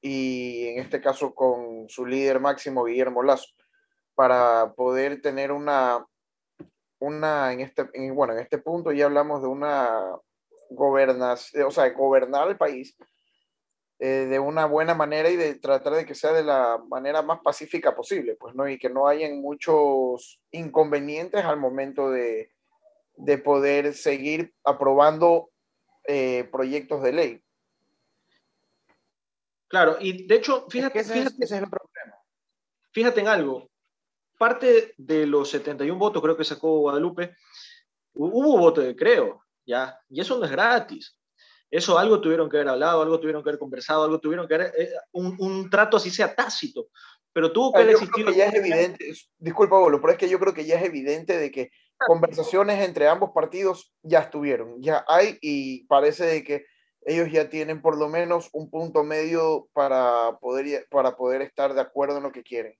y 0.00 0.68
en 0.68 0.80
este 0.80 1.00
caso 1.00 1.34
con 1.34 1.88
su 1.88 2.06
líder 2.06 2.40
máximo, 2.40 2.84
Guillermo 2.84 3.22
Lazo, 3.22 3.48
para 4.14 4.74
poder 4.74 5.20
tener 5.20 5.52
una, 5.52 6.06
una, 7.00 7.52
en 7.52 7.60
este, 7.60 7.88
bueno, 8.12 8.32
en 8.32 8.40
este 8.40 8.58
punto 8.58 8.92
ya 8.92 9.06
hablamos 9.06 9.42
de 9.42 9.48
una 9.48 9.90
gobernación, 10.70 11.64
o 11.64 11.70
sea, 11.70 11.88
gobernar 11.90 12.48
el 12.48 12.56
país 12.56 12.96
eh, 13.98 14.26
de 14.28 14.38
una 14.38 14.66
buena 14.66 14.94
manera 14.94 15.28
y 15.28 15.36
de 15.36 15.54
tratar 15.56 15.94
de 15.94 16.06
que 16.06 16.14
sea 16.14 16.32
de 16.32 16.44
la 16.44 16.78
manera 16.88 17.22
más 17.22 17.40
pacífica 17.40 17.94
posible, 17.96 18.36
pues, 18.36 18.54
¿no? 18.54 18.68
Y 18.68 18.78
que 18.78 18.90
no 18.90 19.08
hayan 19.08 19.40
muchos 19.40 20.40
inconvenientes 20.50 21.44
al 21.44 21.58
momento 21.58 22.10
de, 22.10 22.52
de 23.16 23.38
poder 23.38 23.94
seguir 23.94 24.54
aprobando 24.64 25.50
eh, 26.04 26.48
proyectos 26.52 27.02
de 27.02 27.12
ley. 27.12 27.44
Claro, 29.68 29.96
y 30.00 30.26
de 30.26 30.36
hecho, 30.36 30.66
fíjate, 30.70 31.04
fíjate, 31.04 31.44
ese 31.44 31.56
es 31.56 31.62
el 31.62 31.68
problema. 31.68 32.16
Fíjate 32.92 33.20
en 33.20 33.28
algo, 33.28 33.67
parte 34.38 34.94
de 34.96 35.26
los 35.26 35.50
71 35.50 35.98
votos, 35.98 36.22
creo 36.22 36.36
que 36.36 36.44
sacó 36.44 36.78
Guadalupe, 36.80 37.34
hubo 38.14 38.58
voto 38.58 38.80
de 38.80 38.96
creo, 38.96 39.42
¿ya? 39.66 39.98
Y 40.08 40.20
eso 40.20 40.38
no 40.38 40.44
es 40.44 40.50
gratis. 40.50 41.18
Eso 41.70 41.98
algo 41.98 42.20
tuvieron 42.20 42.48
que 42.48 42.56
haber 42.56 42.70
hablado, 42.70 43.02
algo 43.02 43.20
tuvieron 43.20 43.42
que 43.42 43.50
haber 43.50 43.58
conversado, 43.58 44.04
algo 44.04 44.20
tuvieron 44.20 44.48
que 44.48 44.54
haber, 44.54 44.72
eh, 44.78 44.90
un, 45.12 45.36
un, 45.38 45.68
trato 45.68 45.98
así 45.98 46.10
sea 46.10 46.34
tácito, 46.34 46.88
pero 47.32 47.52
tuvo 47.52 47.72
que 47.72 47.90
existir... 47.90 48.26
ya 48.34 48.46
es 48.46 48.54
evidente, 48.54 49.12
disculpa, 49.36 49.78
Bolo, 49.78 50.00
pero 50.00 50.14
es 50.14 50.18
que 50.18 50.30
yo 50.30 50.38
creo 50.38 50.54
que 50.54 50.64
ya 50.64 50.76
es 50.76 50.84
evidente 50.86 51.36
de 51.36 51.50
que 51.50 51.70
conversaciones 51.98 52.82
entre 52.82 53.06
ambos 53.06 53.32
partidos 53.34 53.92
ya 54.02 54.20
estuvieron, 54.20 54.80
ya 54.80 55.04
hay 55.06 55.36
y 55.42 55.84
parece 55.86 56.24
de 56.24 56.44
que 56.44 56.64
ellos 57.02 57.30
ya 57.30 57.48
tienen 57.48 57.82
por 57.82 57.98
lo 57.98 58.08
menos 58.08 58.48
un 58.52 58.70
punto 58.70 59.04
medio 59.04 59.68
para 59.72 60.38
poder, 60.40 60.86
para 60.90 61.16
poder 61.16 61.42
estar 61.42 61.74
de 61.74 61.80
acuerdo 61.80 62.16
en 62.16 62.22
lo 62.22 62.32
que 62.32 62.42
quieren. 62.42 62.74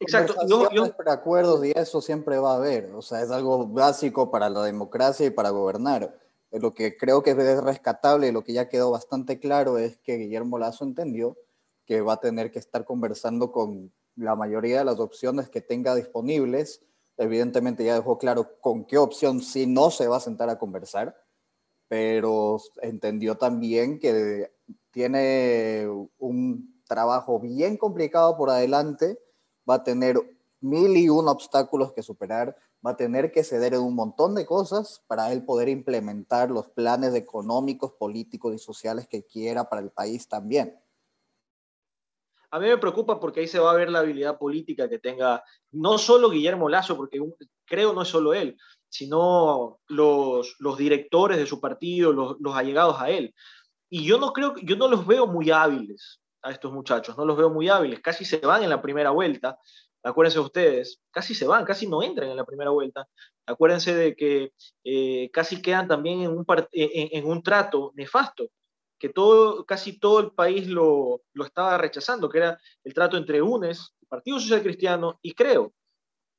Exacto. 0.00 0.34
Yo, 0.48 0.70
yo... 0.70 0.94
acuerdos 1.06 1.64
y 1.64 1.72
eso 1.76 2.00
siempre 2.00 2.38
va 2.38 2.54
a 2.54 2.56
haber. 2.56 2.92
O 2.94 3.02
sea, 3.02 3.22
es 3.22 3.30
algo 3.30 3.66
básico 3.66 4.30
para 4.30 4.48
la 4.48 4.64
democracia 4.64 5.26
y 5.26 5.30
para 5.30 5.50
gobernar. 5.50 6.18
Lo 6.50 6.74
que 6.74 6.96
creo 6.96 7.22
que 7.22 7.30
es 7.30 7.62
rescatable 7.62 8.28
y 8.28 8.32
lo 8.32 8.42
que 8.42 8.54
ya 8.54 8.68
quedó 8.68 8.90
bastante 8.90 9.38
claro 9.38 9.78
es 9.78 9.98
que 9.98 10.16
Guillermo 10.16 10.58
Lazo 10.58 10.84
entendió 10.84 11.36
que 11.84 12.00
va 12.00 12.14
a 12.14 12.20
tener 12.20 12.50
que 12.50 12.58
estar 12.58 12.84
conversando 12.84 13.52
con 13.52 13.92
la 14.16 14.34
mayoría 14.34 14.78
de 14.78 14.84
las 14.84 14.98
opciones 14.98 15.48
que 15.48 15.60
tenga 15.60 15.94
disponibles. 15.94 16.80
Evidentemente 17.16 17.84
ya 17.84 17.94
dejó 17.94 18.18
claro 18.18 18.58
con 18.60 18.84
qué 18.84 18.98
opción 18.98 19.42
sí 19.42 19.66
no 19.66 19.90
se 19.90 20.08
va 20.08 20.16
a 20.16 20.20
sentar 20.20 20.48
a 20.48 20.58
conversar, 20.58 21.16
pero 21.88 22.58
entendió 22.82 23.36
también 23.36 23.98
que 23.98 24.50
tiene 24.90 25.86
un 26.18 26.82
trabajo 26.88 27.38
bien 27.38 27.76
complicado 27.76 28.36
por 28.36 28.50
adelante, 28.50 29.18
va 29.68 29.76
a 29.76 29.84
tener 29.84 30.16
mil 30.60 30.96
y 30.96 31.08
un 31.08 31.28
obstáculos 31.28 31.92
que 31.92 32.02
superar, 32.02 32.56
va 32.84 32.92
a 32.92 32.96
tener 32.96 33.30
que 33.32 33.44
ceder 33.44 33.74
en 33.74 33.80
un 33.80 33.94
montón 33.94 34.34
de 34.34 34.46
cosas 34.46 35.02
para 35.06 35.32
él 35.32 35.44
poder 35.44 35.68
implementar 35.68 36.50
los 36.50 36.68
planes 36.68 37.14
económicos, 37.14 37.92
políticos 37.92 38.54
y 38.54 38.58
sociales 38.58 39.06
que 39.06 39.24
quiera 39.24 39.68
para 39.68 39.82
el 39.82 39.90
país 39.90 40.28
también. 40.28 40.78
A 42.52 42.58
mí 42.58 42.66
me 42.66 42.78
preocupa 42.78 43.20
porque 43.20 43.40
ahí 43.40 43.46
se 43.46 43.60
va 43.60 43.70
a 43.70 43.76
ver 43.76 43.90
la 43.90 44.00
habilidad 44.00 44.38
política 44.38 44.88
que 44.88 44.98
tenga 44.98 45.44
no 45.70 45.98
solo 45.98 46.30
Guillermo 46.30 46.68
Lazo, 46.68 46.96
porque 46.96 47.20
creo 47.64 47.92
no 47.92 48.02
es 48.02 48.08
solo 48.08 48.34
él, 48.34 48.56
sino 48.88 49.78
los, 49.86 50.56
directores 50.76 51.38
de 51.38 51.46
su 51.46 51.60
partido, 51.60 52.12
los, 52.12 52.36
los 52.40 52.56
allegados 52.56 53.00
a 53.00 53.10
él. 53.10 53.34
Y 53.88 54.04
yo 54.04 54.18
no 54.18 54.32
creo, 54.32 54.54
yo 54.62 54.76
no 54.76 54.88
los 54.88 55.06
veo 55.06 55.26
muy 55.26 55.50
hábiles 55.50 56.19
a 56.42 56.50
estos 56.50 56.72
muchachos, 56.72 57.16
no 57.16 57.24
los 57.24 57.36
veo 57.36 57.50
muy 57.50 57.68
hábiles, 57.68 58.00
casi 58.00 58.24
se 58.24 58.38
van 58.38 58.62
en 58.62 58.70
la 58.70 58.80
primera 58.80 59.10
vuelta, 59.10 59.58
acuérdense 60.02 60.40
ustedes, 60.40 61.00
casi 61.10 61.34
se 61.34 61.46
van, 61.46 61.64
casi 61.64 61.86
no 61.86 62.02
entran 62.02 62.30
en 62.30 62.36
la 62.36 62.44
primera 62.44 62.70
vuelta. 62.70 63.08
Acuérdense 63.46 63.94
de 63.94 64.14
que 64.14 64.52
eh, 64.84 65.30
casi 65.32 65.60
quedan 65.60 65.88
también 65.88 66.22
en 66.22 66.30
un, 66.30 66.46
en, 66.72 67.26
un 67.26 67.42
trato 67.42 67.92
nefasto, 67.94 68.50
que 68.98 69.08
todo, 69.08 69.64
casi 69.64 69.98
todo 69.98 70.20
el 70.20 70.32
país 70.32 70.66
lo, 70.66 71.22
lo 71.32 71.44
estaba 71.44 71.78
rechazando, 71.78 72.28
que 72.28 72.38
era 72.38 72.58
el 72.84 72.94
trato 72.94 73.16
entre 73.16 73.42
UNES, 73.42 73.94
Partido 74.08 74.38
Social 74.38 74.62
Cristiano 74.62 75.18
y 75.22 75.34
Creo. 75.34 75.72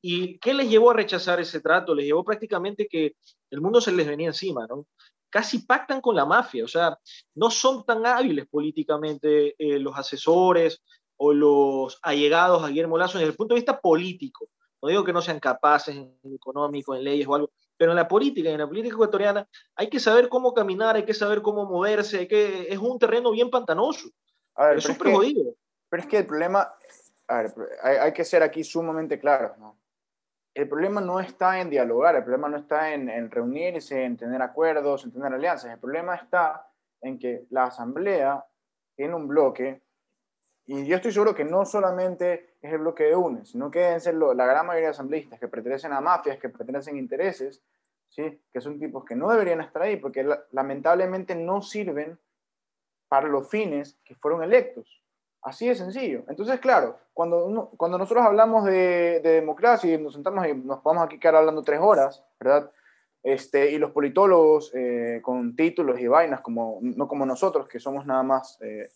¿Y 0.04 0.40
qué 0.40 0.54
les 0.54 0.70
llevó 0.70 0.92
a 0.92 0.96
rechazar 0.96 1.40
ese 1.40 1.62
trato? 1.62 1.94
Les 1.94 2.06
llevó 2.06 2.24
prácticamente 2.24 2.88
que 2.88 3.16
el 3.52 3.62
mundo 3.62 3.80
se 3.82 3.92
les 3.92 4.08
venía 4.08 4.28
encima, 4.28 4.66
¿no? 4.68 4.88
Casi 5.32 5.60
pactan 5.60 6.02
con 6.02 6.16
la 6.16 6.26
mafia, 6.26 6.64
o 6.64 6.68
sea, 6.68 6.96
no 7.34 7.50
son 7.50 7.84
tan 7.86 8.06
hábiles 8.06 8.48
políticamente 8.48 9.56
eh, 9.58 9.80
los 9.80 9.98
asesores, 9.98 10.84
o 11.24 11.34
los 11.34 12.00
allegados 12.02 12.64
a 12.64 12.70
Guillermo 12.70 12.98
Lazo 12.98 13.20
desde 13.20 13.30
el 13.30 13.38
punto 13.38 13.54
de 13.54 13.60
vista 13.60 13.80
político. 13.80 14.50
No 14.82 14.90
digo 14.90 15.04
que 15.04 15.14
no 15.14 15.22
sean 15.22 15.40
capaces 15.40 15.96
en 15.96 16.18
económico, 16.34 16.96
en 16.96 17.04
leyes 17.04 17.28
o 17.28 17.36
algo, 17.36 17.52
pero 17.78 17.92
en 17.92 17.98
la 17.98 18.08
política, 18.08 18.50
en 18.50 18.58
la 18.58 18.68
política 18.68 18.96
ecuatoriana, 18.96 19.48
hay 19.76 19.88
que 19.88 20.00
saber 20.00 20.30
cómo 20.30 20.52
caminar, 20.52 20.96
hay 20.96 21.06
que 21.06 21.14
saber 21.14 21.44
cómo 21.44 21.66
moverse, 21.66 22.28
que 22.28 22.66
es 22.68 22.80
un 22.80 22.98
terreno 22.98 23.30
bien 23.30 23.52
pantanoso. 23.52 24.10
A 24.56 24.68
ver, 24.68 24.80
es 24.80 24.84
súper 24.84 25.14
jodido. 25.14 25.54
Pero 25.90 26.02
es 26.02 26.10
que 26.10 26.18
el 26.18 26.26
problema, 26.26 26.74
a 27.28 27.38
ver, 27.44 27.54
hay, 27.84 28.14
que 28.14 28.26
ser 28.26 28.42
aquí 28.42 28.64
sumamente 28.64 29.20
claros, 29.20 29.56
¿no? 29.60 29.78
El 30.54 30.68
problema 30.68 31.00
no 31.00 31.20
está 31.20 31.62
en 31.62 31.70
dialogar, 31.70 32.16
el 32.16 32.24
problema 32.24 32.50
no 32.50 32.58
está 32.58 32.94
en, 32.94 33.32
reunirse, 33.32 34.04
en 34.04 34.18
tener 34.18 34.42
acuerdos, 34.42 35.06
en 35.06 35.12
tener 35.12 35.34
alianzas, 35.34 35.72
el 35.72 35.80
problema 35.80 36.16
está 36.16 36.68
en 37.02 37.18
que 37.18 37.46
la 37.50 37.66
Asamblea 37.66 38.46
tiene 38.96 39.16
un 39.16 39.28
bloque 39.28 39.82
y 40.66 40.86
yo 40.86 40.96
estoy 40.96 41.12
seguro 41.12 41.34
que 41.34 41.44
no 41.44 41.66
solamente 41.66 42.56
es 42.62 42.72
el 42.72 42.80
bloque 42.80 43.06
de 43.06 43.16
UNES, 43.16 43.50
sino 43.50 43.72
que 43.72 43.80
deben 43.80 44.00
ser 44.00 44.16
la 44.16 44.46
gran 44.46 44.66
mayoría 44.66 44.88
de 44.88 44.92
asambleístas 44.92 45.40
que 45.40 45.48
pertenecen 45.48 45.92
a 45.92 46.02
mafias, 46.02 46.38
que 46.38 46.50
pertenecen 46.50 46.96
a 46.96 47.00
intereses, 47.00 47.62
¿sí? 48.10 48.40
que 48.54 48.62
son 48.62 48.80
tipos 48.80 49.04
que 49.04 49.16
no 49.16 49.30
deberían 49.30 49.62
estar 49.62 49.82
ahí 49.82 49.98
porque 49.98 50.26
lamentablemente 50.52 51.34
no 51.36 51.62
sirven 51.62 52.20
para 53.08 53.28
los 53.28 53.50
fines 53.50 53.98
que 54.06 54.16
fueron 54.16 54.44
electos. 54.44 55.01
Así 55.42 55.68
de 55.68 55.76
sencillo. 55.76 56.24
Entonces, 56.28 56.60
claro, 56.60 57.00
cuando, 57.14 57.72
cuando 57.76 57.98
nosotros 57.98 58.26
hablamos 58.26 58.64
de, 58.66 59.20
democracia 59.24 59.94
y 59.94 59.98
nos 59.98 60.14
sentamos 60.14 60.48
y 60.48 60.54
nos 60.54 60.84
vamos 60.84 61.04
aquí 61.04 61.20
quedar 61.20 61.38
hablando 61.38 61.64
tres 61.64 61.80
horas, 61.82 62.24
¿verdad? 62.40 62.72
Este, 63.24 63.72
y 63.72 63.78
los 63.78 63.92
politólogos 63.92 64.72
eh, 64.74 65.20
con 65.24 65.56
títulos 65.56 66.00
y 66.00 66.08
vainas, 66.08 66.42
como, 66.42 66.80
no 66.82 67.08
como 67.08 67.26
nosotros, 67.26 67.68
que 67.68 67.80
somos 67.80 68.06
nada 68.06 68.22
más 68.22 68.60
eh, 68.62 68.88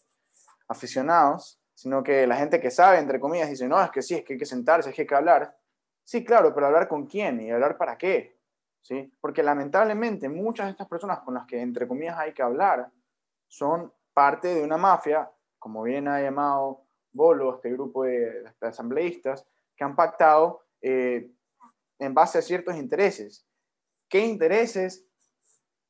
aficionados, 0.67 1.59
sino 1.73 2.03
que 2.03 2.27
la 2.27 2.35
gente 2.35 2.59
que 2.59 2.71
sabe, 2.71 2.99
entre 2.99 3.19
comillas, 3.19 3.49
dice, 3.49 3.67
no, 3.67 3.81
es 3.81 3.89
que 3.89 4.01
sí, 4.01 4.15
es 4.15 4.23
que 4.23 4.33
hay 4.33 4.39
que 4.39 4.45
sentarse, 4.45 4.89
es 4.89 4.95
que 4.95 5.01
hay 5.01 5.07
que 5.07 5.15
hablar. 5.15 5.57
Sí, 6.03 6.23
claro, 6.23 6.53
pero 6.53 6.67
hablar 6.67 6.87
con 6.87 7.05
quién 7.07 7.41
y 7.41 7.51
hablar 7.51 7.77
para 7.77 7.97
qué. 7.97 8.35
¿Sí? 8.81 9.11
Porque 9.19 9.41
lamentablemente 9.41 10.29
muchas 10.29 10.67
de 10.67 10.71
estas 10.71 10.87
personas 10.87 11.19
con 11.21 11.33
las 11.33 11.47
que, 11.47 11.59
entre 11.59 11.87
comillas, 11.87 12.19
hay 12.19 12.33
que 12.33 12.43
hablar 12.43 12.91
son 13.47 13.91
parte 14.13 14.53
de 14.53 14.63
una 14.63 14.77
mafia, 14.77 15.29
como 15.65 15.81
bien 15.81 16.07
ha 16.07 16.21
llamado 16.21 16.83
Bolo, 17.11 17.55
este 17.55 17.71
grupo 17.71 18.03
de, 18.03 18.43
asambleístas, 18.61 19.47
que 19.75 19.83
han 19.83 19.95
pactado 19.95 20.61
eh, 20.79 21.31
en 21.97 22.13
base 22.13 22.37
a 22.37 22.43
ciertos 22.43 22.75
intereses. 22.75 23.47
¿Qué 24.07 24.19
intereses? 24.19 25.07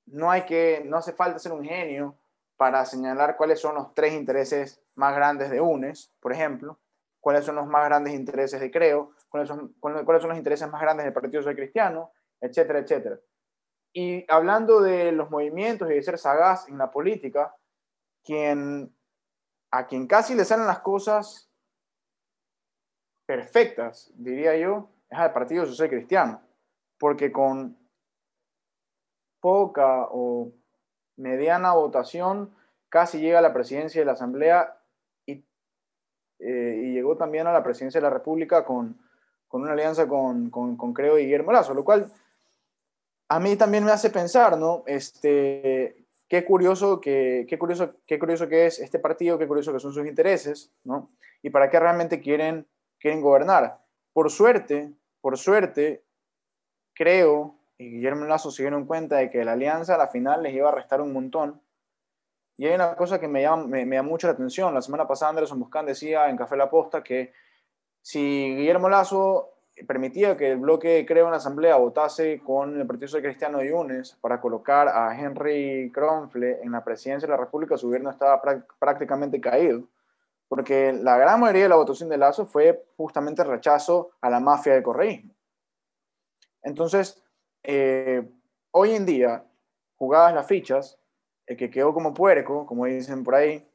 No, 0.06 0.32
hay 0.32 0.44
que, 0.46 0.82
no 0.86 0.96
hace 0.96 1.12
falta 1.12 1.40
ser 1.40 1.52
un 1.52 1.66
genio 1.66 2.18
para 2.56 2.86
señalar 2.86 3.36
cuáles 3.36 3.60
son 3.60 3.76
los 3.76 3.94
tres 3.94 4.14
intereses 4.14 4.82
más 4.96 5.14
grandes 5.14 5.50
de 5.50 5.60
UNES, 5.60 6.10
por 6.22 6.32
ejemplo, 6.32 6.80
cuáles 7.20 7.44
son 7.44 7.56
los 7.56 7.68
más 7.68 7.84
grandes 7.84 8.14
intereses 8.14 8.62
de 8.62 8.72
Creo, 8.72 9.12
cuáles 9.28 9.50
son, 9.50 9.76
cuáles 9.82 10.22
son 10.22 10.30
los 10.30 10.38
intereses 10.38 10.72
más 10.72 10.82
grandes 10.82 11.04
del 11.04 11.14
Partido 11.14 11.42
Social 11.42 11.58
Cristiano, 11.58 12.14
etcétera, 12.40 12.80
etcétera. 12.80 13.20
Y 13.92 14.26
hablando 14.32 14.80
de 14.80 15.12
los 15.12 15.30
movimientos 15.30 15.92
y 15.92 15.96
de 15.96 16.02
ser 16.02 16.18
sagaz 16.18 16.70
en 16.70 16.78
la 16.78 16.90
política, 16.92 17.54
quien, 18.24 18.96
a 19.78 19.88
quien 19.88 20.08
casi 20.08 20.36
le 20.36 20.46
salen 20.46 20.68
las 20.68 20.80
cosas 20.80 21.50
perfectas, 23.26 24.10
diría 24.16 24.56
yo, 24.56 24.90
es 25.10 25.18
al 25.18 25.34
Partido 25.34 25.66
Social 25.66 25.90
Cristiano, 25.90 26.42
porque 26.98 27.32
con 27.32 27.78
poca 29.42 30.08
o 30.12 30.52
mediana 31.18 31.74
votación, 31.74 32.56
casi 32.88 33.20
llega 33.20 33.40
a 33.40 33.42
la 33.42 33.54
presidencia 33.54 34.00
de 34.00 34.06
la 34.06 34.14
Asamblea 34.14 34.78
y, 35.26 35.44
eh, 36.40 36.92
llegó 36.94 37.18
también 37.18 37.46
a 37.48 37.54
la 37.54 37.64
presidencia 37.64 38.00
de 38.00 38.08
la 38.08 38.14
República 38.14 38.64
con, 38.64 38.98
con 39.50 39.62
una 39.62 39.74
alianza 39.74 40.08
con, 40.08 40.50
con, 40.50 40.78
con, 40.78 40.94
Creo 40.94 41.20
y 41.20 41.24
Guillermo 41.24 41.52
Lazo, 41.52 41.74
lo 41.74 41.84
cual 41.84 42.12
a 43.28 43.40
mí 43.42 43.58
también 43.58 43.84
me 43.84 43.92
hace 43.92 44.10
pensar, 44.10 44.58
¿no? 44.58 44.84
Este, 44.86 46.05
qué 46.36 46.44
curioso 46.44 47.00
que, 47.00 47.46
qué 47.48 47.58
curioso, 47.58 47.96
qué 48.06 48.20
curioso 48.20 48.50
que 48.50 48.66
es 48.66 48.80
este 48.80 49.00
partido, 49.00 49.38
qué 49.38 49.48
curioso 49.48 49.72
que 49.72 49.80
son 49.80 49.94
sus 49.94 50.06
intereses, 50.06 50.70
¿no? 50.84 51.12
Y 51.42 51.50
para 51.50 51.70
qué 51.70 51.80
realmente 51.80 52.20
quieren, 52.20 52.68
quieren 53.00 53.22
gobernar. 53.22 53.80
Por 54.12 54.30
suerte, 54.30 54.92
por 55.22 55.38
suerte, 55.38 56.04
creo 56.94 57.56
y 57.78 57.90
Guillermo 57.90 58.26
Lazo 58.26 58.52
se 58.52 58.64
dieron 58.64 58.86
cuenta 58.86 59.18
de 59.18 59.30
que 59.30 59.46
la 59.46 59.54
alianza 59.54 59.96
a 59.96 59.98
la 59.98 60.08
final 60.08 60.44
les 60.44 60.54
iba 60.54 60.68
a 60.68 60.76
restar 60.76 61.00
un 61.00 61.14
montón. 61.14 61.62
Y 62.58 62.66
hay 62.66 62.76
una 62.76 62.96
cosa 62.96 63.20
que 63.20 63.28
me 63.28 63.42
llama, 63.42 63.66
me, 63.66 63.86
me 63.86 64.02
mucho 64.02 64.28
la 64.28 64.34
atención. 64.34 64.74
La 64.74 64.82
semana 64.82 65.08
pasada 65.08 65.30
Andrés 65.30 65.52
Buscán 65.52 65.86
decía 65.86 66.30
en 66.30 66.38
Café 66.38 66.58
La 66.58 66.70
Posta 66.70 67.02
que 67.02 67.32
si 68.02 68.56
Guillermo 68.58 68.90
Lazo 68.90 69.55
permitía 69.84 70.38
que 70.38 70.52
el 70.52 70.58
bloque 70.58 71.06
Creo 71.06 71.28
una 71.28 71.38
Asamblea 71.38 71.76
votase 71.76 72.40
con 72.40 72.80
el 72.80 72.88
Partido 72.88 73.10
Social 73.10 73.24
Cristiano 73.24 73.58
de 73.58 73.70
Yunes 73.70 74.18
para 74.22 74.40
colocar 74.40 74.88
a 74.88 75.20
Henry 75.20 75.92
Kronfle 75.94 76.62
en 76.62 76.72
la 76.72 76.84
presidencia 76.84 77.28
de 77.28 77.32
la 77.32 77.38
República, 77.38 77.78
su 77.78 77.88
gobierno 77.88 78.10
estaba 78.10 78.42
prácticamente 78.80 79.42
caído. 79.42 79.84
Porque 80.48 80.94
la 80.94 81.18
gran 81.18 81.40
mayoría 81.40 81.64
de 81.64 81.70
la 81.70 81.76
votación 81.76 82.08
de 82.08 82.18
Lazo 82.18 82.46
fue 82.46 82.86
justamente 82.96 83.44
rechazo 83.44 84.12
a 84.22 84.30
la 84.30 84.40
mafia 84.40 84.74
del 84.74 84.84
correísmo. 84.84 85.34
Entonces, 86.62 87.22
eh, 87.64 88.24
hoy 88.72 88.92
en 88.92 89.06
día, 89.06 89.44
jugadas 89.98 90.34
las 90.34 90.48
fichas, 90.48 91.00
el 91.48 91.58
que 91.58 91.70
quedó 91.70 91.94
como 91.94 92.14
puerco, 92.14 92.66
como 92.66 92.86
dicen 92.86 93.24
por 93.24 93.36
ahí, 93.36 93.68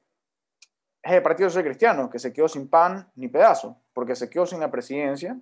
es 1.03 1.13
el 1.13 1.23
Partido 1.23 1.51
Social 1.51 1.65
Cristiano, 1.65 2.09
que 2.09 2.19
se 2.19 2.33
quedó 2.33 2.49
sin 2.49 2.69
pan 2.69 3.11
ni 3.17 3.29
pedazo, 3.29 3.77
porque 3.93 4.15
se 4.15 4.31
quedó 4.31 4.47
sin 4.47 4.61
la 4.61 4.71
presidencia 4.71 5.39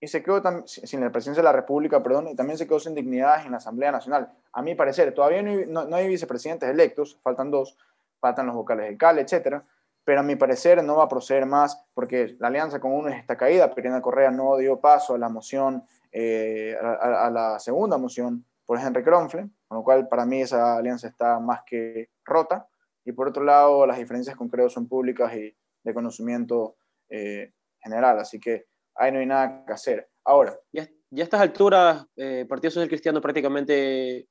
y 0.00 0.08
se 0.08 0.22
quedó 0.22 0.42
sin 0.66 1.00
la 1.00 1.10
presidencia 1.10 1.42
de 1.42 1.48
la 1.48 1.52
República, 1.52 2.02
perdón, 2.02 2.28
y 2.28 2.36
también 2.36 2.58
se 2.58 2.66
quedó 2.66 2.78
sin 2.78 2.94
dignidades 2.94 3.46
en 3.46 3.52
la 3.52 3.56
Asamblea 3.58 3.92
Nacional. 3.92 4.30
A 4.52 4.62
mi 4.62 4.74
parecer, 4.74 5.14
todavía 5.14 5.42
no 5.42 5.96
hay, 5.96 6.08
vicepresidentes 6.08 6.68
electos, 6.68 7.18
faltan 7.22 7.50
dos, 7.50 7.78
faltan 8.20 8.46
los 8.46 8.54
vocales 8.54 8.86
del 8.86 8.98
CAL, 8.98 9.18
etcétera, 9.18 9.64
pero 10.04 10.20
a 10.20 10.22
mi 10.22 10.36
parecer 10.36 10.84
no 10.84 10.96
va 10.96 11.04
a 11.04 11.08
proceder 11.08 11.46
más 11.46 11.84
porque 11.94 12.36
la 12.38 12.48
alianza 12.48 12.78
con 12.78 12.92
uno 12.92 13.08
está 13.08 13.36
caída. 13.36 13.74
Pirina 13.74 14.00
Correa 14.00 14.30
no 14.30 14.56
dio 14.56 14.78
paso 14.80 15.14
a 15.14 15.18
la 15.18 15.28
moción 15.28 15.84
eh, 16.12 16.76
a, 16.80 17.28
la 17.30 17.58
segunda 17.58 17.98
moción 17.98 18.44
por 18.64 18.78
Henry 18.78 19.02
Kronfle, 19.02 19.48
con 19.66 19.78
lo 19.78 19.82
cual 19.82 20.08
para 20.08 20.24
mí 20.24 20.42
esa 20.42 20.76
alianza 20.76 21.08
está 21.08 21.40
más 21.40 21.62
que 21.66 22.10
rota. 22.24 22.68
Y 23.04 23.12
por 23.12 23.28
otro 23.28 23.42
lado, 23.42 23.86
las 23.86 23.98
diferencias 23.98 24.36
con 24.36 24.48
Creo 24.48 24.68
son 24.68 24.86
públicas 24.86 25.34
y 25.34 25.56
de 25.82 25.94
conocimiento 25.94 26.76
eh, 27.08 27.52
general, 27.80 28.18
así 28.18 28.38
que 28.38 28.66
ahí 28.98 29.12
no 29.12 29.18
hay 29.18 29.26
nada 29.26 29.64
que 29.66 29.72
hacer. 29.72 30.08
Ahora. 30.24 30.58
Ya, 30.72 30.88
ya 31.10 31.22
a 31.22 31.24
estas 31.24 31.40
alturas, 31.40 32.06
el 32.16 32.40
eh, 32.40 32.46
Partido 32.46 32.70
Social 32.70 32.88
Cristiano 32.88 33.20
prácticamente 33.20 34.28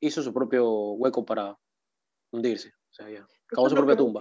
hizo 0.00 0.22
su 0.22 0.32
propio 0.32 0.68
hueco 0.92 1.24
para 1.24 1.56
hundirse. 2.32 2.68
O 2.68 2.94
sea, 2.94 3.08
ya, 3.08 3.26
acabó 3.50 3.68
su 3.68 3.74
propia 3.74 3.96
tumba. 3.96 4.20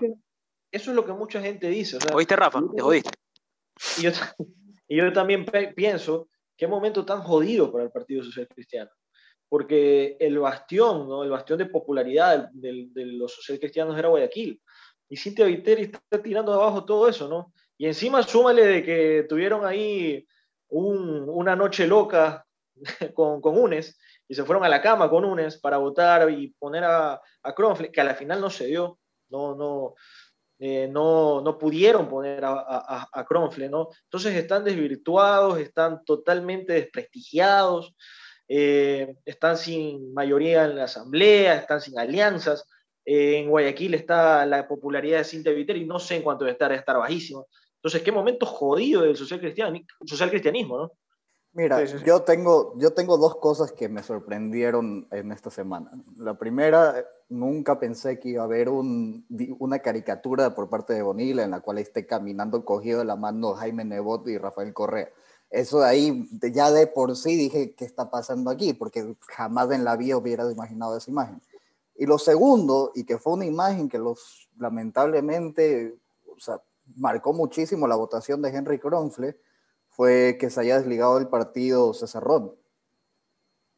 eso 0.72 0.92
es 0.92 0.96
lo 0.96 1.06
que 1.06 1.14
mucha 1.14 1.42
gente 1.42 1.68
dice. 1.70 1.98
¿Oíste, 2.14 2.36
Rafa? 2.36 2.62
Te 2.76 2.82
jodiste. 2.82 3.12
Y 3.98 4.04
yo, 4.04 4.12
y 4.88 4.98
yo 4.98 5.12
también 5.14 5.46
pienso, 5.76 6.30
qué 6.58 6.68
momento 6.68 7.06
tan 7.06 7.22
jodido 7.22 7.72
para 7.72 7.84
el 7.84 7.92
Partido 7.92 8.24
Social 8.24 8.48
Cristiano. 8.48 8.92
Porque 9.48 10.18
el 10.20 10.40
bastión, 10.40 11.08
¿no? 11.08 11.24
el 11.24 11.30
bastión 11.30 11.60
de 11.60 11.68
popularidad 11.68 12.50
de, 12.52 12.88
de 12.92 13.06
los 13.06 13.34
social 13.34 13.60
cristianos 13.60 13.98
era 13.98 14.10
Guayaquil. 14.10 14.62
Y 15.08 15.18
Cintia 15.18 15.46
Viteri 15.46 15.84
está 15.84 16.22
tirando 16.22 16.52
abajo 16.52 16.84
todo 16.84 17.08
eso, 17.08 17.30
¿no? 17.30 17.54
Y 17.78 17.88
encima 17.88 18.24
súmale 18.24 18.66
de 18.66 18.84
que 18.84 19.26
tuvieron 19.28 19.66
ahí 19.66 20.26
un, 20.70 21.30
una 21.30 21.56
noche 21.56 21.88
loca 21.88 22.46
con, 23.14 23.42
con, 23.42 23.58
UNES 23.58 23.98
y 24.28 24.36
se 24.36 24.44
fueron 24.44 24.64
a 24.64 24.70
la 24.70 24.82
cama 24.82 25.10
con 25.10 25.26
UNES 25.26 25.58
para 25.60 25.78
votar 25.78 26.30
y 26.32 26.48
poner 26.60 26.84
a, 26.84 27.22
a 27.44 27.56
que 27.92 28.02
a 28.02 28.04
la 28.04 28.16
final 28.16 28.42
no 28.42 28.50
se 28.50 28.68
dio, 28.68 29.00
no, 29.30 29.56
no, 29.56 29.96
eh, 30.58 30.88
no, 30.90 31.42
no, 31.42 31.58
pudieron 31.58 32.08
poner 32.08 32.46
a, 32.46 32.54
a, 32.54 33.10
a, 33.12 33.26
¿no? 33.70 33.90
Entonces 34.04 34.36
están 34.36 34.64
desvirtuados, 34.64 35.60
están 35.60 36.04
totalmente 36.06 36.74
desprestigiados, 36.74 37.94
eh, 38.48 39.16
están 39.26 39.58
sin 39.58 40.14
mayoría 40.14 40.66
en 40.66 40.78
la 40.78 40.86
asamblea, 40.86 41.56
están 41.56 41.82
sin 41.82 42.00
alianzas. 42.00 42.68
Eh, 43.06 43.38
en 43.38 43.50
Guayaquil 43.50 43.94
está 43.96 44.46
la 44.46 44.68
popularidad 44.68 45.20
de 45.20 45.24
Cintia 45.26 45.52
Viteri, 45.52 45.86
no 45.86 46.00
sé 46.00 46.16
en 46.16 46.24
cuánto 46.24 46.46
debe 46.46 46.54
estar, 46.54 46.70
debe 46.70 46.80
estar 46.80 46.98
bajísimo. 46.98 47.48
Entonces, 47.86 48.02
qué 48.02 48.12
momento 48.12 48.48
jodido 48.48 49.04
del 49.04 49.16
social, 49.16 49.40
social 50.08 50.30
cristianismo, 50.32 50.76
¿no? 50.80 50.92
Mira, 51.54 51.84
Yo, 51.84 52.24
tengo, 52.24 52.74
yo 52.80 52.94
tengo 52.94 53.16
dos 53.20 53.36
cosas 53.36 53.74
que 53.74 53.90
me 53.90 54.02
sorprendieron 54.02 55.08
en 55.12 55.32
esta 55.32 55.52
semana. 55.52 55.92
La 56.18 56.34
primera, 56.34 57.06
nunca 57.30 57.80
pensé 57.80 58.20
que 58.20 58.30
iba 58.30 58.42
a 58.42 58.46
haber 58.46 58.70
un, 58.70 59.28
una 59.60 59.78
caricatura 59.78 60.56
por 60.56 60.68
parte 60.68 60.94
de 60.94 61.04
Bonilla 61.04 61.44
en 61.44 61.52
la 61.52 61.60
cual 61.60 61.78
esté 61.78 62.08
caminando 62.08 62.66
cogido 62.66 62.98
de 63.00 63.06
la 63.06 63.18
mano 63.18 63.54
Jaime 63.54 63.86
Nebot 63.86 64.28
y 64.30 64.40
Rafael 64.40 64.74
Correa. 64.74 65.12
Eso 65.52 65.82
de 65.82 65.86
ahí, 65.86 66.28
ya 66.52 66.72
de 66.72 66.88
por 66.88 67.16
sí 67.16 67.36
dije, 67.36 67.76
¿qué 67.76 67.86
está 67.86 68.10
pasando 68.10 68.50
aquí? 68.50 68.74
Porque 68.74 69.16
jamás 69.28 69.70
en 69.70 69.84
la 69.84 69.96
vida 69.96 70.18
hubiera 70.18 70.52
imaginado 70.52 70.98
esa 70.98 71.12
imagen. 71.12 71.40
Y 71.96 72.08
lo 72.08 72.18
segundo, 72.18 72.94
y 72.96 73.04
que 73.04 73.20
fue 73.20 73.34
una 73.34 73.46
imagen 73.46 73.90
que 73.90 74.00
los 74.00 74.50
lamentablemente, 74.58 75.96
o 76.26 76.40
sea, 76.40 76.60
marcó 76.96 77.34
muchísimo 77.34 77.88
la 77.88 77.96
votación 77.96 78.42
de 78.42 78.50
Henry 78.50 78.80
Kronfle, 78.80 79.40
fue 79.88 80.38
que 80.40 80.50
se 80.50 80.60
haya 80.62 80.78
desligado 80.78 81.16
del 81.16 81.28
partido 81.28 81.94
César 81.94 82.24
Ron. 82.24 82.54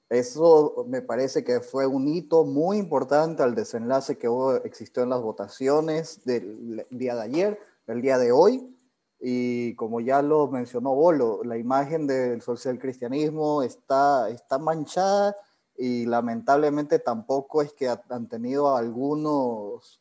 Eso 0.10 0.86
me 0.88 1.02
parece 1.02 1.44
que 1.44 1.60
fue 1.60 1.86
un 1.86 2.08
hito 2.08 2.46
muy 2.46 2.78
importante 2.78 3.44
al 3.44 3.56
desenlace 3.56 4.18
que 4.18 4.30
hubo, 4.30 4.56
existió 4.56 5.04
en 5.04 5.10
las 5.10 5.22
votaciones 5.22 6.24
del 6.24 6.86
día 6.90 7.16
de 7.16 7.22
ayer, 7.22 7.60
del 7.86 8.02
día 8.02 8.18
de 8.18 8.32
hoy. 8.32 8.74
Y 9.20 9.76
como 9.76 10.00
ya 10.00 10.22
lo 10.22 10.48
mencionó 10.48 10.96
Bolo, 10.96 11.42
la 11.44 11.58
imagen 11.58 12.08
del 12.08 12.42
social 12.42 12.80
cristianismo 12.80 13.64
está, 13.64 14.30
está 14.30 14.60
manchada 14.60 15.36
y 15.76 16.06
lamentablemente 16.06 17.00
tampoco 17.00 17.62
es 17.62 17.74
que 17.74 17.90
han 17.90 18.30
tenido 18.30 18.76
algunos 18.76 20.00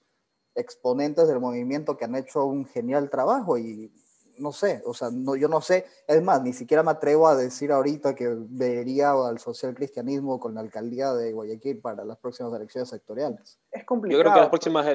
exponentes 0.57 1.29
del 1.29 1.41
movimiento 1.41 1.97
que 1.97 2.05
han 2.05 2.17
hecho 2.17 2.45
un 2.45 2.67
genial 2.67 3.11
trabajo 3.11 3.59
y 3.59 3.93
no 4.39 4.53
sé, 4.53 4.83
o 4.85 4.95
sea, 4.95 5.09
no, 5.11 5.37
yo 5.37 5.49
no 5.49 5.61
sé, 5.61 5.87
es 6.07 6.23
más, 6.23 6.43
ni 6.43 6.53
siquiera 6.53 6.83
me 6.83 6.91
atrevo 6.91 7.29
a 7.29 7.37
decir 7.37 7.73
ahorita 7.73 8.15
que 8.15 8.35
vería 8.37 9.13
al 9.13 9.39
social 9.39 9.75
cristianismo 9.75 10.39
con 10.39 10.55
la 10.55 10.61
alcaldía 10.61 11.13
de 11.15 11.33
Guayaquil 11.33 11.81
para 11.81 12.05
las 12.05 12.19
próximas 12.19 12.53
elecciones 12.55 12.89
sectoriales. 12.91 13.59
Es 13.71 13.85
complicado. 13.85 14.19
Yo 14.19 14.25
creo 14.25 14.35
que 14.35 14.41
las 14.41 14.49
próximas, 14.49 14.87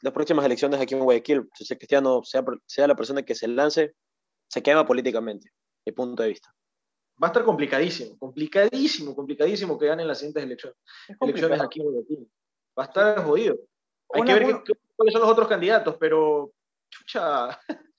las 0.00 0.12
próximas 0.12 0.44
elecciones 0.44 0.80
aquí 0.80 0.94
en 0.94 1.04
Guayaquil, 1.04 1.38
el 1.38 1.48
social 1.52 1.78
cristiano, 1.78 2.22
sea, 2.24 2.44
sea 2.66 2.86
la 2.86 2.94
persona 2.94 3.22
que 3.22 3.34
se 3.34 3.48
lance, 3.48 3.94
se 4.48 4.62
quema 4.62 4.86
políticamente, 4.86 5.50
mi 5.84 5.92
punto 5.92 6.22
de 6.22 6.30
vista. 6.30 6.52
Va 7.22 7.28
a 7.28 7.30
estar 7.30 7.44
complicadísimo, 7.44 8.18
complicadísimo, 8.18 9.14
complicadísimo 9.14 9.78
que 9.78 9.86
ganen 9.86 10.06
las 10.06 10.18
siguientes 10.18 10.42
elecciones, 10.42 10.78
elecciones 11.20 11.60
aquí 11.60 11.80
en 11.80 11.86
Guayaquil. 11.86 12.30
Va 12.78 12.82
a 12.82 12.86
estar 12.86 13.24
jodido. 13.24 13.56
Hay 14.12 14.22
que 14.22 14.34
ver 14.34 14.62
cuáles 14.96 15.12
son 15.12 15.22
los 15.22 15.30
otros 15.30 15.48
candidatos, 15.48 15.96
pero 15.98 16.50
chucha, 16.90 17.58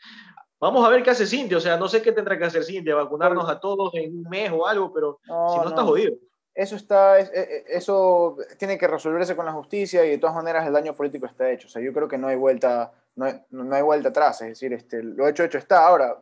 Vamos 0.60 0.84
a 0.84 0.90
ver 0.90 1.04
qué 1.04 1.12
hace 1.12 1.28
Cintia, 1.28 1.58
o 1.58 1.62
sea, 1.62 1.78
no 1.78 1.88
sé 1.88 2.02
qué 2.02 2.12
tendrá 2.12 2.38
que 2.38 2.46
hacer 2.46 2.64
Cintia, 2.64 2.96
vacunarnos 2.96 3.48
a 3.48 3.60
todos 3.60 3.94
en 3.94 4.18
un 4.18 4.24
mes 4.24 4.52
o 4.52 4.66
algo, 4.66 4.92
pero 4.92 5.20
si 5.24 5.30
no, 5.32 5.68
está 5.68 5.84
jodido. 5.84 6.16
Eso, 6.56 6.76
está, 6.76 7.20
e, 7.20 7.30
e, 7.32 7.66
eso 7.68 8.38
tiene 8.58 8.76
que 8.80 8.88
resolverse 8.88 9.36
con 9.36 9.46
la 9.46 9.52
justicia 9.52 10.04
y 10.04 10.10
de 10.10 10.18
todas 10.18 10.36
maneras 10.36 10.66
el 10.66 10.74
daño 10.74 10.96
político 10.96 11.28
está 11.28 11.52
hecho. 11.52 11.68
O 11.68 11.70
sea, 11.70 11.84
yo 11.84 11.94
creo 11.94 12.08
que 12.08 12.18
no 12.18 12.28
hay 12.28 12.36
vuelta, 12.36 12.92
no 13.16 13.26
hay, 13.26 13.40
no 13.52 13.76
hay 13.76 13.84
vuelta 13.84 14.10
atrás, 14.10 14.42
es 14.42 14.48
decir, 14.50 14.74
este, 14.74 15.04
lo 15.04 15.28
hecho, 15.28 15.44
hecho 15.44 15.60
está. 15.60 15.86
Ahora, 15.86 16.20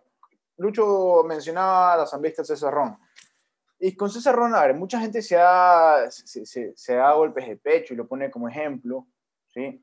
Lucho 0.58 1.24
mencionaba 1.26 1.94
a 1.94 1.98
la 1.98 2.04
asambleísta 2.04 2.44
César 2.44 2.74
Ron. 2.74 2.98
Y 3.80 3.96
con 3.96 4.10
César 4.10 4.36
Ron, 4.36 4.54
a 4.54 4.62
ver, 4.62 4.74
mucha 4.74 5.00
gente 5.00 5.22
se 5.22 5.36
da, 5.36 6.12
se, 6.12 6.46
se, 6.46 6.74
se 6.76 6.96
da 6.96 7.14
golpes 7.14 7.48
de 7.48 7.56
pecho 7.56 7.94
y 7.94 7.98
lo 7.98 8.06
pone 8.06 8.30
como 8.30 8.50
ejemplo, 8.50 9.08
¿sí? 9.48 9.82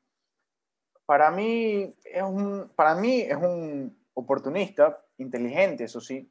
Para 1.06 1.30
mí 1.30 1.94
es 2.04 2.22
un, 2.22 2.70
para 2.74 2.94
mí 2.94 3.20
es 3.20 3.36
un 3.36 3.96
oportunista, 4.14 5.04
inteligente, 5.18 5.84
eso 5.84 6.00
sí, 6.00 6.30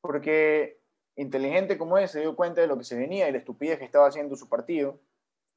porque 0.00 0.80
inteligente 1.16 1.76
como 1.78 1.98
es, 1.98 2.10
se 2.10 2.20
dio 2.20 2.36
cuenta 2.36 2.60
de 2.60 2.66
lo 2.66 2.78
que 2.78 2.84
se 2.84 2.96
venía 2.96 3.28
y 3.28 3.32
la 3.32 3.38
estupidez 3.38 3.78
que 3.78 3.84
estaba 3.84 4.06
haciendo 4.06 4.36
su 4.36 4.48
partido 4.48 5.00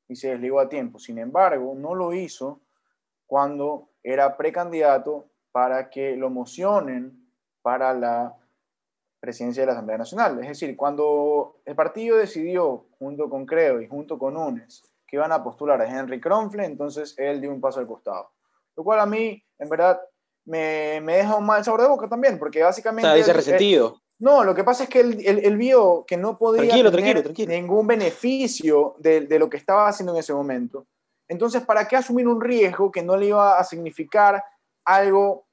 y 0.08 0.16
se 0.16 0.30
desligó 0.30 0.60
a 0.60 0.70
tiempo. 0.70 1.00
Sin 1.00 1.18
embargo, 1.18 1.74
no 1.76 1.96
lo 1.96 2.14
hizo 2.14 2.60
cuando 3.28 3.90
era 4.04 4.36
precandidato 4.38 5.28
para 5.52 5.90
que 5.90 6.16
lo 6.16 6.30
mocionen 6.30 7.30
para 7.62 7.94
la 7.94 8.36
presidencia 9.20 9.62
de 9.62 9.68
la 9.68 9.74
Asamblea 9.74 10.00
Nacional. 10.00 10.40
Es 10.40 10.48
decir, 10.48 10.76
cuando 10.76 11.62
el 11.66 11.76
partido 11.76 12.18
decidió, 12.18 12.88
junto 12.98 13.30
con 13.30 13.46
Creo 13.46 13.80
y 13.82 13.88
junto 13.88 14.18
con 14.18 14.36
UNES, 14.36 14.84
que 15.12 15.18
iban 15.18 15.34
a 15.34 15.44
postular 15.44 15.82
a 15.82 15.86
Henry 15.86 16.22
Kronfle, 16.22 16.64
entonces 16.64 17.14
él 17.18 17.42
dio 17.42 17.52
un 17.52 17.60
paso 17.60 17.82
al 17.82 17.86
costado. 17.86 18.32
Lo 18.78 18.84
cual 18.86 19.02
a 19.02 19.06
mí, 19.06 19.44
en 19.60 19.68
verdad, 19.68 20.00
me, 20.46 21.02
me, 21.02 21.18
deja 21.18 21.36
un 21.36 21.46
mal 21.46 21.66
sabor 21.66 21.82
de 21.82 21.90
boca 21.90 22.08
también, 22.08 22.40
porque 22.40 22.64
básicamente... 22.64 23.06
O 23.06 23.12
sea, 23.12 23.18
dice 23.18 23.34
resentido. 23.34 24.02
no, 24.20 24.46
lo 24.46 24.56
que 24.56 24.64
pasa 24.64 24.84
es 24.84 24.90
que 24.90 25.02
él, 25.02 25.22
él, 25.44 25.58
vio 25.58 26.06
que 26.08 26.16
no 26.16 26.38
podía 26.38 26.72
tener 26.90 27.34
ningún 27.50 27.88
beneficio 27.88 28.96
de, 29.00 29.22
de, 29.28 29.38
lo 29.38 29.50
que 29.50 29.58
estaba 29.58 29.90
haciendo 29.90 30.14
en 30.14 30.20
ese 30.20 30.34
momento. 30.34 30.88
Entonces, 31.28 31.62
¿para 31.66 31.86
qué 31.90 31.98
asumir 31.98 32.26
un 32.26 32.40
riesgo 32.40 32.90
que 32.90 33.04
no 33.04 33.18
le 33.18 33.28
iba 33.28 33.60
a 33.60 33.64
significar 33.66 34.42
algo 34.86 35.46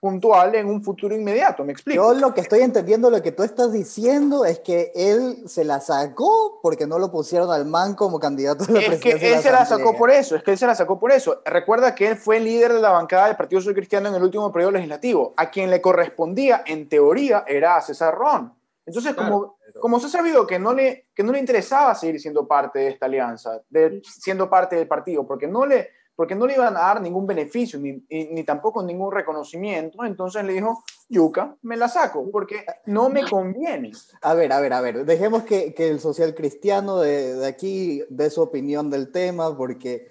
puntual 0.00 0.54
en 0.54 0.66
un 0.66 0.82
futuro 0.82 1.14
inmediato, 1.14 1.64
¿me 1.64 1.72
explico? 1.72 2.02
Yo 2.02 2.18
lo 2.18 2.32
que 2.32 2.40
estoy 2.40 2.60
entendiendo, 2.60 3.10
lo 3.10 3.20
que 3.20 3.32
tú 3.32 3.42
estás 3.42 3.72
diciendo 3.72 4.44
es 4.44 4.60
que 4.60 4.92
él 4.94 5.42
se 5.46 5.64
la 5.64 5.80
sacó 5.80 6.60
porque 6.62 6.86
no 6.86 6.98
lo 6.98 7.10
pusieron 7.10 7.50
al 7.50 7.64
man 7.66 7.94
como 7.94 8.20
candidato 8.20 8.64
a 8.68 8.72
la 8.72 8.80
es 8.80 9.00
que 9.00 9.10
él 9.10 9.40
se 9.40 9.50
la 9.50 9.66
sacó 9.66 9.96
por 9.96 10.10
eso, 10.10 10.36
es 10.36 10.42
que 10.42 10.52
él 10.52 10.58
se 10.58 10.66
la 10.66 10.74
sacó 10.74 10.98
por 10.98 11.10
eso. 11.10 11.42
Recuerda 11.44 11.94
que 11.94 12.08
él 12.08 12.16
fue 12.16 12.36
el 12.36 12.44
líder 12.44 12.74
de 12.74 12.80
la 12.80 12.90
bancada 12.90 13.26
del 13.26 13.36
Partido 13.36 13.60
Social 13.60 13.74
Cristiano 13.74 14.08
en 14.08 14.14
el 14.14 14.22
último 14.22 14.52
periodo 14.52 14.72
legislativo. 14.72 15.34
A 15.36 15.50
quien 15.50 15.70
le 15.70 15.80
correspondía, 15.80 16.62
en 16.66 16.88
teoría, 16.88 17.44
era 17.46 17.76
a 17.76 17.80
César 17.80 18.14
Ron. 18.14 18.52
Entonces, 18.86 19.14
como, 19.14 19.58
como 19.80 20.00
se 20.00 20.06
ha 20.06 20.10
sabido 20.10 20.46
que 20.46 20.58
no, 20.58 20.72
le, 20.72 21.08
que 21.14 21.22
no 21.22 21.32
le 21.32 21.40
interesaba 21.40 21.94
seguir 21.94 22.20
siendo 22.20 22.46
parte 22.46 22.78
de 22.78 22.88
esta 22.88 23.06
alianza, 23.06 23.60
de, 23.68 24.00
siendo 24.02 24.48
parte 24.48 24.76
del 24.76 24.88
partido, 24.88 25.26
porque 25.26 25.46
no 25.46 25.66
le 25.66 25.90
porque 26.18 26.34
no 26.34 26.48
le 26.48 26.54
iban 26.54 26.76
a 26.76 26.80
dar 26.80 27.00
ningún 27.00 27.28
beneficio 27.28 27.78
ni, 27.78 28.04
ni, 28.10 28.42
tampoco 28.42 28.82
ningún 28.82 29.12
reconocimiento. 29.12 30.04
Entonces 30.04 30.42
le 30.42 30.54
dijo, 30.54 30.82
Yuca, 31.08 31.54
me 31.62 31.76
la 31.76 31.86
saco, 31.86 32.28
porque 32.32 32.66
no 32.86 33.08
me 33.08 33.22
conviene. 33.22 33.92
A 34.22 34.34
ver, 34.34 34.52
a 34.52 34.58
ver, 34.58 34.72
a 34.72 34.80
ver, 34.80 35.04
dejemos 35.04 35.44
que, 35.44 35.72
que 35.74 35.88
el 35.88 36.00
social 36.00 36.34
cristiano 36.34 36.98
de, 36.98 37.36
de, 37.36 37.46
aquí 37.46 38.02
dé 38.10 38.30
su 38.30 38.42
opinión 38.42 38.90
del 38.90 39.12
tema, 39.12 39.56
porque... 39.56 40.10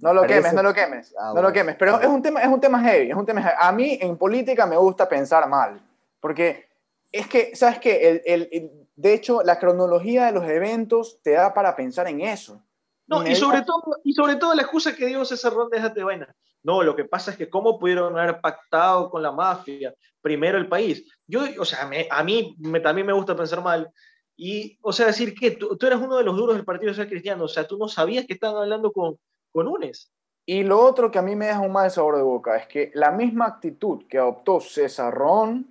No 0.00 0.14
lo 0.14 0.22
quemes, 0.22 0.54
no 0.54 0.62
lo 0.62 0.72
quemes, 0.72 1.14
ah, 1.18 1.32
no 1.34 1.42
lo 1.42 1.52
quemes, 1.52 1.76
pero 1.78 2.00
es 2.00 2.08
un, 2.08 2.22
tema, 2.22 2.40
es 2.40 2.48
un 2.48 2.60
tema 2.62 2.80
heavy, 2.80 3.10
es 3.10 3.16
un 3.16 3.26
tema 3.26 3.52
A 3.58 3.70
mí 3.72 3.98
en 4.00 4.16
política 4.16 4.64
me 4.64 4.78
gusta 4.78 5.06
pensar 5.06 5.46
mal, 5.50 5.86
porque 6.18 6.64
es 7.12 7.28
que, 7.28 7.54
¿sabes 7.54 7.78
qué? 7.78 8.22
El, 8.24 8.48
el, 8.50 8.88
de 8.96 9.12
hecho, 9.12 9.42
la 9.42 9.58
cronología 9.58 10.24
de 10.24 10.32
los 10.32 10.48
eventos 10.48 11.20
te 11.22 11.32
da 11.32 11.52
para 11.52 11.76
pensar 11.76 12.08
en 12.08 12.22
eso. 12.22 12.62
No, 13.06 13.26
y 13.26 13.36
sobre, 13.36 13.62
todo, 13.62 13.82
y 14.02 14.12
sobre 14.12 14.36
todo 14.36 14.54
la 14.54 14.62
excusa 14.62 14.94
que 14.94 15.06
dio 15.06 15.24
César 15.24 15.52
Ron, 15.52 15.70
déjate 15.70 16.02
vaina. 16.02 16.34
No, 16.62 16.82
lo 16.82 16.96
que 16.96 17.04
pasa 17.04 17.30
es 17.30 17.36
que 17.36 17.48
cómo 17.48 17.78
pudieron 17.78 18.18
haber 18.18 18.40
pactado 18.40 19.08
con 19.08 19.22
la 19.22 19.30
mafia, 19.30 19.94
primero 20.20 20.58
el 20.58 20.68
país. 20.68 21.06
Yo, 21.26 21.44
o 21.60 21.64
sea, 21.64 21.88
a 22.10 22.24
mí 22.24 22.56
me, 22.58 22.80
también 22.80 23.06
me 23.06 23.12
gusta 23.12 23.36
pensar 23.36 23.62
mal. 23.62 23.88
Y, 24.36 24.76
o 24.82 24.92
sea, 24.92 25.06
decir 25.06 25.34
que 25.34 25.52
tú, 25.52 25.78
eras 25.80 26.00
uno 26.00 26.16
de 26.16 26.24
los 26.24 26.36
duros 26.36 26.56
del 26.56 26.64
Partido 26.64 26.92
Social 26.92 27.08
Cristiano, 27.08 27.44
o 27.44 27.48
sea, 27.48 27.66
tú 27.66 27.78
no 27.78 27.88
sabías 27.88 28.26
que 28.26 28.34
estaban 28.34 28.60
hablando 28.60 28.92
con, 28.92 29.16
con 29.52 29.68
UNES. 29.68 30.12
Y 30.44 30.64
lo 30.64 30.80
otro 30.80 31.10
que 31.10 31.20
a 31.20 31.22
mí 31.22 31.36
me 31.36 31.46
deja 31.46 31.60
un 31.60 31.72
mal 31.72 31.90
sabor 31.90 32.16
de 32.16 32.22
boca 32.22 32.56
es 32.56 32.66
que 32.66 32.90
la 32.94 33.12
misma 33.12 33.46
actitud 33.46 34.06
que 34.08 34.18
adoptó 34.18 34.60
César 34.60 35.14
Ron, 35.14 35.68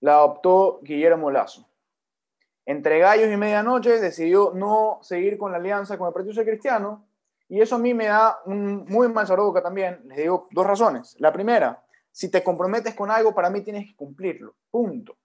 la 0.00 0.14
adoptó 0.14 0.80
Guillermo 0.82 1.30
Lazo 1.30 1.71
entre 2.64 2.98
gallos 2.98 3.32
y 3.32 3.36
medianoche 3.36 4.00
decidió 4.00 4.52
no 4.54 4.98
seguir 5.02 5.36
con 5.36 5.52
la 5.52 5.58
alianza 5.58 5.98
con 5.98 6.08
el 6.08 6.14
Partido 6.14 6.44
Cristiano 6.44 7.06
y 7.48 7.60
eso 7.60 7.74
a 7.74 7.78
mí 7.78 7.92
me 7.92 8.06
da 8.06 8.38
un 8.46 8.86
muy 8.86 9.08
mal 9.08 9.26
sabor 9.26 9.62
también. 9.62 10.00
Les 10.06 10.16
digo 10.16 10.48
dos 10.52 10.66
razones. 10.66 11.16
La 11.18 11.32
primera, 11.32 11.84
si 12.10 12.30
te 12.30 12.42
comprometes 12.42 12.94
con 12.94 13.10
algo, 13.10 13.34
para 13.34 13.50
mí 13.50 13.60
tienes 13.60 13.86
que 13.86 13.94
cumplirlo. 13.94 14.54
Punto. 14.70 15.18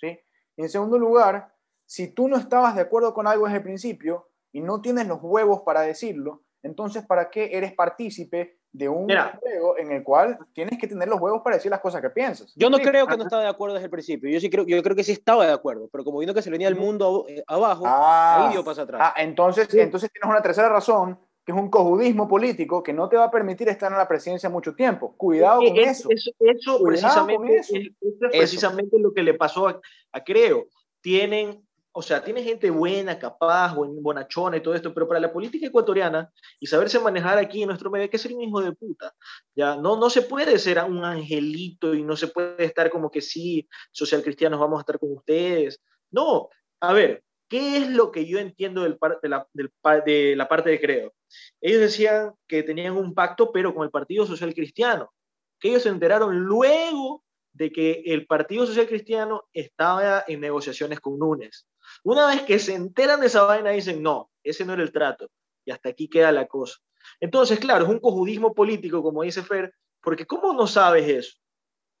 ¿Sí? 0.00 0.18
Y 0.56 0.62
en 0.62 0.68
segundo 0.68 0.98
lugar, 0.98 1.54
si 1.86 2.08
tú 2.08 2.26
no 2.26 2.36
estabas 2.36 2.74
de 2.74 2.82
acuerdo 2.82 3.14
con 3.14 3.28
algo 3.28 3.44
desde 3.44 3.58
el 3.58 3.62
principio 3.62 4.28
y 4.50 4.60
no 4.60 4.80
tienes 4.80 5.06
los 5.06 5.20
huevos 5.22 5.62
para 5.62 5.82
decirlo, 5.82 6.42
entonces 6.64 7.06
¿para 7.06 7.30
qué 7.30 7.50
eres 7.52 7.72
partícipe 7.74 8.57
de 8.72 8.88
un 8.88 9.08
juego 9.40 9.78
en 9.78 9.92
el 9.92 10.02
cual 10.02 10.38
tienes 10.52 10.78
que 10.78 10.86
tener 10.86 11.08
los 11.08 11.20
huevos 11.20 11.42
para 11.42 11.56
decir 11.56 11.70
las 11.70 11.80
cosas 11.80 12.00
que 12.02 12.10
piensas? 12.10 12.52
Yo 12.54 12.70
no 12.70 12.78
creo 12.78 13.06
que 13.06 13.16
no 13.16 13.24
estaba 13.24 13.42
de 13.42 13.48
acuerdo 13.48 13.74
desde 13.74 13.86
el 13.86 13.90
principio. 13.90 14.30
Yo 14.30 14.40
sí 14.40 14.50
creo, 14.50 14.66
yo 14.66 14.82
creo 14.82 14.96
que 14.96 15.04
sí 15.04 15.12
estaba 15.12 15.46
de 15.46 15.52
acuerdo, 15.52 15.88
pero 15.90 16.04
como 16.04 16.18
vino 16.18 16.34
que 16.34 16.42
se 16.42 16.50
venía 16.50 16.68
el 16.68 16.76
mundo 16.76 17.26
eh, 17.28 17.42
abajo, 17.46 17.84
ah, 17.86 18.46
ahí 18.46 18.52
dio 18.52 18.64
paso 18.64 18.82
atrás. 18.82 19.00
Ah, 19.02 19.14
entonces, 19.22 19.72
entonces 19.74 20.10
tienes 20.12 20.28
una 20.28 20.42
tercera 20.42 20.68
razón 20.68 21.18
que 21.44 21.52
es 21.52 21.58
un 21.58 21.70
cojudismo 21.70 22.28
político 22.28 22.82
que 22.82 22.92
no 22.92 23.08
te 23.08 23.16
va 23.16 23.24
a 23.24 23.30
permitir 23.30 23.70
estar 23.70 23.90
en 23.90 23.96
la 23.96 24.06
presidencia 24.06 24.50
mucho 24.50 24.74
tiempo. 24.74 25.14
Cuidado 25.16 25.62
con 25.62 25.78
eso. 25.78 26.08
Eso, 26.10 26.82
precisamente, 26.84 27.56
Es, 27.56 27.90
precisamente 28.30 28.98
lo 28.98 29.14
que 29.14 29.22
le 29.22 29.32
pasó 29.32 29.66
a, 29.66 29.80
a 30.12 30.24
Creo. 30.24 30.66
Tienen 31.00 31.66
o 31.92 32.02
sea, 32.02 32.22
tiene 32.22 32.42
gente 32.42 32.70
buena, 32.70 33.18
capaz, 33.18 33.74
bonachona 33.74 34.56
y 34.56 34.60
todo 34.60 34.74
esto, 34.74 34.94
pero 34.94 35.08
para 35.08 35.20
la 35.20 35.32
política 35.32 35.66
ecuatoriana 35.66 36.30
y 36.60 36.66
saberse 36.66 37.00
manejar 37.00 37.38
aquí 37.38 37.62
en 37.62 37.68
nuestro 37.68 37.90
medio 37.90 38.04
hay 38.04 38.08
que 38.08 38.18
ser 38.18 38.32
un 38.32 38.42
hijo 38.42 38.60
de 38.60 38.72
puta. 38.72 39.14
Ya, 39.54 39.76
no, 39.76 39.98
no 39.98 40.10
se 40.10 40.22
puede 40.22 40.58
ser 40.58 40.78
un 40.84 41.04
angelito 41.04 41.94
y 41.94 42.02
no 42.02 42.16
se 42.16 42.28
puede 42.28 42.64
estar 42.64 42.90
como 42.90 43.10
que 43.10 43.20
sí, 43.20 43.68
social 43.90 44.22
cristianos, 44.22 44.60
vamos 44.60 44.78
a 44.78 44.82
estar 44.82 44.98
con 44.98 45.12
ustedes. 45.12 45.82
No, 46.10 46.48
a 46.80 46.92
ver, 46.92 47.24
¿qué 47.48 47.78
es 47.78 47.88
lo 47.88 48.12
que 48.12 48.26
yo 48.26 48.38
entiendo 48.38 48.82
del 48.82 48.98
de, 49.22 49.28
la, 49.28 49.48
del, 49.52 49.72
de 50.04 50.36
la 50.36 50.48
parte 50.48 50.70
de 50.70 50.80
Creo? 50.80 51.14
Ellos 51.60 51.80
decían 51.80 52.34
que 52.46 52.62
tenían 52.62 52.96
un 52.96 53.14
pacto, 53.14 53.50
pero 53.52 53.74
con 53.74 53.84
el 53.84 53.90
Partido 53.90 54.26
Social 54.26 54.54
Cristiano, 54.54 55.12
que 55.58 55.68
ellos 55.70 55.82
se 55.82 55.88
enteraron 55.88 56.36
luego 56.38 57.24
de 57.52 57.72
que 57.72 58.02
el 58.06 58.26
Partido 58.26 58.66
Social 58.66 58.86
Cristiano 58.86 59.48
estaba 59.52 60.24
en 60.26 60.40
negociaciones 60.40 61.00
con 61.00 61.18
Núñez. 61.18 61.66
Una 62.08 62.26
vez 62.26 62.40
que 62.44 62.58
se 62.58 62.74
enteran 62.74 63.20
de 63.20 63.26
esa 63.26 63.42
vaina, 63.42 63.68
dicen, 63.68 64.02
no, 64.02 64.30
ese 64.42 64.64
no 64.64 64.72
era 64.72 64.82
el 64.82 64.92
trato. 64.92 65.30
Y 65.66 65.72
hasta 65.72 65.90
aquí 65.90 66.08
queda 66.08 66.32
la 66.32 66.46
cosa. 66.46 66.78
Entonces, 67.20 67.60
claro, 67.60 67.84
es 67.84 67.90
un 67.90 68.00
cojudismo 68.00 68.54
político, 68.54 69.02
como 69.02 69.24
dice 69.24 69.42
Fer, 69.42 69.74
porque 70.00 70.24
¿cómo 70.24 70.54
no 70.54 70.66
sabes 70.66 71.06
eso? 71.06 71.38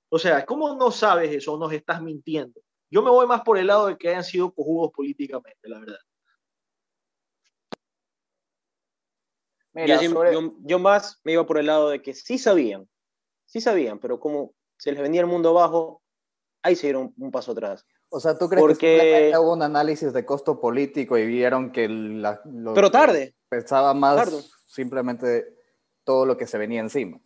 O 0.08 0.18
sea, 0.18 0.46
¿cómo 0.46 0.74
no 0.76 0.90
sabes 0.92 1.30
eso 1.32 1.52
o 1.52 1.58
nos 1.58 1.74
estás 1.74 2.00
mintiendo? 2.00 2.58
Yo 2.90 3.02
me 3.02 3.10
voy 3.10 3.26
más 3.26 3.42
por 3.42 3.58
el 3.58 3.66
lado 3.66 3.88
de 3.88 3.98
que 3.98 4.08
hayan 4.08 4.24
sido 4.24 4.50
cojudos 4.50 4.92
políticamente, 4.94 5.68
la 5.68 5.78
verdad. 5.78 5.98
yo, 10.64 10.78
más 10.78 11.20
me 11.22 11.32
iba 11.32 11.44
por 11.44 11.58
el 11.58 11.66
lado 11.66 11.90
de 11.90 12.00
que 12.00 12.14
sí 12.14 12.38
sabían, 12.38 12.88
sí 13.44 13.60
sabían, 13.60 13.98
pero 13.98 14.18
como 14.18 14.54
se 14.78 14.90
les 14.90 15.02
venía 15.02 15.20
el 15.20 15.26
mundo 15.26 15.50
abajo, 15.50 16.02
ahí 16.62 16.76
se 16.76 16.86
dieron 16.86 17.12
un 17.18 17.30
paso 17.30 17.52
atrás. 17.52 17.84
O 18.10 18.20
sea, 18.20 18.38
¿tú 18.38 18.48
crees 18.48 18.78
que 18.78 19.32
hubo 19.38 19.52
un 19.52 19.62
análisis 19.62 20.12
de 20.12 20.24
costo 20.24 20.60
político 20.60 21.18
y 21.18 21.26
vieron 21.26 21.70
que 21.70 21.88
la, 21.88 22.40
Pero 22.74 22.90
tarde. 22.90 23.34
Pensaba 23.48 23.92
más 23.94 24.50
simplemente 24.66 25.56
todo 26.04 26.24
lo 26.24 26.36
que 26.36 26.46
se 26.46 26.58
venía 26.58 26.80
encima. 26.80 27.20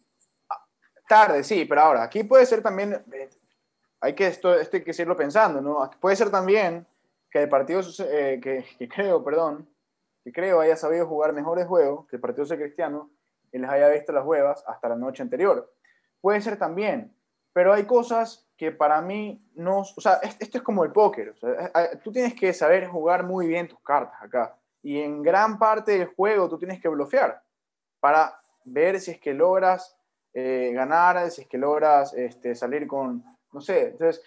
Tarde, 1.08 1.44
sí, 1.44 1.64
pero 1.66 1.82
ahora, 1.82 2.02
aquí 2.02 2.24
puede 2.24 2.46
ser 2.46 2.62
también, 2.62 2.94
eh, 3.12 3.30
hay 4.00 4.14
que 4.14 4.26
esto, 4.26 4.54
esto 4.54 4.76
hay 4.76 4.84
que 4.84 4.92
seguirlo 4.92 5.16
pensando, 5.16 5.60
¿no? 5.60 5.88
Puede 6.00 6.16
ser 6.16 6.30
también 6.30 6.86
que 7.30 7.42
el 7.42 7.48
partido, 7.48 7.80
eh, 8.10 8.40
que, 8.42 8.88
creo, 8.88 9.22
perdón, 9.22 9.68
que 10.24 10.32
creo 10.32 10.60
haya 10.60 10.76
sabido 10.76 11.06
jugar 11.06 11.32
mejores 11.32 11.66
juegos 11.66 12.06
que 12.08 12.16
el 12.16 12.22
Partido 12.22 12.44
Social 12.44 12.60
Cristiano 12.60 13.10
y 13.52 13.58
les 13.58 13.70
haya 13.70 13.88
visto 13.88 14.12
las 14.12 14.24
huevas 14.24 14.64
hasta 14.66 14.88
la 14.88 14.96
noche 14.96 15.22
anterior. 15.22 15.72
Puede 16.20 16.40
ser 16.40 16.58
también, 16.58 17.14
pero 17.52 17.72
hay 17.72 17.84
cosas 17.84 18.48
que 18.62 18.70
para 18.70 19.02
mí 19.02 19.44
no, 19.56 19.80
o 19.80 20.00
sea, 20.00 20.20
esto 20.22 20.58
es 20.58 20.62
como 20.62 20.84
el 20.84 20.92
póker, 20.92 21.34
tú 22.04 22.12
tienes 22.12 22.32
que 22.32 22.52
saber 22.52 22.86
jugar 22.86 23.24
muy 23.24 23.48
bien 23.48 23.66
tus 23.66 23.80
cartas 23.80 24.22
acá. 24.22 24.56
Y 24.84 25.00
en 25.00 25.20
gran 25.20 25.58
parte 25.58 25.98
del 25.98 26.06
juego 26.14 26.48
tú 26.48 26.58
tienes 26.58 26.80
que 26.80 26.86
bloquear 26.86 27.42
para 27.98 28.40
ver 28.64 29.00
si 29.00 29.10
es 29.10 29.18
que 29.18 29.34
logras 29.34 29.98
eh, 30.32 30.70
ganar, 30.72 31.28
si 31.32 31.42
es 31.42 31.48
que 31.48 31.58
logras 31.58 32.14
este, 32.14 32.54
salir 32.54 32.86
con, 32.86 33.24
no 33.52 33.60
sé, 33.60 33.88
entonces, 33.88 34.22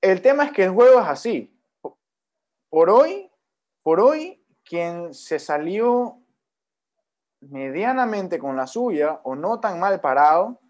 el 0.00 0.22
tema 0.22 0.44
es 0.44 0.52
que 0.52 0.62
el 0.62 0.70
juego 0.70 1.00
es 1.00 1.08
así. 1.08 1.52
Por 2.68 2.88
hoy, 2.88 3.32
por 3.82 3.98
hoy, 3.98 4.46
quien 4.62 5.12
se 5.12 5.40
salió 5.40 6.22
medianamente 7.40 8.38
con 8.38 8.54
la 8.54 8.68
suya 8.68 9.18
o 9.24 9.34
no 9.34 9.58
tan 9.58 9.80
mal 9.80 10.00
parado 10.00 10.60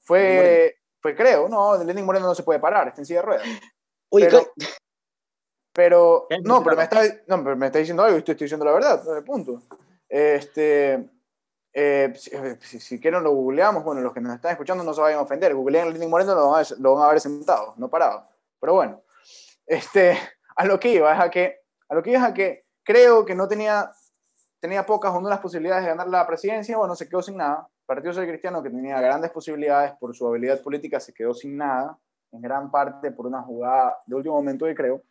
fue 0.00 0.76
creo, 1.14 1.48
no, 1.48 1.82
Lenin 1.84 2.04
Moreno 2.04 2.26
no 2.26 2.34
se 2.34 2.42
puede 2.42 2.58
parar, 2.58 2.88
está 2.88 3.02
en 3.02 3.06
silla 3.06 3.20
de 3.20 3.26
ruedas. 3.26 3.46
pero, 5.72 6.26
no, 6.42 6.64
pero 6.64 6.76
me, 6.76 6.82
está, 6.82 7.02
no, 7.26 7.44
pero 7.44 7.56
me 7.56 7.66
está 7.66 7.78
diciendo 7.78 8.02
algo 8.02 8.16
y 8.16 8.20
estoy, 8.20 8.32
estoy 8.32 8.46
diciendo 8.46 8.64
la 8.64 8.72
verdad, 8.72 9.24
punto. 9.24 9.62
Este, 10.08 10.94
eh, 11.78 12.14
eh, 12.32 12.56
si, 12.60 12.98
quieren 12.98 13.22
lo 13.22 13.32
googleamos, 13.32 13.84
bueno, 13.84 14.00
los 14.00 14.14
que 14.14 14.20
nos 14.22 14.34
están 14.34 14.52
escuchando 14.52 14.82
no 14.82 14.94
se 14.94 15.02
vayan 15.02 15.18
a 15.18 15.22
ofender, 15.22 15.54
googlean 15.54 15.92
Lenin 15.92 16.08
Moreno 16.08 16.34
lo 16.34 16.50
van 16.50 16.64
a, 16.64 16.66
lo 16.78 16.94
van 16.94 17.04
a 17.04 17.10
ver 17.10 17.20
sentado, 17.20 17.74
no 17.76 17.90
parado. 17.90 18.26
Pero 18.58 18.72
bueno, 18.72 19.02
este, 19.66 20.18
a 20.56 20.64
lo 20.64 20.80
que 20.80 20.92
iba 20.92 21.12
es 21.12 21.20
a 21.20 21.30
que, 21.30 21.60
a 21.90 21.94
lo 21.94 22.02
que 22.02 22.12
iba 22.12 22.20
es 22.20 22.24
a 22.24 22.32
que 22.32 22.64
creo 22.82 23.26
que 23.26 23.34
no 23.34 23.46
tenía, 23.46 23.92
tenía 24.58 24.86
pocas 24.86 25.12
o 25.12 25.20
no 25.20 25.28
las 25.28 25.40
posibilidades 25.40 25.84
de 25.84 25.90
ganar 25.90 26.08
la 26.08 26.26
presidencia, 26.26 26.78
bueno, 26.78 26.96
se 26.96 27.10
quedó 27.10 27.20
sin 27.20 27.36
nada, 27.36 27.68
Partido 27.86 28.12
Social 28.12 28.28
Cristiano, 28.28 28.62
que 28.62 28.70
tenía 28.70 29.00
grandes 29.00 29.30
posibilidades 29.30 29.92
por 29.92 30.14
su 30.14 30.26
habilidad 30.26 30.60
política, 30.60 30.98
se 30.98 31.14
quedó 31.14 31.32
sin 31.32 31.56
nada, 31.56 31.96
en 32.32 32.42
gran 32.42 32.70
parte 32.70 33.12
por 33.12 33.26
una 33.26 33.42
jugada 33.42 33.96
de 34.06 34.16
último 34.16 34.34
momento, 34.34 34.66
de 34.66 34.74
creo. 34.74 35.02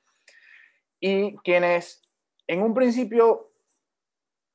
Y 1.00 1.38
quienes 1.38 2.02
en 2.48 2.62
un 2.62 2.74
principio 2.74 3.52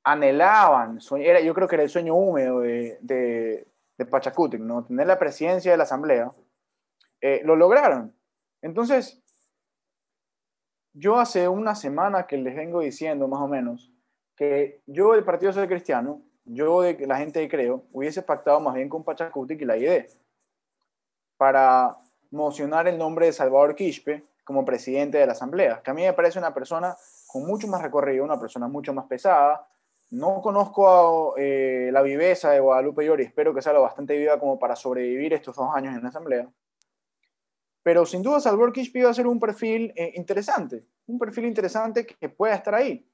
anhelaban, 0.05 0.99
era, 1.19 1.41
yo 1.41 1.55
creo 1.55 1.69
que 1.69 1.77
era 1.77 1.83
el 1.83 1.91
sueño 1.91 2.15
húmedo 2.15 2.61
de, 2.61 2.99
de, 3.01 3.67
de 3.99 4.59
¿no? 4.59 4.85
tener 4.85 5.07
la 5.07 5.19
presidencia 5.19 5.71
de 5.71 5.77
la 5.77 5.85
Asamblea, 5.85 6.31
eh, 7.21 7.43
lo 7.45 7.57
lograron. 7.57 8.15
Entonces, 8.63 9.23
yo 10.93 11.19
hace 11.19 11.49
una 11.49 11.75
semana 11.75 12.27
que 12.27 12.37
les 12.37 12.57
vengo 12.57 12.81
diciendo 12.81 13.29
más 13.29 13.41
o 13.41 13.49
menos 13.49 13.93
que 14.37 14.83
yo 14.87 15.15
el 15.15 15.25
Partido 15.25 15.53
Social 15.53 15.69
Cristiano 15.69 16.23
yo, 16.45 16.83
de 16.83 17.07
la 17.07 17.19
gente 17.19 17.41
de 17.41 17.49
Creo, 17.49 17.85
hubiese 17.93 18.23
pactado 18.23 18.61
más 18.61 18.75
bien 18.75 18.89
con 18.89 19.05
Pachacuti 19.05 19.55
y 19.55 19.65
la 19.65 19.77
ID 19.77 20.05
para 21.37 21.97
mocionar 22.31 22.87
el 22.87 22.99
nombre 22.99 23.27
de 23.27 23.33
Salvador 23.33 23.75
Quispe 23.75 24.25
como 24.45 24.65
presidente 24.65 25.19
de 25.19 25.27
la 25.27 25.33
Asamblea, 25.33 25.81
que 25.83 25.91
a 25.91 25.95
mí 25.95 26.03
me 26.03 26.13
parece 26.13 26.39
una 26.39 26.53
persona 26.53 26.97
con 27.27 27.47
mucho 27.47 27.69
más 27.69 27.83
recorrido, 27.83 28.25
una 28.25 28.39
persona 28.39 28.69
mucho 28.69 28.93
más 28.93 29.07
pesada. 29.07 29.67
No 30.11 30.43
conozco 30.43 31.35
eh, 31.37 31.91
la 31.93 32.03
viveza 32.03 32.51
de 32.51 32.61
Guadalupe 32.61 33.05
Llori, 33.05 33.25
espero 33.25 33.55
que 33.55 33.63
sea 33.63 33.73
lo 33.73 33.83
bastante 33.83 34.17
viva 34.17 34.39
como 34.41 34.59
para 34.59 34.75
sobrevivir 34.75 35.33
estos 35.33 35.57
dos 35.57 35.69
años 35.73 35.95
en 35.95 36.03
la 36.03 36.09
Asamblea. 36.09 36.49
Pero 37.83 38.05
sin 38.05 38.23
duda 38.23 38.41
Salvador 38.41 38.73
Quispe 38.73 38.99
iba 38.99 39.11
a 39.11 39.15
ser 39.15 39.27
un 39.27 39.41
perfil 39.41 39.93
eh, 39.97 40.13
interesante, 40.17 40.85
un 41.07 41.19
perfil 41.19 41.47
interesante 41.47 42.05
que 42.05 42.29
pueda 42.29 42.55
estar 42.55 42.75
ahí. 42.75 43.10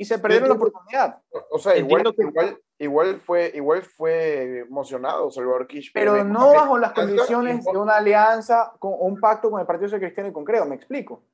Y 0.00 0.06
se 0.06 0.18
perdieron 0.18 0.48
la 0.48 0.54
oportunidad. 0.54 1.20
O 1.50 1.58
sea, 1.58 1.76
igual, 1.76 2.02
igual, 2.16 2.58
igual 2.78 3.20
fue, 3.20 3.52
igual 3.54 3.82
fue 3.82 4.60
emocionado 4.60 5.30
Salvador 5.30 5.66
Kish. 5.66 5.92
Pero 5.92 6.24
no 6.24 6.54
bajo 6.54 6.78
las 6.78 6.94
condiciones 6.94 7.62
de 7.62 7.76
una 7.76 7.96
alianza, 7.96 8.72
con 8.78 8.94
un 8.98 9.20
pacto 9.20 9.50
con 9.50 9.60
el 9.60 9.66
Partido 9.66 9.88
Social 9.88 10.00
Cristiano 10.00 10.30
y 10.30 10.32
con 10.32 10.42
Creo, 10.42 10.64
me 10.64 10.76
explico. 10.76 11.26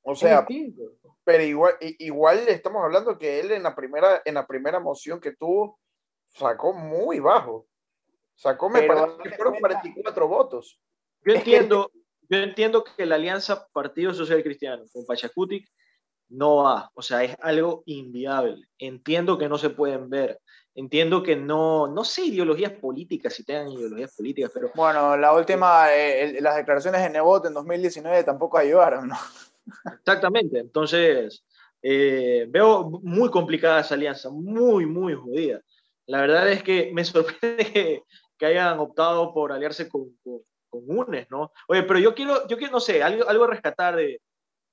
O 0.00 0.14
sea, 0.14 0.46
pero 1.22 1.42
igual, 1.42 1.74
igual 1.80 2.38
estamos 2.48 2.82
hablando 2.82 3.18
que 3.18 3.40
él 3.40 3.52
en 3.52 3.62
la 3.62 3.76
primera, 3.76 4.22
en 4.24 4.32
la 4.32 4.46
primera 4.46 4.80
moción 4.80 5.20
que 5.20 5.32
tuvo, 5.32 5.78
sacó 6.28 6.72
muy 6.72 7.20
bajo. 7.20 7.66
Sacó, 8.36 8.70
me 8.70 8.84
parece 8.84 9.18
que 9.22 9.30
fueron 9.32 9.56
44 9.60 10.28
votos. 10.28 10.80
Yo 11.26 11.34
entiendo, 11.34 11.90
yo 12.22 12.38
entiendo 12.38 12.84
que 12.84 13.04
la 13.04 13.16
alianza 13.16 13.68
Partido 13.70 14.14
Social 14.14 14.42
Cristiano 14.42 14.82
con 14.94 15.04
Pachacutic 15.04 15.68
no 16.32 16.56
va, 16.56 16.90
o 16.94 17.02
sea, 17.02 17.22
es 17.22 17.36
algo 17.40 17.82
inviable. 17.86 18.66
Entiendo 18.78 19.38
que 19.38 19.48
no 19.48 19.58
se 19.58 19.70
pueden 19.70 20.08
ver, 20.08 20.40
entiendo 20.74 21.22
que 21.22 21.36
no, 21.36 21.86
no 21.86 22.04
sé 22.04 22.24
ideologías 22.26 22.72
políticas, 22.72 23.34
si 23.34 23.44
tengan 23.44 23.70
ideologías 23.70 24.14
políticas, 24.16 24.50
pero... 24.52 24.70
Bueno, 24.74 25.16
la 25.16 25.34
última, 25.34 25.92
eh, 25.94 26.38
las 26.40 26.56
declaraciones 26.56 27.02
de 27.02 27.10
Nebot 27.10 27.44
en 27.46 27.54
2019 27.54 28.24
tampoco 28.24 28.58
ayudaron, 28.58 29.08
¿no? 29.08 29.16
Exactamente, 29.94 30.58
entonces 30.58 31.44
eh, 31.82 32.46
veo 32.48 32.88
muy 33.02 33.30
complicada 33.30 33.80
esa 33.80 33.94
alianza, 33.94 34.30
muy, 34.30 34.86
muy 34.86 35.14
jodida. 35.14 35.60
La 36.06 36.22
verdad 36.22 36.50
es 36.50 36.62
que 36.62 36.90
me 36.94 37.04
sorprende 37.04 38.02
que, 38.38 38.46
hayan 38.46 38.80
optado 38.80 39.32
por 39.32 39.52
aliarse 39.52 39.88
con, 39.88 40.16
con, 40.24 40.40
UNES, 40.72 41.30
¿no? 41.30 41.52
Oye, 41.68 41.84
pero 41.84 42.00
yo 42.00 42.12
quiero, 42.12 42.48
yo 42.48 42.56
quiero, 42.56 42.72
no 42.72 42.80
sé, 42.80 43.00
algo, 43.00 43.28
algo 43.28 43.44
a 43.44 43.48
rescatar 43.48 43.94
de, 43.94 44.04
de 44.04 44.20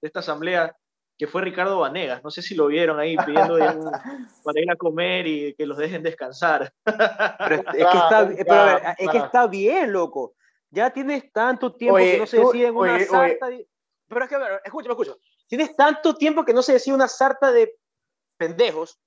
esta 0.02 0.22
asamblea 0.22 0.76
que 1.20 1.28
fue 1.28 1.42
Ricardo 1.42 1.80
Vanegas. 1.80 2.24
No 2.24 2.32
sé 2.32 2.42
si 2.42 2.56
lo 2.56 2.68
vieron 2.68 2.98
ahí 2.98 3.18
pidiendo 3.18 3.58
para 4.44 4.60
ir 4.62 4.72
a 4.72 4.78
comer 4.78 5.28
y 5.28 5.54
que 5.54 5.66
los 5.66 5.78
dejen 5.78 6.02
descansar. 6.02 6.74
Pero 6.86 7.56
es, 7.56 7.66
que, 7.66 7.82
está, 7.82 8.94
es 8.98 9.10
que 9.10 9.18
está 9.18 9.46
bien, 9.48 9.92
loco. 9.92 10.34
Ya 10.72 10.90
tienes 10.92 11.30
tanto 11.34 11.76
tiempo 11.76 11.98
que 11.98 12.18
no 12.20 12.26
se 12.26 12.40
decide 12.40 12.68
en 12.68 12.76
una 12.76 13.00
sarta. 13.02 13.48
Pero 14.08 14.24
es 14.24 14.30
que, 14.30 14.38
escúchame, 14.64 14.94
escúchame. 14.94 15.18
Tienes 15.48 15.76
tanto 15.76 16.16
tiempo 16.16 16.46
que 16.46 16.54
no 16.54 16.62
se 16.62 16.74
decide 16.74 16.96
una 16.96 17.10
sarta 17.10 17.52
de 17.52 17.76
pendejos. 18.38 18.98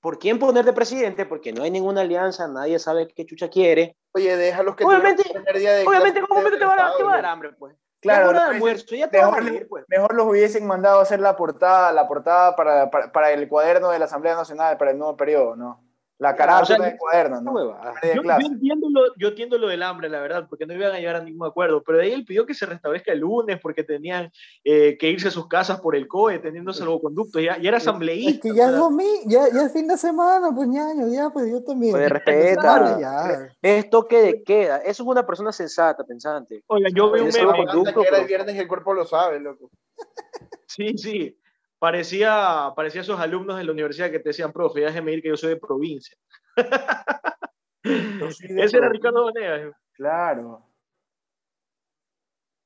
¿Por 0.00 0.18
quién 0.18 0.40
poner 0.40 0.64
de 0.64 0.72
presidente? 0.72 1.24
Porque 1.24 1.52
no 1.52 1.62
hay 1.62 1.70
ninguna 1.70 2.00
alianza, 2.00 2.48
nadie 2.48 2.80
sabe 2.80 3.06
qué 3.06 3.24
chucha 3.24 3.48
quiere. 3.48 3.96
Oye, 4.14 4.36
déjalos 4.36 4.74
que 4.74 4.84
obviamente, 4.84 5.22
obviamente, 5.86 6.20
¿cómo 6.20 6.34
momento 6.40 6.58
te 6.58 6.64
va, 6.64 6.74
a, 6.74 7.16
dar 7.16 7.26
hambre, 7.26 7.52
pues? 7.52 7.76
Claro, 8.02 8.32
ya 8.32 9.08
te 9.08 9.18
mejor, 9.18 9.38
a 9.38 9.68
pues. 9.68 9.84
mejor, 9.86 10.14
los 10.16 10.26
hubiesen 10.26 10.66
mandado 10.66 10.98
a 10.98 11.02
hacer 11.02 11.20
la 11.20 11.36
portada, 11.36 11.92
la 11.92 12.08
portada 12.08 12.56
para, 12.56 12.90
para, 12.90 13.12
para, 13.12 13.30
el 13.30 13.48
cuaderno 13.48 13.90
de 13.90 14.00
la 14.00 14.06
Asamblea 14.06 14.34
Nacional 14.34 14.76
para 14.76 14.90
el 14.90 14.98
nuevo 14.98 15.16
periodo, 15.16 15.54
¿no? 15.54 15.80
La 16.22 16.36
carátula 16.36 16.84
de 16.84 16.96
cuaderno, 16.96 17.40
¿no? 17.40 17.52
Yo, 18.14 18.22
yo, 18.22 18.46
entiendo 18.46 18.88
lo, 18.88 19.00
yo 19.16 19.28
entiendo 19.28 19.58
lo 19.58 19.66
del 19.66 19.82
hambre, 19.82 20.08
la 20.08 20.20
verdad, 20.20 20.46
porque 20.48 20.66
no 20.66 20.72
iban 20.72 20.92
a 20.92 21.00
llegar 21.00 21.16
a 21.16 21.24
ningún 21.24 21.48
acuerdo, 21.48 21.82
pero 21.82 21.98
de 21.98 22.04
ahí 22.04 22.12
él 22.12 22.24
pidió 22.24 22.46
que 22.46 22.54
se 22.54 22.64
restablezca 22.64 23.12
el 23.12 23.18
lunes 23.18 23.58
porque 23.60 23.82
tenían 23.82 24.30
eh, 24.62 24.96
que 24.98 25.10
irse 25.10 25.26
a 25.26 25.30
sus 25.32 25.48
casas 25.48 25.80
por 25.80 25.96
el 25.96 26.06
COE, 26.06 26.38
teniendo 26.38 26.72
salvoconducto, 26.72 27.40
ya, 27.40 27.58
ya 27.58 27.70
era 27.70 27.78
asambleísta. 27.78 28.30
Es 28.30 28.40
que 28.40 28.54
ya 28.56 28.66
es 28.66 28.76
domingo, 28.76 29.22
ya, 29.26 29.48
ya 29.52 29.62
es 29.64 29.72
fin 29.72 29.88
de 29.88 29.96
semana, 29.96 30.52
pues 30.54 30.68
ñaño, 30.68 31.08
ya, 31.08 31.30
pues 31.30 31.50
yo 31.50 31.64
también. 31.64 31.90
Pues 31.90 32.08
respeta, 32.08 33.00
ya. 33.00 33.48
es 33.60 33.90
toque 33.90 34.22
de 34.22 34.44
queda, 34.44 34.76
eso 34.76 35.02
es 35.02 35.08
una 35.08 35.26
persona 35.26 35.50
sensata, 35.50 36.04
pensante. 36.04 36.62
Oiga, 36.68 36.88
yo 36.94 37.10
veo 37.10 37.24
un 37.24 37.30
meme. 37.30 37.94
que 37.94 38.06
era 38.06 38.18
el 38.18 38.26
viernes 38.28 38.54
y 38.54 38.60
el 38.60 38.68
cuerpo 38.68 38.94
lo 38.94 39.04
sabe, 39.04 39.40
loco. 39.40 39.70
Sí, 40.68 40.96
sí 40.96 41.36
parecía, 41.82 42.72
parecía 42.76 43.00
esos 43.00 43.18
alumnos 43.18 43.56
de 43.56 43.64
la 43.64 43.72
universidad 43.72 44.08
que 44.08 44.20
te 44.20 44.28
decían, 44.28 44.52
profe, 44.52 44.82
déjeme 44.82 45.14
ir 45.14 45.20
que 45.20 45.30
yo 45.30 45.36
soy 45.36 45.48
de 45.48 45.56
provincia. 45.56 46.16
Ese 47.82 48.76
era 48.76 48.88
Ricardo 48.88 49.24
Vanegas. 49.24 49.74
Claro. 49.94 50.64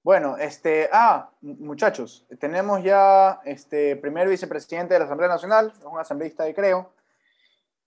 Bueno, 0.03 0.37
este, 0.37 0.91
ah, 0.93 1.31
muchachos, 1.41 2.27
tenemos 2.39 2.83
ya 2.83 3.41
este 3.47 3.97
primer 3.97 4.29
vicepresidente 4.29 4.93
de 4.93 5.01
la 5.01 5.07
Asamblea 5.07 5.31
Nacional, 5.31 5.73
un 5.91 5.99
asambleísta 5.99 6.45
de 6.45 6.55
Creo, 6.55 6.93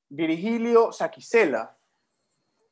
Virgilio 0.09 0.91
Saquicela. 0.91 1.77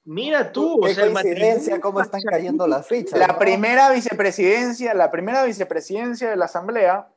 Mira 0.06 0.52
tú, 0.52 0.82
Qué 0.82 0.94
o 0.94 1.14
coincidencia, 1.14 1.80
cómo 1.80 2.02
están 2.02 2.22
cayendo 2.22 2.66
las 2.66 2.88
fichas. 2.88 3.20
La 3.20 3.38
primera 3.38 3.92
vicepresidencia, 3.92 4.96
la 4.96 5.12
primera 5.12 5.44
vicepresidencia 5.44 6.32
de 6.32 6.38
la 6.38 6.46
Asamblea 6.46 7.08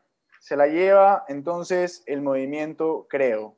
se 0.40 0.56
la 0.56 0.66
lleva 0.66 1.24
entonces 1.28 2.02
el 2.06 2.22
movimiento 2.22 3.06
Creo. 3.08 3.56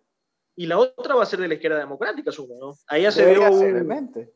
Y 0.54 0.66
la 0.66 0.78
otra 0.78 1.14
va 1.14 1.22
a 1.22 1.26
ser 1.26 1.40
de 1.40 1.48
la 1.48 1.54
izquierda 1.54 1.78
democrática, 1.78 2.30
supongo, 2.30 2.66
¿no? 2.66 2.78
Ahí 2.88 3.02
ya 3.02 3.10
se 3.10 3.24
ve 3.24 3.38
un... 3.38 4.30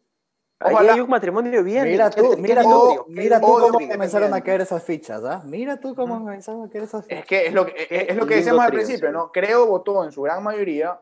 Ahí 0.59 0.89
hay 0.89 1.01
un 1.01 1.11
matrimonio 1.11 1.63
bien. 1.63 1.85
Mira 1.85 2.09
tú, 2.09 2.35
mira 2.39 2.63
tú, 2.63 3.05
mira 3.09 3.39
tú 3.39 3.47
cómo 3.47 3.79
comenzaron 3.79 4.33
a 4.33 4.41
caer 4.41 4.63
esas 4.63 4.83
fichas, 4.83 5.23
¿ah? 5.23 5.43
Mira 5.45 5.79
tú 5.79 5.95
cómo 5.95 6.19
comenzaron 6.19 6.65
a 6.65 6.71
caer 6.71 6.85
esas 6.85 7.05
fichas. 7.05 7.21
Es 7.21 7.27
que 7.27 7.47
es 7.49 7.53
lo 7.53 7.67
que, 7.67 7.87
es, 7.91 8.17
lo 8.17 8.27
que 8.27 8.37
decíamos 8.37 8.65
al 8.65 8.73
principio, 8.73 9.13
¿no? 9.13 9.31
Creo 9.31 9.67
votó 9.67 10.03
en 10.03 10.13
su 10.13 10.23
gran 10.23 10.43
mayoría 10.43 10.99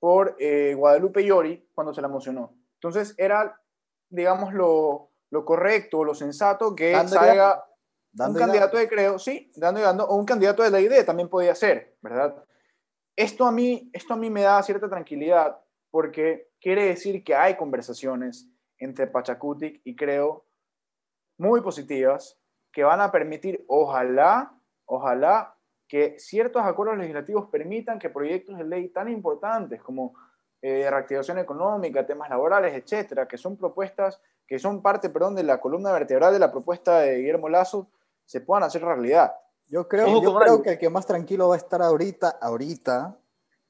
por 0.00 0.34
eh, 0.40 0.74
Guadalupe 0.74 1.24
Llori 1.24 1.68
cuando 1.72 1.94
se 1.94 2.00
la 2.00 2.08
emocionó. 2.08 2.56
Entonces 2.74 3.14
era, 3.16 3.60
digamos, 4.08 4.52
lo, 4.52 5.12
lo 5.30 5.44
correcto, 5.44 6.02
lo 6.02 6.14
sensato 6.16 6.74
que 6.74 6.92
salga 7.06 7.64
un 8.18 8.34
candidato 8.34 8.76
de 8.78 8.88
creo, 8.88 9.18
sí, 9.18 9.50
dando 9.56 9.80
y 9.80 9.82
dando, 9.82 10.06
o 10.06 10.16
un 10.16 10.24
candidato 10.24 10.62
de 10.62 10.70
la 10.70 10.80
idea 10.80 11.04
también 11.04 11.28
podía 11.28 11.54
ser, 11.54 11.96
¿verdad? 12.00 12.44
Esto 13.14 13.46
a 13.46 13.52
mí, 13.52 13.90
esto 13.92 14.14
a 14.14 14.16
mí 14.16 14.30
me 14.30 14.42
da 14.42 14.62
cierta 14.62 14.88
tranquilidad 14.88 15.58
porque 15.90 16.50
quiere 16.60 16.86
decir 16.86 17.24
que 17.24 17.34
hay 17.34 17.56
conversaciones 17.56 18.48
entre 18.78 19.06
Pachacutic 19.06 19.80
y 19.84 19.96
creo 19.96 20.44
muy 21.38 21.60
positivas 21.60 22.38
que 22.72 22.84
van 22.84 23.00
a 23.00 23.10
permitir, 23.10 23.64
ojalá, 23.68 24.52
ojalá, 24.84 25.56
que 25.88 26.18
ciertos 26.18 26.62
acuerdos 26.62 26.98
legislativos 26.98 27.48
permitan 27.48 27.98
que 27.98 28.10
proyectos 28.10 28.58
de 28.58 28.64
ley 28.64 28.88
tan 28.88 29.08
importantes 29.08 29.82
como 29.82 30.14
eh, 30.60 30.88
reactivación 30.90 31.38
económica, 31.38 32.06
temas 32.06 32.28
laborales, 32.28 32.74
etcétera, 32.74 33.28
que 33.28 33.38
son 33.38 33.56
propuestas, 33.56 34.20
que 34.46 34.58
son 34.58 34.82
parte, 34.82 35.10
perdón, 35.10 35.34
de 35.36 35.42
la 35.42 35.60
columna 35.60 35.92
vertebral 35.92 36.32
de 36.32 36.38
la 36.38 36.50
propuesta 36.50 37.00
de 37.00 37.18
Guillermo 37.18 37.48
Lazo, 37.48 37.88
se 38.26 38.40
puedan 38.40 38.64
hacer 38.64 38.82
realidad. 38.82 39.32
Yo 39.68 39.88
creo, 39.88 40.22
yo 40.22 40.34
creo 40.38 40.62
que 40.62 40.70
el 40.72 40.78
que 40.78 40.90
más 40.90 41.06
tranquilo 41.06 41.48
va 41.48 41.54
a 41.54 41.58
estar 41.58 41.82
ahorita, 41.82 42.38
ahorita, 42.40 43.18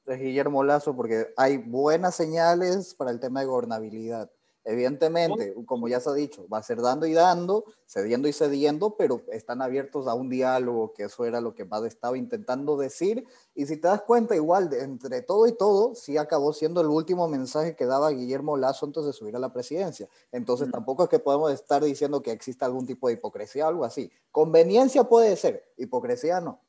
es 0.05 0.19
Guillermo 0.19 0.63
Lazo, 0.63 0.95
porque 0.95 1.33
hay 1.37 1.57
buenas 1.57 2.15
señales 2.15 2.93
para 2.93 3.11
el 3.11 3.19
tema 3.19 3.39
de 3.41 3.47
gobernabilidad. 3.47 4.29
Evidentemente, 4.69 5.55
como 5.65 5.87
ya 5.87 6.01
se 6.01 6.09
ha 6.09 6.13
dicho, 6.13 6.45
va 6.49 6.57
a 6.57 6.63
ser 6.63 6.81
dando 6.81 7.05
y 7.05 7.13
dando, 7.13 7.63
cediendo 7.85 8.27
y 8.27 8.33
cediendo, 8.33 8.97
pero 8.97 9.21
están 9.31 9.61
abiertos 9.61 10.07
a 10.07 10.13
un 10.13 10.27
diálogo, 10.29 10.91
que 10.91 11.03
eso 11.03 11.23
era 11.23 11.39
lo 11.39 11.55
que 11.55 11.63
Bad 11.63 11.85
estaba 11.85 12.17
intentando 12.17 12.75
decir. 12.75 13.25
Y 13.55 13.65
si 13.65 13.77
te 13.77 13.87
das 13.87 14.01
cuenta, 14.01 14.35
igual, 14.35 14.69
entre 14.73 15.21
todo 15.21 15.47
y 15.47 15.55
todo, 15.55 15.95
sí 15.95 16.17
acabó 16.17 16.51
siendo 16.51 16.81
el 16.81 16.87
último 16.87 17.29
mensaje 17.29 17.77
que 17.77 17.85
daba 17.85 18.09
Guillermo 18.09 18.57
Lazo 18.57 18.85
antes 18.85 19.05
de 19.05 19.13
subir 19.13 19.37
a 19.37 19.39
la 19.39 19.53
presidencia. 19.53 20.09
Entonces, 20.33 20.67
mm. 20.67 20.71
tampoco 20.71 21.05
es 21.05 21.09
que 21.09 21.19
podemos 21.19 21.53
estar 21.53 21.81
diciendo 21.81 22.21
que 22.21 22.33
exista 22.33 22.65
algún 22.65 22.85
tipo 22.85 23.07
de 23.07 23.13
hipocresía 23.13 23.67
o 23.67 23.69
algo 23.69 23.85
así. 23.85 24.11
Conveniencia 24.31 25.05
puede 25.05 25.37
ser, 25.37 25.63
hipocresía 25.77 26.41
no. 26.41 26.61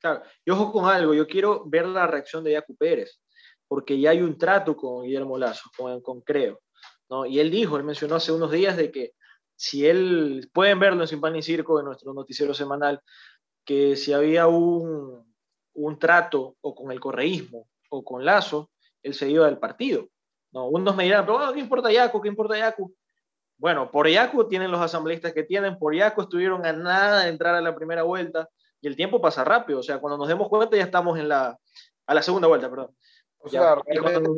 Claro, 0.00 0.22
y 0.42 0.50
ojo 0.50 0.72
con 0.72 0.86
algo, 0.86 1.12
yo 1.12 1.26
quiero 1.26 1.64
ver 1.66 1.84
la 1.84 2.06
reacción 2.06 2.42
de 2.44 2.52
Yacu 2.52 2.74
Pérez, 2.76 3.20
porque 3.68 4.00
ya 4.00 4.08
hay 4.08 4.22
un 4.22 4.38
trato 4.38 4.74
con 4.74 5.02
Guillermo 5.02 5.36
Lazo, 5.36 5.68
con, 5.76 6.00
con 6.00 6.22
Creo. 6.22 6.63
Y 7.28 7.38
él 7.38 7.50
dijo, 7.50 7.76
él 7.76 7.84
mencionó 7.84 8.16
hace 8.16 8.32
unos 8.32 8.50
días 8.50 8.76
de 8.76 8.90
que 8.90 9.12
si 9.56 9.86
él, 9.86 10.50
pueden 10.52 10.78
verlo 10.78 11.02
en 11.02 11.08
Sin 11.08 11.20
Pan 11.20 11.32
ni 11.32 11.42
Circo, 11.42 11.78
en 11.78 11.86
nuestro 11.86 12.12
noticiero 12.12 12.54
semanal, 12.54 13.00
que 13.64 13.96
si 13.96 14.12
había 14.12 14.46
un, 14.46 15.34
un 15.74 15.98
trato 15.98 16.56
o 16.60 16.74
con 16.74 16.90
el 16.90 17.00
correísmo 17.00 17.68
o 17.90 18.04
con 18.04 18.24
Lazo, 18.24 18.70
él 19.02 19.14
se 19.14 19.30
iba 19.30 19.46
del 19.46 19.58
partido. 19.58 20.08
¿no? 20.52 20.68
Unos 20.68 20.96
me 20.96 21.04
dirán, 21.04 21.24
pero 21.24 21.38
ah, 21.38 21.52
¿qué 21.52 21.60
importa 21.60 21.92
Yacu? 21.92 22.20
¿Qué 22.20 22.28
importa 22.28 22.58
Yacu? 22.58 22.94
Bueno, 23.56 23.90
por 23.90 24.08
Yacu 24.08 24.48
tienen 24.48 24.70
los 24.70 24.80
asambleístas 24.80 25.32
que 25.32 25.44
tienen, 25.44 25.78
por 25.78 25.94
Yacu 25.94 26.22
estuvieron 26.22 26.66
a 26.66 26.72
nada 26.72 27.24
de 27.24 27.30
entrar 27.30 27.54
a 27.54 27.60
la 27.60 27.74
primera 27.74 28.02
vuelta 28.02 28.48
y 28.80 28.88
el 28.88 28.96
tiempo 28.96 29.20
pasa 29.20 29.44
rápido, 29.44 29.78
o 29.78 29.82
sea, 29.82 29.98
cuando 29.98 30.18
nos 30.18 30.28
demos 30.28 30.48
cuenta 30.48 30.76
ya 30.76 30.82
estamos 30.82 31.18
en 31.18 31.28
la, 31.28 31.58
a 32.06 32.14
la 32.14 32.22
segunda 32.22 32.48
vuelta, 32.48 32.68
perdón. 32.68 32.94
O 33.44 33.48
sea, 33.48 33.76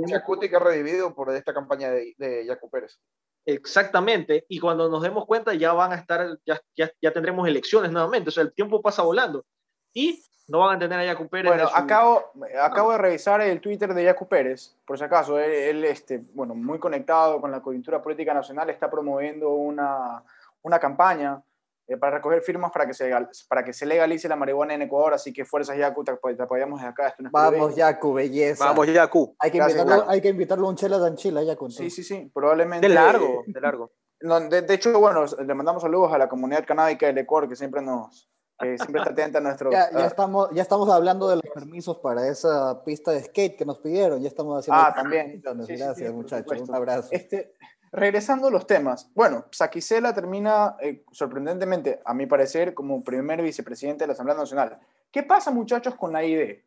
Yacuti 0.07 0.49
que 0.49 0.57
ha 0.57 0.59
revivido 0.59 1.15
por 1.15 1.31
esta 1.31 1.55
campaña 1.55 1.91
de, 1.91 2.15
de 2.19 2.45
Yacu 2.45 2.69
Pérez. 2.69 2.99
Exactamente, 3.45 4.45
y 4.49 4.59
cuando 4.59 4.89
nos 4.89 5.01
demos 5.01 5.25
cuenta 5.27 5.55
ya 5.55 5.73
van 5.73 5.93
a 5.93 5.95
estar, 5.95 6.37
ya, 6.45 6.61
ya, 6.77 6.91
ya, 7.01 7.13
tendremos 7.13 7.47
elecciones 7.47 7.93
nuevamente, 7.93 8.31
o 8.31 8.33
sea, 8.33 8.43
el 8.43 8.53
tiempo 8.53 8.83
pasa 8.83 9.05
volando. 9.05 9.45
Y 9.93 10.21
no 10.49 10.59
van 10.59 10.77
a 10.77 10.79
tener 10.81 10.99
a 10.99 11.05
Yacu 11.05 11.29
Pérez. 11.29 11.53
Bueno, 11.53 11.71
acabo, 11.73 12.33
acabo 12.61 12.91
de 12.91 12.99
revisar 12.99 13.41
el 13.41 13.61
Twitter 13.61 13.95
de 13.95 14.03
Yacu 14.03 14.27
Pérez, 14.27 14.75
por 14.85 14.99
si 14.99 15.05
acaso, 15.05 15.39
él, 15.39 15.85
este, 15.85 16.25
bueno, 16.35 16.57
muy 16.57 16.81
conectado 16.81 17.41
con 17.41 17.53
la 17.53 17.63
coyuntura 17.63 18.03
política 18.03 18.35
nacional, 18.35 18.69
está 18.71 18.91
promoviendo 18.91 19.51
una, 19.51 20.25
una 20.63 20.81
campaña 20.81 21.41
eh, 21.89 21.97
para 21.97 22.17
recoger 22.17 22.43
firmas 22.43 22.73
para 22.73 22.87
que, 22.87 22.95
se, 22.95 23.11
para 23.49 23.65
que 23.65 23.73
se 23.73 23.87
legalice 23.87 24.29
la 24.29 24.37
marihuana 24.37 24.75
en 24.75 24.83
Ecuador, 24.83 25.15
así 25.15 25.33
que 25.33 25.45
fuerzas 25.45 25.79
Yacu, 25.79 26.03
te, 26.05 26.13
apoyamos 26.13 26.81
desde 26.81 26.91
acá. 26.91 27.15
Vamos 27.31 27.77
Yacu, 27.77 28.13
belleza. 28.13 28.65
Vamos 28.65 28.89
Yacu. 28.89 29.37
Hay 29.39 29.51
que, 29.51 29.59
invitarlo, 29.59 30.05
hay 30.09 30.21
que 30.21 30.29
invitarlo 30.29 30.67
a 30.67 30.71
un 30.71 30.77
chela 30.77 30.99
danchila 30.99 31.43
Yacu. 31.45 31.71
Sí, 31.71 31.91
sí, 31.91 32.03
sí, 32.03 32.31
probablemente. 32.35 32.89
De 32.89 32.95
largo, 32.95 33.45
de 33.47 33.61
largo. 33.61 33.93
de, 34.51 34.75
hecho, 34.75 34.99
bueno, 34.99 35.25
le 35.27 35.55
mandamos 35.55 35.83
saludos 35.83 36.13
a 36.13 36.19
la 36.19 36.29
comunidad 36.29 36.65
canábica 36.67 37.07
del 37.07 37.19
Ecuador, 37.19 37.49
que 37.49 37.57
siempre 37.57 37.83
nos, 37.83 38.29
siempre 38.59 39.01
está 39.01 39.11
atenta 39.11 39.39
a 39.39 39.43
nuestro... 39.43 39.71
Ya, 39.71 39.91
ya, 39.93 40.07
estamos, 40.07 40.49
ya 40.53 40.63
estamos 40.63 40.89
hablando 40.89 41.29
de 41.29 41.37
los 41.37 41.45
permisos 41.53 41.99
para 41.99 42.27
esa 42.29 42.83
pista 42.85 43.13
de 43.13 43.23
skate 43.23 43.57
que 43.57 43.65
nos 43.65 43.79
pidieron, 43.79 44.21
ya 44.21 44.29
estamos 44.29 44.59
haciendo... 44.59 44.83
Ah, 44.83 44.95
también. 44.95 45.43
Gracias, 45.43 46.13
muchachos, 46.13 46.61
un 46.69 46.75
abrazo. 46.75 47.09
Este, 47.13 47.55
regresando 47.97 48.49
a 48.49 48.51
los 48.51 48.67
temas, 48.67 49.11
bueno, 49.15 49.47
Saquicela 49.51 50.15
termina 50.15 50.77
eh, 50.81 51.03
sorprendentemente, 51.13 52.03
a 52.05 52.13
mi 52.13 52.27
parecer, 52.27 52.75
como 52.75 53.03
primer 53.03 53.41
vicepresidente 53.41 54.05
de 54.05 54.09
la 54.09 54.13
Asamblea 54.13 54.37
Nacional. 54.37 54.79
¿Qué 55.11 55.23
pasa, 55.23 55.51
muchachos, 55.51 55.95
con 55.95 56.13
la 56.13 56.23
ID? 56.23 56.59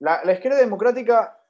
La, 0.00 0.20
izquierda 0.32 0.58
democrática 0.58 1.40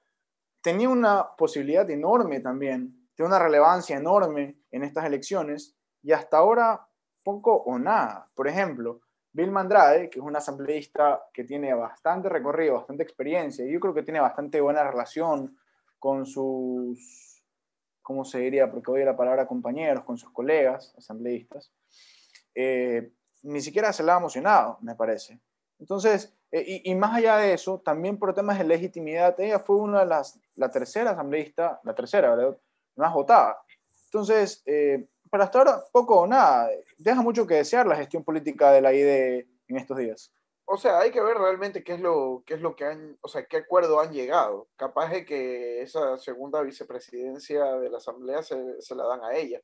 tenía 0.61 0.91
una 0.91 1.35
posibilidad 1.35 1.89
enorme 1.89 2.41
también, 2.41 3.09
tiene 3.15 3.29
una 3.29 3.39
relevancia 3.39 3.97
enorme 3.97 4.61
en 4.71 4.85
estas 4.85 5.07
elecciones 5.07 5.75
y 6.03 6.13
hasta 6.13 6.37
ahora 6.37 6.87
poco 7.25 7.55
o 7.55 7.79
nada. 7.79 8.29
Por 8.35 8.49
ejemplo, 8.49 9.01
Bill 9.33 9.51
Mandrade, 9.51 10.11
que 10.11 10.19
es 10.19 10.25
un 10.25 10.37
asambleísta 10.37 11.25
que 11.33 11.45
tiene 11.45 11.73
bastante 11.73 12.29
recorrido, 12.29 12.75
bastante 12.75 13.03
experiencia, 13.03 13.65
y 13.65 13.73
yo 13.73 13.81
creo 13.81 13.95
que 13.95 14.03
tiene 14.03 14.21
bastante 14.21 14.61
buena 14.61 14.85
relación 14.85 15.57
con 15.99 16.27
sus 16.27 17.26
¿cómo 18.07 18.25
se 18.25 18.39
diría? 18.39 18.71
Porque 18.71 18.93
oye 18.93 19.05
la 19.05 19.17
palabra 19.17 19.49
compañeros, 19.49 20.05
con 20.05 20.17
sus 20.17 20.31
colegas 20.31 20.95
asambleístas, 20.97 21.73
eh, 22.55 23.11
ni 23.43 23.61
siquiera 23.61 23.93
se 23.93 24.05
la 24.05 24.15
ha 24.15 24.19
emocionado, 24.19 24.79
me 24.81 24.95
parece. 24.95 25.41
Entonces, 25.81 26.33
eh, 26.53 26.83
y, 26.85 26.95
más 26.95 27.17
allá 27.17 27.39
de 27.39 27.53
eso, 27.53 27.81
también 27.81 28.17
por 28.17 28.33
temas 28.33 28.59
de 28.59 28.65
legitimidad, 28.65 29.39
ella 29.41 29.59
fue 29.59 29.75
una 29.75 30.01
de 30.01 30.07
las, 30.07 30.39
la 30.55 30.71
tercera 30.71 31.11
asambleísta, 31.11 31.81
la 31.83 31.97
tercera, 31.97 32.37
¿verdad? 32.37 32.57
Más 32.95 33.13
votada. 33.13 33.59
Entonces, 34.05 34.63
eh, 34.67 35.09
pero 35.29 35.43
hasta 35.43 35.59
ahora 35.59 35.83
poco 35.91 36.21
o 36.21 36.29
nada. 36.29 36.71
Deja 36.99 37.23
mucho 37.23 37.45
que 37.45 37.55
desear 37.55 37.89
la 37.89 37.97
gestión 37.97 38.23
política 38.23 38.71
de 38.71 38.83
la 38.83 38.93
IDE 38.93 39.49
en 39.67 39.77
estos 39.77 39.99
días. 39.99 40.33
O 40.69 40.77
sea, 40.77 40.99
hay 40.99 41.13
que 41.13 41.21
ver 41.21 41.37
realmente 41.39 41.85
qué 41.85 41.95
es 41.95 42.01
lo, 42.01 42.43
qué 42.45 42.55
es 42.55 42.61
lo 42.61 42.75
que 42.75 42.85
han, 42.85 43.17
o 43.21 43.29
sea, 43.29 43.47
qué 43.47 43.59
acuerdo 43.59 44.01
han 44.01 44.13
llegado. 44.13 44.69
Capaz 44.77 45.11
de 45.11 45.25
que 45.25 45.81
esa 45.83 46.19
segunda 46.19 46.61
vicepresidencia 46.63 47.65
de 47.77 47.89
la 47.89 47.99
Asamblea 47.99 48.43
se, 48.43 48.81
se 48.81 48.95
la 48.97 49.07
dan 49.07 49.23
a 49.25 49.37
ella. 49.37 49.61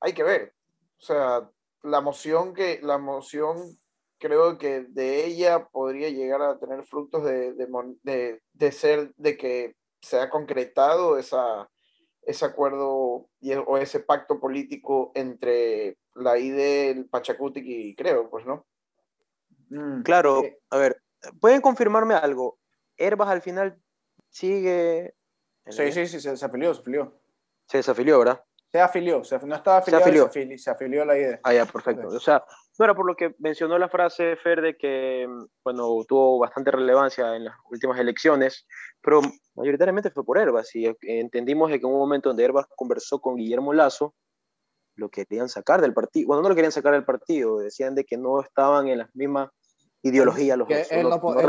Hay 0.00 0.12
que 0.12 0.24
ver. 0.24 0.54
O 0.98 1.02
sea, 1.02 1.48
la 1.82 2.00
moción 2.00 2.52
que, 2.52 2.80
la 2.82 2.98
moción 2.98 3.78
creo 4.18 4.58
que 4.58 4.80
de 4.88 5.26
ella 5.26 5.68
podría 5.68 6.08
llegar 6.10 6.42
a 6.42 6.58
tener 6.58 6.84
frutos 6.84 7.24
de, 7.24 7.52
de, 7.52 8.40
de, 8.54 8.72
ser, 8.72 9.14
de 9.16 9.36
que 9.36 9.76
se 10.00 10.18
ha 10.18 10.30
concretado 10.30 11.18
esa, 11.18 11.70
ese 12.22 12.44
acuerdo 12.44 13.28
y, 13.40 13.52
o 13.54 13.76
ese 13.76 14.00
pacto 14.00 14.40
político 14.40 15.12
entre 15.14 15.98
la 16.14 16.38
ID, 16.38 16.58
el 16.90 17.08
Pachacuti 17.08 17.60
y 17.64 17.94
creo, 17.94 18.30
pues, 18.30 18.46
¿no? 18.46 18.66
Mm, 19.74 20.02
claro, 20.02 20.44
eh, 20.44 20.58
a 20.70 20.78
ver, 20.78 21.02
¿pueden 21.40 21.60
confirmarme 21.60 22.14
algo? 22.14 22.58
¿Herbas 22.96 23.28
al 23.28 23.42
final 23.42 23.76
sigue...? 24.30 25.14
Sí, 25.66 25.90
sí, 25.90 26.06
sí, 26.06 26.20
se, 26.20 26.36
se 26.36 26.44
afilió, 26.44 26.72
se 26.74 26.80
afilió. 26.80 27.20
Se 27.66 27.78
desafilió, 27.78 28.18
¿verdad? 28.18 28.44
Se 28.70 28.80
afilió, 28.80 29.24
se, 29.24 29.38
no 29.46 29.54
estaba 29.54 29.78
afiliado, 29.78 30.30
se 30.56 30.70
afilió. 30.70 31.02
a 31.02 31.06
la 31.06 31.16
idea. 31.16 31.40
Ah, 31.42 31.54
ya, 31.54 31.64
perfecto. 31.64 32.08
O 32.08 32.20
sea, 32.20 32.44
no 32.78 32.84
era 32.84 32.94
por 32.94 33.06
lo 33.06 33.16
que 33.16 33.34
mencionó 33.38 33.78
la 33.78 33.88
frase 33.88 34.36
Fer 34.36 34.60
de 34.60 34.76
que, 34.76 35.26
bueno, 35.64 36.04
tuvo 36.06 36.38
bastante 36.38 36.70
relevancia 36.70 37.34
en 37.34 37.44
las 37.44 37.54
últimas 37.70 37.98
elecciones, 37.98 38.66
pero 39.00 39.22
mayoritariamente 39.54 40.10
fue 40.10 40.24
por 40.24 40.38
Herbas 40.38 40.74
y 40.74 40.92
entendimos 41.02 41.70
que 41.70 41.76
en 41.76 41.86
un 41.86 41.98
momento 41.98 42.28
donde 42.28 42.44
Herbas 42.44 42.66
conversó 42.76 43.20
con 43.20 43.36
Guillermo 43.36 43.72
Lazo, 43.72 44.14
lo 44.96 45.08
querían 45.08 45.48
sacar 45.48 45.80
del 45.80 45.94
partido, 45.94 46.28
bueno, 46.28 46.42
no 46.42 46.48
lo 46.48 46.54
querían 46.54 46.72
sacar 46.72 46.92
del 46.92 47.04
partido, 47.04 47.58
decían 47.58 47.94
de 47.94 48.04
que 48.04 48.16
no 48.16 48.40
estaban 48.40 48.88
en 48.88 48.98
las 48.98 49.14
mismas 49.14 49.50
ideologías 50.04 50.56
los 50.56 50.68
que 50.68 50.86
él, 50.90 51.08
no, 51.08 51.20
podía, 51.20 51.42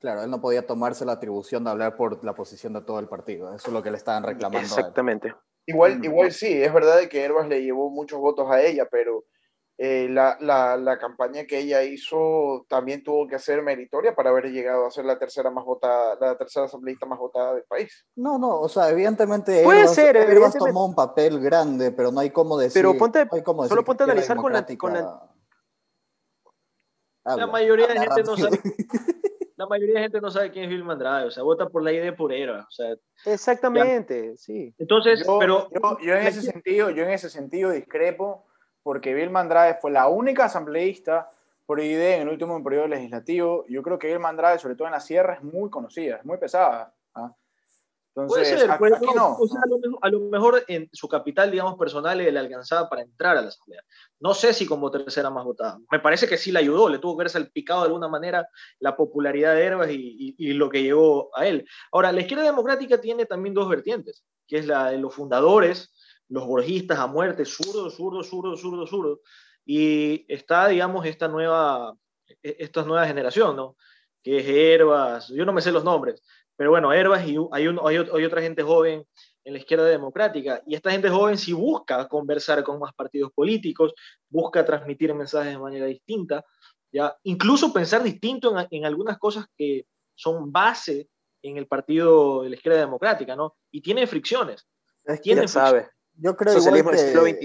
claro, 0.00 0.22
él 0.22 0.30
no 0.30 0.40
podía 0.40 0.66
tomarse 0.66 1.04
la 1.04 1.12
atribución 1.12 1.64
de 1.64 1.70
hablar 1.70 1.96
por 1.96 2.24
la 2.24 2.32
posición 2.32 2.72
de 2.72 2.80
todo 2.82 3.00
el 3.00 3.08
partido, 3.08 3.52
eso 3.54 3.66
es 3.66 3.72
lo 3.72 3.82
que 3.82 3.90
le 3.90 3.96
estaban 3.96 4.22
reclamando. 4.22 4.66
Exactamente. 4.66 5.34
Igual, 5.66 6.02
igual 6.04 6.32
sí, 6.32 6.62
es 6.62 6.72
verdad 6.72 7.00
que 7.10 7.24
Herbas 7.24 7.48
le 7.48 7.62
llevó 7.62 7.90
muchos 7.90 8.18
votos 8.20 8.48
a 8.50 8.62
ella, 8.62 8.86
pero 8.90 9.24
eh, 9.82 10.08
la, 10.10 10.36
la, 10.40 10.76
la, 10.76 10.98
campaña 10.98 11.44
que 11.44 11.58
ella 11.58 11.82
hizo 11.82 12.66
también 12.68 13.02
tuvo 13.02 13.26
que 13.26 13.38
ser 13.38 13.62
meritoria 13.62 14.14
para 14.14 14.30
haber 14.30 14.50
llegado 14.52 14.86
a 14.86 14.90
ser 14.90 15.04
la 15.06 15.18
tercera 15.18 15.50
más 15.50 15.64
votada, 15.64 16.18
la 16.20 16.36
tercera 16.36 16.66
asambleísta 16.66 17.06
más 17.06 17.18
votada 17.18 17.54
del 17.54 17.64
país. 17.64 18.06
No, 18.14 18.38
no, 18.38 18.60
o 18.60 18.68
sea, 18.68 18.90
evidentemente 18.90 19.62
Puede 19.64 19.88
ser, 19.88 20.16
Herbas 20.16 20.54
tomó 20.54 20.84
un 20.84 20.94
papel 20.94 21.40
grande, 21.40 21.92
pero 21.92 22.12
no 22.12 22.20
hay 22.20 22.30
cómo 22.30 22.58
decir. 22.58 22.80
Pero 22.80 22.96
ponte, 22.96 23.26
solo 23.68 23.82
ponte 23.82 24.02
a 24.02 24.04
analizar 24.04 24.36
con 24.36 24.52
la, 24.52 24.66
con 24.76 24.92
la... 24.92 25.22
la 27.36 27.46
mayoría 27.46 27.86
de 27.86 28.00
gente 28.00 28.22
no 28.22 28.36
sabe. 28.36 28.60
la 29.56 29.66
mayoría 29.66 29.96
de 29.96 30.00
gente 30.02 30.20
no 30.20 30.30
sabe 30.30 30.50
quién 30.50 30.64
es 30.64 30.70
Vilma 30.70 30.94
Andrade, 30.94 31.26
o 31.26 31.30
sea, 31.30 31.42
vota 31.42 31.68
por 31.68 31.82
la 31.82 31.92
idea 31.92 32.14
purera, 32.16 32.66
o 32.68 32.70
sea. 32.70 32.94
Exactamente, 33.26 34.36
sí. 34.36 34.74
Entonces, 34.78 35.24
yo, 35.26 35.38
pero. 35.38 35.68
Yo, 36.00 36.14
en 36.14 36.26
ese 36.26 36.42
sentido, 36.42 36.90
yo 36.90 37.02
en 37.02 37.10
ese 37.10 37.28
sentido 37.28 37.70
discrepo, 37.70 38.46
porque 38.82 39.14
Vilma 39.14 39.40
Andrade 39.40 39.78
fue 39.80 39.90
la 39.90 40.08
única 40.08 40.46
asambleísta 40.46 41.28
por 41.66 41.80
ID 41.80 42.00
en 42.00 42.22
el 42.22 42.28
último 42.28 42.62
periodo 42.64 42.88
legislativo. 42.88 43.64
Yo 43.68 43.82
creo 43.82 43.98
que 43.98 44.08
Vilma 44.08 44.28
Andrade, 44.28 44.58
sobre 44.58 44.74
todo 44.74 44.88
en 44.88 44.92
la 44.92 45.00
sierra, 45.00 45.34
es 45.34 45.42
muy 45.42 45.70
conocida, 45.70 46.16
es 46.16 46.24
muy 46.24 46.38
pesada. 46.38 46.94
¿ah? 47.14 47.32
Entonces, 48.22 48.76
puede 48.78 48.98
ser, 48.98 49.14
no, 49.14 49.36
o 49.36 49.46
sea, 49.46 49.60
a, 50.00 50.08
lo 50.08 50.20
mejor, 50.20 50.64
en 50.68 50.88
su 50.92 51.08
capital, 51.08 51.50
digamos, 51.50 51.78
personal 51.78 52.18
le 52.18 52.38
alcanzaba 52.38 52.88
para 52.88 53.02
entrar 53.02 53.36
a 53.36 53.42
la 53.42 53.48
Asamblea. 53.48 53.82
No 54.18 54.34
sé 54.34 54.52
si 54.52 54.66
como 54.66 54.90
tercera 54.90 55.30
más 55.30 55.44
votada. 55.44 55.78
Me 55.90 56.00
parece 56.00 56.28
que 56.28 56.36
sí 56.36 56.52
le 56.52 56.58
ayudó, 56.58 56.88
le 56.88 56.98
tuvo 56.98 57.16
que 57.16 57.24
ver 57.24 57.30
salpicado 57.30 57.80
de 57.80 57.86
alguna 57.86 58.08
manera 58.08 58.48
la 58.78 58.96
popularidad 58.96 59.54
de 59.54 59.64
Herbas 59.64 59.90
y, 59.90 60.34
y, 60.36 60.52
lo 60.52 60.68
que 60.68 60.82
llegó 60.82 61.30
a 61.36 61.46
él. 61.46 61.66
Ahora, 61.92 62.12
la 62.12 62.20
izquierda 62.20 62.44
democrática 62.44 63.00
tiene 63.00 63.26
también 63.26 63.54
dos 63.54 63.68
vertientes, 63.68 64.24
que 64.46 64.58
es 64.58 64.66
la 64.66 64.90
de 64.90 64.98
los 64.98 65.14
fundadores, 65.14 65.92
los 66.28 66.46
borgistas 66.46 66.98
a 66.98 67.06
muerte, 67.06 67.44
zurdo, 67.44 67.90
zurdo, 67.90 68.22
zurdo, 68.22 68.56
zurdo, 68.56 68.86
zurdo. 68.86 69.20
Y 69.64 70.24
está, 70.32 70.68
digamos, 70.68 71.06
esta 71.06 71.28
nueva, 71.28 71.94
e, 72.42 72.56
esta 72.60 72.82
nueva 72.84 73.06
generación, 73.06 73.56
¿no? 73.56 73.76
Que 74.22 74.38
es 74.38 74.46
Herbas, 74.46 75.28
yo 75.28 75.44
no 75.44 75.52
me 75.52 75.62
sé 75.62 75.72
los 75.72 75.84
nombres, 75.84 76.22
pero 76.60 76.72
bueno, 76.72 76.92
Herbas 76.92 77.26
y 77.26 77.38
hay, 77.52 77.68
un, 77.68 77.80
hay, 77.82 77.96
otra 77.96 78.42
gente 78.42 78.62
joven 78.62 79.02
en 79.44 79.52
la 79.54 79.58
izquierda 79.58 79.86
democrática. 79.86 80.62
Y 80.66 80.74
esta 80.74 80.90
gente 80.90 81.08
joven 81.08 81.38
sí 81.38 81.54
busca 81.54 82.06
conversar 82.06 82.62
con 82.62 82.78
más 82.78 82.92
partidos 82.92 83.32
políticos, 83.32 83.94
busca 84.28 84.62
transmitir 84.62 85.14
mensajes 85.14 85.52
de 85.52 85.58
manera 85.58 85.86
distinta, 85.86 86.44
¿ya? 86.92 87.16
incluso 87.22 87.72
pensar 87.72 88.02
distinto 88.02 88.54
en, 88.54 88.66
en 88.72 88.84
algunas 88.84 89.16
cosas 89.16 89.46
que 89.56 89.86
son 90.14 90.52
base 90.52 91.08
en 91.40 91.56
el 91.56 91.66
partido 91.66 92.42
de 92.42 92.50
la 92.50 92.56
izquierda 92.56 92.80
democrática, 92.80 93.34
¿no? 93.34 93.56
Y 93.70 93.80
tiene 93.80 94.06
fricciones. 94.06 94.66
¿Quién 95.22 95.48
sabe? 95.48 95.88
Yo 96.12 96.36
creo 96.36 96.58
igual 96.58 96.94
que, 96.94 97.38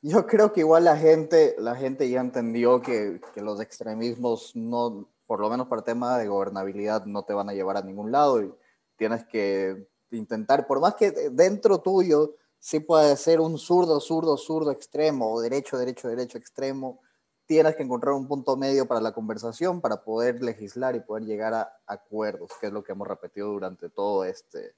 Yo 0.00 0.26
creo 0.26 0.52
que 0.52 0.60
igual 0.60 0.82
la 0.82 0.96
gente, 0.96 1.54
la 1.58 1.76
gente 1.76 2.10
ya 2.10 2.20
entendió 2.20 2.82
que, 2.82 3.20
que 3.32 3.40
los 3.40 3.60
extremismos 3.60 4.56
no, 4.56 5.11
por 5.26 5.40
lo 5.40 5.48
menos 5.48 5.68
para 5.68 5.82
tema 5.82 6.18
de 6.18 6.28
gobernabilidad, 6.28 7.04
no 7.06 7.24
te 7.24 7.34
van 7.34 7.48
a 7.48 7.54
llevar 7.54 7.76
a 7.76 7.82
ningún 7.82 8.12
lado 8.12 8.42
y 8.42 8.52
tienes 8.96 9.24
que 9.24 9.88
intentar, 10.10 10.66
por 10.66 10.80
más 10.80 10.94
que 10.94 11.10
dentro 11.30 11.78
tuyo 11.78 12.34
sí 12.58 12.80
puede 12.80 13.16
ser 13.16 13.40
un 13.40 13.58
zurdo, 13.58 13.98
zurdo, 14.00 14.36
zurdo 14.36 14.70
extremo 14.70 15.32
o 15.32 15.40
derecho, 15.40 15.78
derecho, 15.78 16.08
derecho 16.08 16.38
extremo, 16.38 17.00
tienes 17.46 17.74
que 17.74 17.82
encontrar 17.82 18.14
un 18.14 18.28
punto 18.28 18.56
medio 18.56 18.86
para 18.86 19.00
la 19.00 19.12
conversación 19.12 19.80
para 19.80 20.02
poder 20.02 20.42
legislar 20.42 20.94
y 20.94 21.00
poder 21.00 21.24
llegar 21.24 21.54
a 21.54 21.76
acuerdos, 21.86 22.52
que 22.60 22.68
es 22.68 22.72
lo 22.72 22.84
que 22.84 22.92
hemos 22.92 23.08
repetido 23.08 23.48
durante 23.48 23.88
todo 23.88 24.24
este 24.24 24.74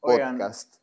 podcast. 0.00 0.76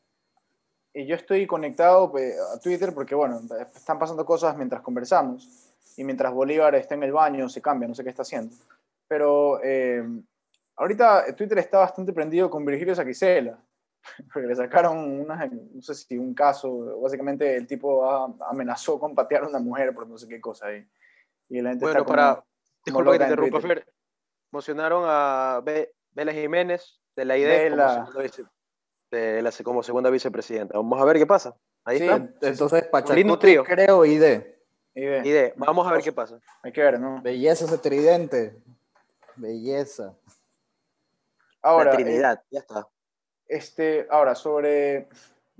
y 0.93 1.05
yo 1.05 1.15
estoy 1.15 1.45
conectado 1.45 2.11
pues, 2.11 2.35
a 2.39 2.59
Twitter 2.59 2.93
porque, 2.93 3.13
bueno, 3.13 3.39
están 3.75 3.99
pasando 3.99 4.25
cosas 4.25 4.57
mientras 4.57 4.81
conversamos 4.81 5.47
y 5.95 6.03
mientras 6.03 6.33
Bolívar 6.33 6.73
está 6.75 6.95
en 6.95 7.03
el 7.03 7.11
baño, 7.11 7.47
se 7.49 7.61
cambia, 7.61 7.87
no 7.87 7.95
sé 7.95 8.03
qué 8.03 8.09
está 8.09 8.23
haciendo. 8.23 8.55
Pero 9.11 9.61
eh, 9.61 10.01
ahorita 10.77 11.35
Twitter 11.35 11.57
está 11.57 11.79
bastante 11.79 12.13
prendido 12.13 12.49
con 12.49 12.63
Virgilio 12.63 12.95
Saquicela, 12.95 13.61
porque 14.33 14.47
le 14.47 14.55
sacaron 14.55 15.19
una, 15.19 15.47
no 15.47 15.81
sé 15.81 15.95
si 15.95 16.17
un 16.17 16.33
caso, 16.33 16.97
básicamente 17.01 17.57
el 17.57 17.67
tipo 17.67 18.09
amenazó 18.45 18.97
con 18.97 19.13
patear 19.13 19.43
a 19.43 19.47
una 19.49 19.59
mujer 19.59 19.93
por 19.93 20.07
no 20.07 20.17
sé 20.17 20.29
qué 20.29 20.39
cosa 20.39 20.67
ahí. 20.67 20.87
Y 21.49 21.59
la 21.59 21.71
gente 21.71 21.83
bueno, 21.83 22.05
para, 22.05 22.41
disculpa 22.85 23.11
que 23.11 23.17
te 23.17 23.23
interrumpa, 23.25 23.59
Fer, 23.59 23.85
emocionaron 24.49 25.03
a 25.05 25.61
Vela 26.13 26.31
Jiménez 26.31 27.01
de 27.13 27.25
la 27.25 27.37
idea 27.37 27.69
como, 27.69 28.21
de 29.11 29.41
la, 29.41 29.51
como 29.61 29.83
segunda 29.83 30.09
vicepresidenta. 30.09 30.77
Vamos 30.77 31.01
a 31.01 31.03
ver 31.03 31.17
qué 31.17 31.27
pasa. 31.27 31.53
Ahí 31.83 31.97
está. 31.97 32.29
Entonces, 32.43 32.83
Pachacuti 32.83 33.57
creo 33.57 34.05
ID. 34.05 34.41
ID. 34.95 35.51
Vamos 35.57 35.85
a 35.85 35.91
ver 35.91 36.01
qué 36.01 36.13
pasa. 36.13 36.39
Hay 36.63 36.71
que 36.71 36.81
ver, 36.81 36.97
¿no? 36.97 37.21
Belleza 37.21 37.65
ese 37.65 37.77
tridente. 37.77 38.55
Belleza. 39.35 40.15
Ahora, 41.61 41.91
la 41.91 41.97
Trinidad, 41.97 42.39
eh, 42.43 42.47
ya 42.51 42.59
está. 42.59 42.87
Este, 43.47 44.07
ahora, 44.09 44.35
sobre, 44.35 45.09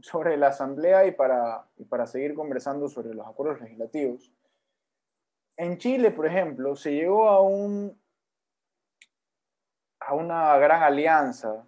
sobre 0.02 0.38
la 0.38 0.48
Asamblea 0.48 1.06
y 1.06 1.12
para, 1.12 1.68
y 1.78 1.86
para 1.86 2.08
seguir 2.08 2.34
conversando 2.34 2.88
sobre 2.90 3.14
los 3.14 3.28
acuerdos 3.28 3.62
legislativos. 3.62 4.32
En 5.58 5.78
Chile, 5.78 6.12
por 6.12 6.26
ejemplo, 6.26 6.76
se 6.76 6.92
llegó 6.92 7.30
a, 7.30 7.42
un, 7.42 8.00
a 10.00 10.14
una 10.16 10.58
gran 10.58 10.82
alianza. 10.82 11.68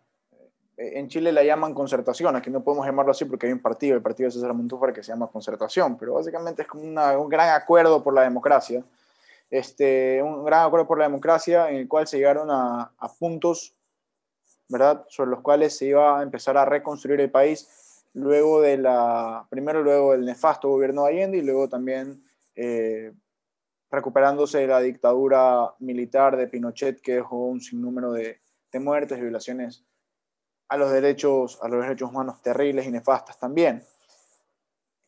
En 0.75 1.07
Chile 1.07 1.31
la 1.31 1.43
llaman 1.43 1.75
concertación, 1.75 2.35
aquí 2.35 2.49
no 2.49 2.63
podemos 2.63 2.87
llamarlo 2.87 3.11
así 3.11 3.25
porque 3.25 3.45
hay 3.45 3.53
un 3.53 3.61
partido, 3.61 3.95
el 3.95 4.01
partido 4.01 4.27
de 4.27 4.31
César 4.31 4.53
Montúfar, 4.55 4.91
que 4.91 5.03
se 5.03 5.11
llama 5.11 5.27
concertación, 5.27 5.97
pero 5.97 6.15
básicamente 6.15 6.63
es 6.63 6.67
como 6.67 6.81
un 6.83 7.29
gran 7.29 7.49
acuerdo 7.49 8.03
por 8.03 8.15
la 8.15 8.23
democracia 8.23 8.83
este, 9.53 10.19
un 10.23 10.43
gran 10.43 10.65
acuerdo 10.65 10.87
por 10.87 10.97
la 10.97 11.03
democracia 11.05 11.69
en 11.69 11.75
el 11.75 11.87
cual 11.87 12.07
se 12.07 12.17
llegaron 12.17 12.49
a, 12.49 12.91
puntos, 13.19 13.75
¿verdad?, 14.67 15.05
sobre 15.09 15.29
los 15.29 15.41
cuales 15.41 15.77
se 15.77 15.85
iba 15.85 16.19
a 16.19 16.23
empezar 16.23 16.57
a 16.57 16.65
reconstruir 16.65 17.21
el 17.21 17.29
país 17.29 18.03
luego 18.13 18.61
de 18.61 18.77
la, 18.77 19.45
primero 19.51 19.83
luego 19.83 20.13
del 20.13 20.25
nefasto 20.25 20.69
gobierno 20.69 21.03
de 21.03 21.11
Allende 21.11 21.37
y 21.37 21.43
luego 21.43 21.69
también 21.69 22.23
eh, 22.55 23.13
recuperándose 23.91 24.57
de 24.57 24.67
la 24.67 24.79
dictadura 24.79 25.75
militar 25.77 26.35
de 26.35 26.47
Pinochet 26.47 26.99
que 26.99 27.17
dejó 27.17 27.45
un 27.45 27.61
sinnúmero 27.61 28.11
de, 28.11 28.41
de 28.71 28.79
muertes 28.79 29.19
y 29.19 29.21
violaciones 29.21 29.85
a 30.67 30.77
los 30.77 30.91
derechos, 30.91 31.59
a 31.61 31.67
los 31.67 31.79
derechos 31.79 32.09
humanos 32.09 32.41
terribles 32.41 32.87
y 32.87 32.91
nefastas 32.91 33.37
también. 33.37 33.83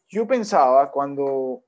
Yo 0.07 0.27
pensaba 0.27 0.91
cuando 0.91 1.64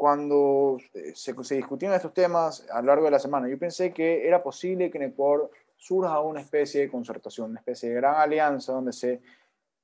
cuando 0.00 0.78
eh, 0.94 1.12
se, 1.14 1.34
se, 1.44 1.56
discutían 1.56 1.92
estos 1.92 2.14
temas 2.14 2.66
a 2.72 2.80
lo 2.80 2.86
largo 2.86 3.04
de 3.04 3.10
la 3.10 3.18
semana, 3.18 3.50
yo 3.50 3.58
pensé 3.58 3.92
que 3.92 4.26
era 4.26 4.42
posible 4.42 4.90
que 4.90 4.96
en 4.96 5.04
Ecuador 5.04 5.50
surja 5.76 6.18
una 6.20 6.40
especie 6.40 6.80
de 6.80 6.90
concertación, 6.90 7.50
una 7.50 7.60
especie 7.60 7.90
de 7.90 7.96
gran 7.96 8.14
alianza 8.14 8.72
donde 8.72 8.94
se 8.94 9.20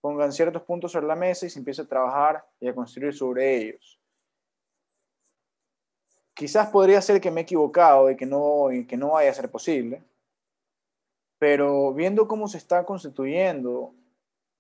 pongan 0.01 0.33
ciertos 0.33 0.62
puntos 0.62 0.93
sobre 0.93 1.07
la 1.07 1.17
mesa 1.17 1.45
y 1.45 1.51
se 1.51 1.59
empiece 1.59 1.83
a 1.83 1.87
trabajar 1.87 2.43
y 2.59 2.67
a 2.67 2.75
construir 2.75 3.12
sobre 3.12 3.57
ellos. 3.57 4.01
Quizás 6.33 6.71
podría 6.71 7.03
ser 7.03 7.21
que 7.21 7.31
me 7.31 7.43
he 7.43 7.45
equivocado 7.45 8.11
y 8.11 8.17
que 8.17 8.25
no, 8.25 8.73
y 8.73 8.87
que 8.87 8.97
no 8.97 9.11
vaya 9.11 9.31
a 9.31 9.35
ser 9.35 9.51
posible, 9.51 10.03
pero 11.39 11.93
viendo 11.93 12.27
cómo 12.27 12.49
se 12.49 12.57
está 12.57 12.87
constituyendo, 12.87 13.93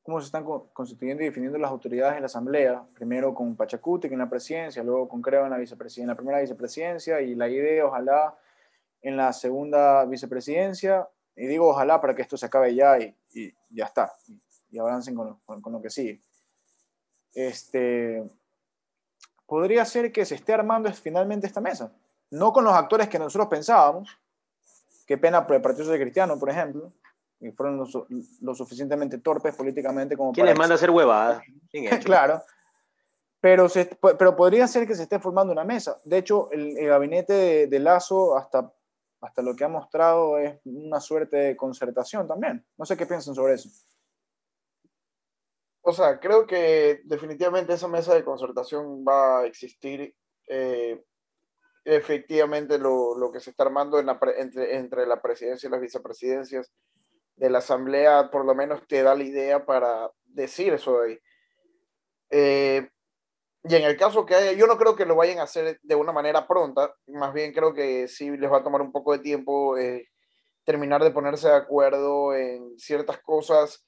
cómo 0.06 0.20
se 0.20 0.26
están 0.26 0.44
constituyendo 0.72 1.24
y 1.24 1.26
definiendo 1.26 1.58
las 1.58 1.68
autoridades 1.68 2.14
en 2.14 2.22
la 2.22 2.26
Asamblea, 2.26 2.86
primero 2.94 3.34
con 3.34 3.56
Pachacuti 3.56 4.06
en 4.06 4.18
la 4.18 4.30
presidencia, 4.30 4.84
luego 4.84 5.08
con 5.08 5.20
Creo 5.20 5.44
en 5.44 5.50
la, 5.50 5.58
vicepresidencia, 5.58 6.02
en 6.02 6.08
la 6.08 6.14
primera 6.14 6.40
vicepresidencia 6.40 7.20
y 7.20 7.34
la 7.34 7.48
idea, 7.48 7.84
ojalá, 7.84 8.38
en 9.02 9.16
la 9.16 9.32
segunda 9.32 10.04
vicepresidencia, 10.04 11.08
y 11.34 11.46
digo 11.48 11.68
ojalá 11.68 12.00
para 12.00 12.14
que 12.14 12.22
esto 12.22 12.36
se 12.36 12.46
acabe 12.46 12.72
ya 12.72 12.96
y, 13.00 13.16
ya 13.68 13.86
está, 13.86 14.12
y, 14.70 14.78
avancen 14.78 15.16
con 15.16 15.72
lo, 15.72 15.82
que 15.82 15.90
sigue. 15.90 16.20
Este, 17.34 18.22
podría 19.44 19.84
ser 19.84 20.12
que 20.12 20.24
se 20.24 20.36
esté 20.36 20.52
armando 20.52 20.90
finalmente 20.92 21.48
esta 21.48 21.60
mesa, 21.60 21.92
no 22.30 22.52
con 22.52 22.62
los 22.62 22.74
actores 22.74 23.08
que 23.08 23.18
nosotros 23.18 23.48
pensábamos, 23.48 24.16
Qué 25.06 25.16
pena 25.16 25.46
por 25.46 25.54
el 25.54 25.62
Partido 25.62 25.84
Social 25.84 26.00
Cristiano, 26.00 26.36
por 26.36 26.50
ejemplo, 26.50 26.92
y 27.40 27.50
fueron 27.52 27.78
lo, 27.78 28.54
suficientemente 28.54 29.18
torpes 29.18 29.54
políticamente 29.54 30.16
como 30.16 30.32
¿Quién 30.32 30.46
les 30.46 30.58
manda 30.58 30.74
a 30.74 30.76
hacer 30.76 30.90
huevadas? 30.90 31.42
claro. 32.04 32.42
Pero, 33.40 33.68
pero 34.18 34.34
podría 34.34 34.66
ser 34.66 34.86
que 34.86 34.94
se 34.94 35.02
esté 35.02 35.20
formando 35.20 35.52
una 35.52 35.64
mesa. 35.64 35.98
De 36.04 36.18
hecho, 36.18 36.50
el, 36.50 36.74
gabinete 36.86 37.66
de, 37.66 37.78
Lazo, 37.78 38.36
hasta, 38.36 38.72
hasta 39.20 39.42
lo 39.42 39.54
que 39.54 39.64
ha 39.64 39.68
mostrado, 39.68 40.38
es 40.38 40.58
una 40.64 41.00
suerte 41.00 41.36
de 41.36 41.56
concertación 41.56 42.26
también. 42.26 42.66
No 42.76 42.84
sé 42.86 42.96
qué 42.96 43.06
piensan 43.06 43.34
sobre 43.34 43.54
eso. 43.54 43.68
O 45.82 45.92
sea, 45.92 46.18
creo 46.18 46.46
que 46.46 47.02
definitivamente 47.04 47.74
esa 47.74 47.86
mesa 47.86 48.14
de 48.14 48.24
concertación 48.24 49.04
va 49.06 49.40
a 49.40 49.46
existir. 49.46 50.16
Eh, 50.48 51.04
efectivamente 51.84 52.78
lo, 52.78 53.16
lo, 53.16 53.30
que 53.30 53.38
se 53.38 53.50
está 53.50 53.62
armando 53.62 54.00
en 54.00 54.08
entre, 54.38 54.76
entre 54.76 55.06
la 55.06 55.22
presidencia 55.22 55.68
y 55.68 55.70
las 55.70 55.80
vicepresidencias 55.80 56.72
de 57.36 57.50
la 57.50 57.58
asamblea, 57.58 58.30
por 58.30 58.44
lo 58.44 58.54
menos 58.54 58.86
te 58.88 59.02
da 59.02 59.14
la 59.14 59.22
idea 59.22 59.64
para 59.64 60.10
decir 60.24 60.72
eso 60.72 61.00
de 61.00 61.08
ahí. 61.08 61.18
Eh, 62.30 62.88
y 63.64 63.74
en 63.74 63.84
el 63.84 63.96
caso 63.96 64.24
que 64.24 64.34
haya, 64.34 64.52
yo 64.52 64.66
no 64.66 64.78
creo 64.78 64.96
que 64.96 65.06
lo 65.06 65.16
vayan 65.16 65.38
a 65.38 65.42
hacer 65.42 65.78
de 65.82 65.94
una 65.94 66.12
manera 66.12 66.46
pronta, 66.46 66.94
más 67.06 67.32
bien 67.34 67.52
creo 67.52 67.74
que 67.74 68.08
sí 68.08 68.36
les 68.36 68.50
va 68.50 68.58
a 68.58 68.62
tomar 68.62 68.80
un 68.80 68.92
poco 68.92 69.12
de 69.12 69.18
tiempo 69.18 69.76
eh, 69.76 70.08
terminar 70.64 71.02
de 71.02 71.10
ponerse 71.10 71.48
de 71.48 71.54
acuerdo 71.54 72.34
en 72.34 72.78
ciertas 72.78 73.18
cosas 73.20 73.86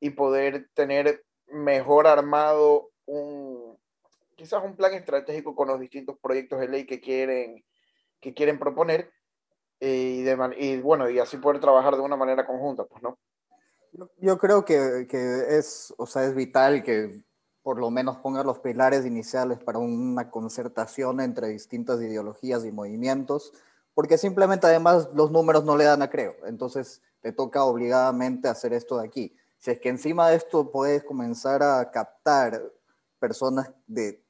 y 0.00 0.10
poder 0.10 0.68
tener 0.74 1.24
mejor 1.46 2.06
armado 2.06 2.90
un, 3.06 3.78
quizás 4.36 4.64
un 4.64 4.76
plan 4.76 4.94
estratégico 4.94 5.54
con 5.54 5.68
los 5.68 5.80
distintos 5.80 6.16
proyectos 6.20 6.60
de 6.60 6.68
ley 6.68 6.86
que 6.86 7.00
quieren, 7.00 7.64
que 8.20 8.34
quieren 8.34 8.58
proponer 8.58 9.12
y, 9.80 10.28
y, 10.58 10.80
bueno, 10.80 11.08
y 11.08 11.18
así 11.18 11.38
poder 11.38 11.60
trabajar 11.60 11.96
de 11.96 12.02
una 12.02 12.16
manera 12.16 12.46
conjunta, 12.46 12.84
pues, 12.84 13.02
¿no? 13.02 13.18
Yo 14.18 14.38
creo 14.38 14.64
que, 14.64 15.06
que, 15.08 15.58
es, 15.58 15.92
o 15.96 16.06
sea, 16.06 16.24
es 16.24 16.34
vital 16.34 16.82
que 16.82 17.24
por 17.62 17.78
lo 17.78 17.90
menos 17.90 18.18
ponga 18.18 18.44
los 18.44 18.60
pilares 18.60 19.04
iniciales 19.04 19.58
para 19.58 19.78
una 19.78 20.30
concertación 20.30 21.20
entre 21.20 21.48
distintas 21.48 22.00
ideologías 22.00 22.64
y 22.64 22.72
movimientos, 22.72 23.52
porque 23.94 24.16
simplemente 24.16 24.66
además 24.66 25.10
los 25.14 25.30
números 25.30 25.64
no 25.64 25.76
le 25.76 25.84
dan 25.84 26.02
a 26.02 26.10
creo, 26.10 26.34
entonces 26.46 27.02
te 27.20 27.32
toca 27.32 27.64
obligadamente 27.64 28.48
hacer 28.48 28.72
esto 28.72 28.98
de 28.98 29.06
aquí. 29.06 29.36
Si 29.58 29.70
es 29.70 29.80
que 29.80 29.90
encima 29.90 30.30
de 30.30 30.36
esto 30.36 30.70
puedes 30.70 31.04
comenzar 31.04 31.62
a 31.62 31.90
captar 31.90 32.62
personas 33.18 33.70
de 33.86 34.22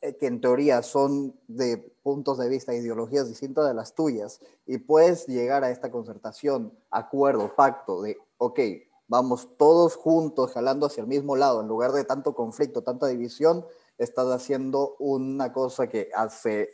que 0.00 0.26
en 0.26 0.40
teoría 0.40 0.82
son 0.82 1.38
de 1.46 1.76
puntos 2.02 2.38
de 2.38 2.48
vista, 2.48 2.74
ideologías 2.74 3.28
distintas 3.28 3.66
de 3.66 3.74
las 3.74 3.94
tuyas, 3.94 4.40
y 4.66 4.78
puedes 4.78 5.26
llegar 5.26 5.62
a 5.62 5.70
esta 5.70 5.90
concertación, 5.90 6.72
acuerdo, 6.90 7.54
pacto 7.54 8.02
de, 8.02 8.16
ok, 8.38 8.60
vamos 9.08 9.48
todos 9.58 9.96
juntos 9.96 10.52
jalando 10.52 10.86
hacia 10.86 11.02
el 11.02 11.06
mismo 11.06 11.36
lado, 11.36 11.60
en 11.60 11.68
lugar 11.68 11.92
de 11.92 12.04
tanto 12.04 12.34
conflicto, 12.34 12.82
tanta 12.82 13.08
división, 13.08 13.66
estás 13.98 14.28
haciendo 14.28 14.96
una 14.98 15.52
cosa 15.52 15.88
que 15.88 16.10
hace 16.14 16.70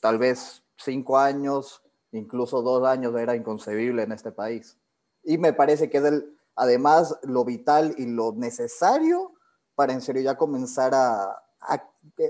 tal 0.00 0.18
vez 0.18 0.64
cinco 0.76 1.18
años, 1.18 1.82
incluso 2.10 2.62
dos 2.62 2.84
años, 2.86 3.14
era 3.16 3.36
inconcebible 3.36 4.02
en 4.02 4.12
este 4.12 4.32
país. 4.32 4.78
Y 5.22 5.38
me 5.38 5.52
parece 5.52 5.90
que 5.90 5.98
es 5.98 6.24
además 6.56 7.16
lo 7.22 7.44
vital 7.44 7.94
y 7.98 8.06
lo 8.06 8.32
necesario 8.32 9.32
para 9.76 9.92
en 9.92 10.00
serio 10.00 10.22
ya 10.22 10.36
comenzar 10.36 10.92
a, 10.94 11.40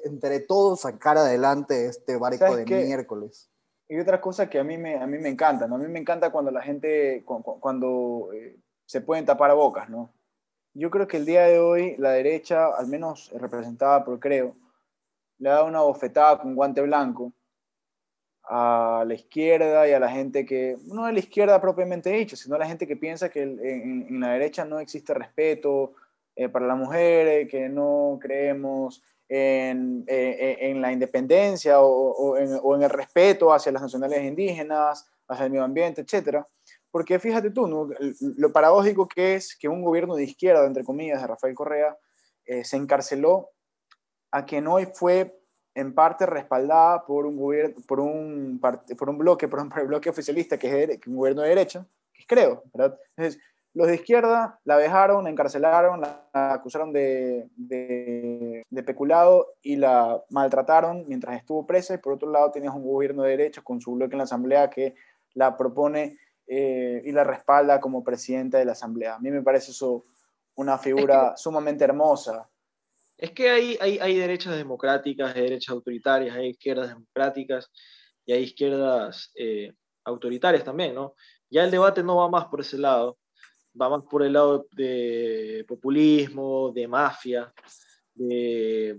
entre 0.05 0.41
todos 0.41 0.81
sacar 0.81 1.17
adelante 1.17 1.87
este 1.87 2.17
barco 2.17 2.57
de 2.57 2.65
miércoles. 2.65 3.51
Y 3.89 3.99
otra 3.99 4.21
cosa 4.21 4.51
que 4.51 4.59
a 4.59 4.65
mí 4.65 4.77
me, 4.77 4.97
a 4.97 5.07
mí 5.07 5.19
me 5.19 5.31
encanta, 5.31 5.67
¿no? 5.67 5.77
A 5.77 5.79
mí 5.79 5.89
me 5.89 5.99
encanta 5.99 6.31
cuando 6.31 6.51
la 6.51 6.61
gente, 6.61 7.25
cuando, 7.25 8.31
eh, 8.35 8.59
se 8.85 9.01
pueden 9.01 9.25
tapar 9.25 9.55
bocas, 9.55 9.89
¿no? 9.89 10.13
Yo 10.75 10.91
creo 10.91 11.09
que 11.09 11.17
el 11.17 11.25
día 11.25 11.47
de 11.47 11.59
hoy 11.59 11.97
la 11.97 12.11
derecha, 12.11 12.67
al 12.67 12.87
menos 12.89 13.31
representada 13.33 14.05
por 14.05 14.21
Creo, 14.21 14.55
le 15.39 15.49
ha 15.49 15.55
dado 15.55 15.67
una 15.67 15.81
bofetada 15.81 16.39
con 16.39 16.55
guante 16.55 16.83
blanco 16.83 17.33
a 18.45 19.05
la 19.07 19.15
izquierda 19.15 19.89
y 19.89 19.93
a 19.93 20.01
la 20.01 20.11
gente 20.11 20.45
que, 20.45 20.77
no 20.85 21.05
a 21.05 21.13
la 21.13 21.19
izquierda 21.19 21.61
propiamente 21.61 22.11
dicho, 22.11 22.37
sino 22.37 22.57
a 22.57 22.59
la 22.59 22.67
gente 22.67 22.87
que 22.87 22.97
piensa 22.97 23.29
que 23.31 23.43
en, 23.43 24.21
la 24.21 24.33
derecha 24.33 24.65
no 24.65 24.81
existe 24.81 25.15
respeto 25.15 25.95
eh, 26.37 26.49
para 26.49 26.67
la 26.67 26.75
mujer, 26.75 27.49
que 27.49 27.69
no 27.69 28.19
creemos 28.21 29.03
en, 29.29 30.05
eh, 30.07 30.37
eh, 30.41 30.71
en, 30.71 30.81
la 30.81 30.91
independencia 30.91 31.81
o, 31.81 32.37
en, 32.37 32.83
el 32.83 32.91
respeto 32.91 33.53
hacia 33.53 33.73
las 33.73 33.83
nacionalidades 33.83 34.27
indígenas, 34.27 35.07
hacia 35.29 35.45
el 35.45 35.51
medio 35.51 35.65
ambiente, 35.65 36.01
etc. 36.01 36.45
Porque 36.91 37.19
fíjate 37.19 37.51
tú, 37.51 37.93
lo 38.21 38.53
paradójico 38.53 39.07
que 39.07 39.35
es 39.35 39.57
que 39.57 39.69
un 39.69 39.83
gobierno 39.83 40.15
de 40.17 40.25
izquierda, 40.25 40.65
entre 40.65 40.85
comillas, 40.85 41.21
de 41.21 41.27
Rafael 41.27 41.55
Correa, 41.55 41.97
eh, 42.47 42.65
se 42.65 42.79
encarceló 42.79 43.51
a 44.31 44.47
quien 44.47 44.67
hoy 44.67 44.89
fue 44.95 45.39
en 45.75 45.95
parte 45.95 46.25
respaldada 46.25 47.05
por 47.05 47.27
un, 47.27 47.37
gobierno, 47.37 47.77
por 47.87 48.01
un, 48.01 48.59
por 48.99 49.11
un 49.11 49.19
bloque, 49.19 49.47
por 49.47 49.61
un 49.61 49.69
bloque 49.69 50.09
oficialista 50.09 50.59
que 50.59 50.85
es 50.85 51.07
un 51.07 51.17
gobierno 51.17 51.43
de 51.43 51.51
derecha, 51.51 51.87
que 52.13 52.23
es 52.23 52.27
creo, 52.27 52.65
¿verdad? 52.73 52.99
Entonces, 53.15 53.41
los 53.79 53.87
de 53.87 53.95
izquierda 53.95 54.59
la 54.65 54.77
dejaron, 54.77 55.23
la 55.23 55.31
encarcelaron, 55.31 56.01
la 56.01 56.29
acusaron 56.33 56.93
de, 56.93 57.49
de, 57.55 58.83
peculado 58.83 59.55
y 59.63 59.77
la 59.77 60.21
maltrataron 60.31 61.05
mientras 61.07 61.37
estuvo 61.37 61.65
presa. 61.65 61.95
Y 61.95 61.99
por 61.99 62.15
otro 62.15 62.29
lado, 62.29 62.51
tenías 62.51 62.75
un 62.75 62.83
gobierno 62.83 63.23
de 63.23 63.31
derecha 63.31 63.63
con 63.63 63.81
su 63.81 63.93
bloque 63.93 64.15
en 64.15 64.19
la 64.19 64.25
Asamblea 64.25 64.69
que 64.69 64.97
la 65.35 65.57
propone 65.57 66.19
eh, 66.49 67.03
y 67.05 67.13
la 67.13 67.23
respalda 67.23 67.79
como 67.79 68.03
presidenta 68.03 68.59
de 68.59 68.65
la 68.65 68.73
Asamblea. 68.73 69.15
A 69.15 69.21
mí 69.21 69.31
me 69.31 69.43
parece 69.43 69.71
eso 69.71 70.07
una 70.57 70.77
figura 70.77 71.37
sumamente 71.37 71.85
hermosa. 71.85 72.51
Es 73.17 73.31
que 73.31 73.49
hay, 73.49 73.79
hay, 73.81 74.01
hay 74.01 74.17
derechas 74.17 74.57
democráticas, 74.57 75.37
hay 75.37 75.43
derechas 75.43 75.73
autoritarias, 75.73 76.35
hay 76.35 76.49
izquierdas 76.49 76.89
democráticas 76.89 77.71
y 78.27 78.33
hay 78.33 78.43
izquierdas 78.43 79.31
eh, 79.37 79.73
autoritarias 80.03 80.65
también, 80.65 80.97
¿no? 80.97 81.15
Ya 81.49 81.63
el 81.63 81.71
debate 81.71 82.03
no 82.03 82.17
va 82.17 82.29
más 82.29 82.47
por 82.47 82.61
ese 82.61 82.77
lado 82.77 83.17
va 83.81 83.89
más 83.89 84.03
por 84.05 84.23
el 84.23 84.33
lado 84.33 84.67
de 84.73 85.65
populismo, 85.69 86.73
de 86.73 86.89
mafia, 86.89 87.53
de 88.15 88.99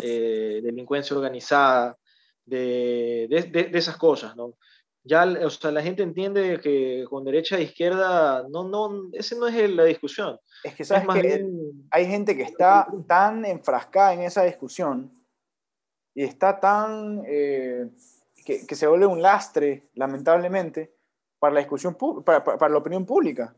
eh, 0.00 0.60
delincuencia 0.62 1.16
organizada, 1.16 1.96
de, 2.44 3.28
de, 3.30 3.70
esas 3.78 3.96
cosas, 3.96 4.36
¿no? 4.36 4.54
Ya, 5.06 5.24
o 5.24 5.50
sea, 5.50 5.70
la 5.70 5.82
gente 5.82 6.02
entiende 6.02 6.58
que 6.62 7.04
con 7.10 7.24
derecha 7.24 7.58
e 7.58 7.64
izquierda, 7.64 8.46
no, 8.48 8.66
no, 8.66 9.10
ese 9.12 9.36
no 9.36 9.46
es 9.46 9.70
la 9.70 9.84
discusión. 9.84 10.38
Es 10.62 10.74
que, 10.74 10.84
¿sabes 10.84 11.06
hay 11.90 12.06
gente 12.06 12.34
que 12.34 12.44
está 12.44 12.86
tan 13.06 13.44
enfrascada 13.44 14.14
en 14.14 14.22
esa 14.22 14.44
discusión 14.44 15.12
y 16.14 16.24
está 16.24 16.58
tan, 16.58 17.22
eh, 17.26 17.90
que, 18.46 18.66
que, 18.66 18.74
se 18.74 18.86
vuelve 18.86 19.04
un 19.04 19.20
lastre, 19.20 19.90
lamentablemente, 19.94 20.94
para 21.38 21.52
la 21.52 21.60
discusión, 21.60 21.98
para, 22.24 22.42
para 22.42 22.72
la 22.72 22.78
opinión 22.78 23.04
pública. 23.04 23.54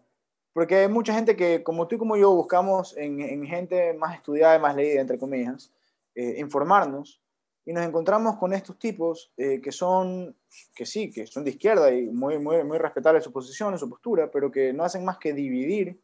Porque 0.57 0.76
hay 0.76 0.88
mucha 0.88 1.12
gente 1.12 1.36
que, 1.36 1.62
como 1.62 1.86
tú 1.86 1.96
y 1.96 1.98
como 1.98 2.16
yo, 2.16 2.34
buscamos 2.34 2.96
en, 2.96 3.44
gente 3.44 3.92
más 3.92 4.16
estudiada 4.16 4.57
y 4.57 4.59
más 4.59 4.74
leída, 4.74 5.02
entre 5.02 5.18
comillas, 5.18 5.70
eh, 6.14 6.36
informarnos 6.38 7.20
y 7.66 7.74
nos 7.74 7.84
encontramos 7.84 8.38
con 8.38 8.54
estos 8.54 8.78
tipos 8.78 9.30
eh, 9.36 9.61
que 9.61 9.70
son, 9.70 10.34
que 10.74 10.86
sí, 10.86 11.11
que 11.11 11.26
son 11.26 11.44
de 11.44 11.50
izquierda 11.50 11.92
y 11.92 12.07
muy, 12.07 12.38
muy, 12.38 12.64
muy 12.64 12.78
respetables 12.78 13.22
su 13.22 13.32
posición, 13.32 13.78
su 13.78 13.90
postura, 13.90 14.30
pero 14.30 14.50
que 14.50 14.72
no 14.72 14.82
hacen 14.82 15.04
más 15.04 15.18
que 15.18 15.34
dividir 15.34 16.00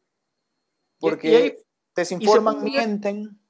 porque 1.00 1.64
desinforman, 1.96 2.62
mienten 2.62 3.40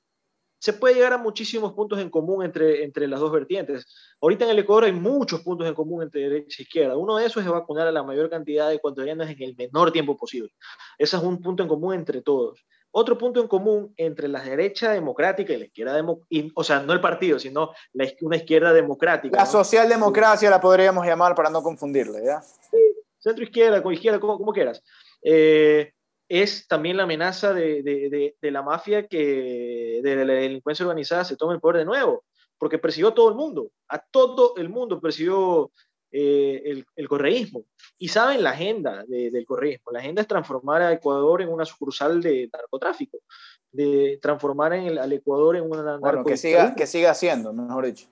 se 0.63 0.73
puede 0.73 0.95
llegar 0.95 1.13
a 1.13 1.19
muchísimos 1.19 1.73
puntos 1.73 1.99
en 1.99 2.09
común 2.09 2.45
entre, 2.45 2.85
entre 2.85 3.09
las 3.09 3.19
dos 3.19 3.33
vertientes. 3.33 3.85
Ahorita 4.21 4.45
en 4.45 4.53
el 4.53 4.61
Ecuador 4.61 4.85
hay 4.85 4.93
muchos 4.93 5.41
puntos 5.41 5.67
en 5.67 5.75
común 5.75 6.05
entre 6.05 6.21
derecha 6.21 6.57
e 6.61 6.63
izquierda. 6.63 6.97
Uno 6.97 7.17
de 7.17 7.27
esos 7.27 7.43
es 7.43 7.51
vacunar 7.51 7.89
a 7.89 7.91
la 7.91 8.05
mayor 8.05 8.31
cantidad 8.31 8.69
de 8.69 8.77
ecuatorianos 8.77 9.29
en 9.29 9.43
el 9.43 9.57
menor 9.57 9.91
tiempo 9.91 10.17
posible. 10.17 10.53
Ese 10.99 11.17
es 11.17 11.23
un 11.25 11.43
punto 11.43 11.65
en 11.65 11.69
común 11.69 11.95
entre 11.95 12.23
todos. 12.23 12.65
otro 12.93 13.19
punto 13.19 13.41
en 13.41 13.49
común 13.49 13.93
entre 13.97 14.29
la 14.29 14.41
derecha 14.41 14.93
democrática 14.93 15.53
y 15.53 15.59
la 15.59 15.65
izquierda 15.65 15.97
democrática, 15.97 16.53
o 16.55 16.63
sea, 16.63 16.81
no 16.81 16.93
el 16.93 17.01
partido, 17.01 17.41
sino 17.41 17.73
una 18.21 18.37
izquierda 18.37 18.73
democrática. 18.73 19.37
La 19.37 19.47
socialdemocracia 19.47 20.49
la 20.49 20.61
podríamos 20.61 21.05
llamar 21.05 21.35
para 21.35 21.51
no 21.51 21.61
confundirle, 21.61 22.25
¿ya? 22.25 22.41
Sí, 22.41 22.79
centro 23.19 23.43
izquierda, 23.43 23.83
con 23.83 23.93
izquierda, 23.95 24.21
como, 24.21 24.39
como 24.39 24.53
quieras. 24.53 24.81
Eh, 25.25 25.93
es 26.33 26.67
también 26.67 26.97
la 26.97 27.03
amenaza 27.03 27.53
de, 27.53 27.83
de, 27.83 28.35
de, 28.41 28.51
la 28.51 28.63
mafia 28.63 29.07
que 29.07 30.01
de 30.03 30.25
la 30.25 30.33
delincuencia 30.33 30.87
organizada 30.87 31.25
se 31.25 31.37
tome 31.37 31.53
el 31.53 31.61
poder 31.61 31.77
de 31.77 31.85
nuevo, 31.85 32.25
porque 32.57 32.79
persiguió 32.79 33.09
a 33.09 33.15
todo 33.15 33.29
el 33.29 33.35
mundo, 33.35 33.71
a 33.89 33.99
todo 33.99 34.55
el 34.57 34.71
mundo 34.71 34.99
persiguió 34.99 35.71
eh, 36.11 36.63
el, 36.65 36.87
el, 36.97 37.07
correísmo. 37.07 37.67
Y 37.99 38.09
saben 38.09 38.43
la 38.43 38.53
agenda 38.53 39.05
del 39.07 39.45
correísmo. 39.45 39.93
La 39.93 39.99
agenda 39.99 40.23
es 40.23 40.29
transformar 40.29 40.81
a 40.81 40.93
Ecuador 40.93 41.43
en 41.43 41.51
una 41.51 41.67
sucursal 41.67 42.23
de 42.23 42.49
narcotráfico, 42.51 43.19
de 43.71 44.19
transformar 44.23 44.73
en 44.73 44.85
el, 44.85 44.99
al 44.99 45.13
Ecuador 45.13 45.57
en 45.57 45.65
una... 45.65 45.99
Bueno, 45.99 46.25
que 46.25 46.39
siga, 46.39 46.75
que 46.75 46.87
siga 46.87 47.11
haciendo, 47.11 47.53
mejor 47.53 47.85
dicho. 47.85 48.09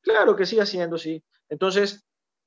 Claro, 0.00 0.36
que 0.36 0.46
siga 0.46 0.62
haciendo, 0.62 0.96
sí. 0.96 1.22
Entonces, 1.50 2.02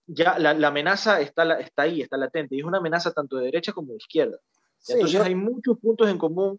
ya 0.07 0.39
la, 0.39 0.55
la 0.55 0.69
amenaza 0.69 1.21
está, 1.21 1.59
está 1.59 1.83
ahí, 1.83 2.01
está 2.01 2.17
latente, 2.17 2.55
y 2.55 2.61
es 2.61 2.65
una 2.65 2.79
amenaza 2.79 3.11
tanto 3.11 3.37
de 3.37 3.45
derecha 3.45 3.71
como 3.71 3.91
de 3.91 3.97
izquierda. 3.97 4.39
Entonces 4.87 5.21
hay 5.21 5.35
muchos 5.35 5.77
puntos 5.79 6.09
en 6.09 6.17
común 6.17 6.57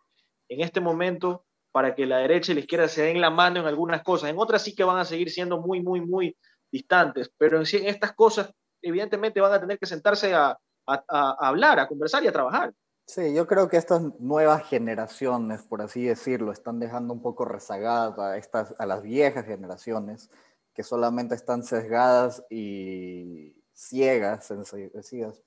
en 0.48 0.60
este 0.60 0.80
momento 0.80 1.44
para 1.72 1.94
que 1.94 2.06
la 2.06 2.18
derecha 2.18 2.52
y 2.52 2.54
la 2.54 2.60
izquierda 2.60 2.88
se 2.88 3.02
den 3.02 3.20
la 3.20 3.30
mano 3.30 3.60
en 3.60 3.66
algunas 3.66 4.02
cosas. 4.02 4.30
En 4.30 4.38
otras 4.38 4.62
sí 4.62 4.74
que 4.74 4.84
van 4.84 4.98
a 4.98 5.04
seguir 5.04 5.30
siendo 5.30 5.60
muy, 5.60 5.82
muy, 5.82 6.00
muy 6.00 6.36
distantes, 6.70 7.30
pero 7.38 7.58
en, 7.58 7.86
estas 7.86 8.12
cosas 8.12 8.52
evidentemente 8.80 9.40
van 9.40 9.52
a 9.52 9.60
tener 9.60 9.78
que 9.78 9.86
sentarse 9.86 10.34
a, 10.34 10.58
hablar, 10.86 11.78
a 11.78 11.88
conversar 11.88 12.22
y 12.24 12.28
a 12.28 12.32
trabajar. 12.32 12.74
Sí, 13.06 13.34
yo 13.34 13.46
creo 13.46 13.68
que 13.68 13.76
estas 13.76 14.02
nuevas 14.20 14.64
generaciones, 14.68 15.62
por 15.62 15.82
así 15.82 16.04
decirlo, 16.04 16.52
están 16.52 16.78
dejando 16.78 17.14
un 17.14 17.22
poco 17.22 17.44
rezagadas 17.44 18.18
a, 18.18 18.36
estas, 18.36 18.74
a 18.78 18.86
las 18.86 19.02
viejas 19.02 19.44
generaciones 19.44 20.30
que 20.74 20.82
solamente 20.82 21.34
están 21.34 21.62
sesgadas 21.62 22.42
y 22.48 23.54
ciegas, 23.72 24.48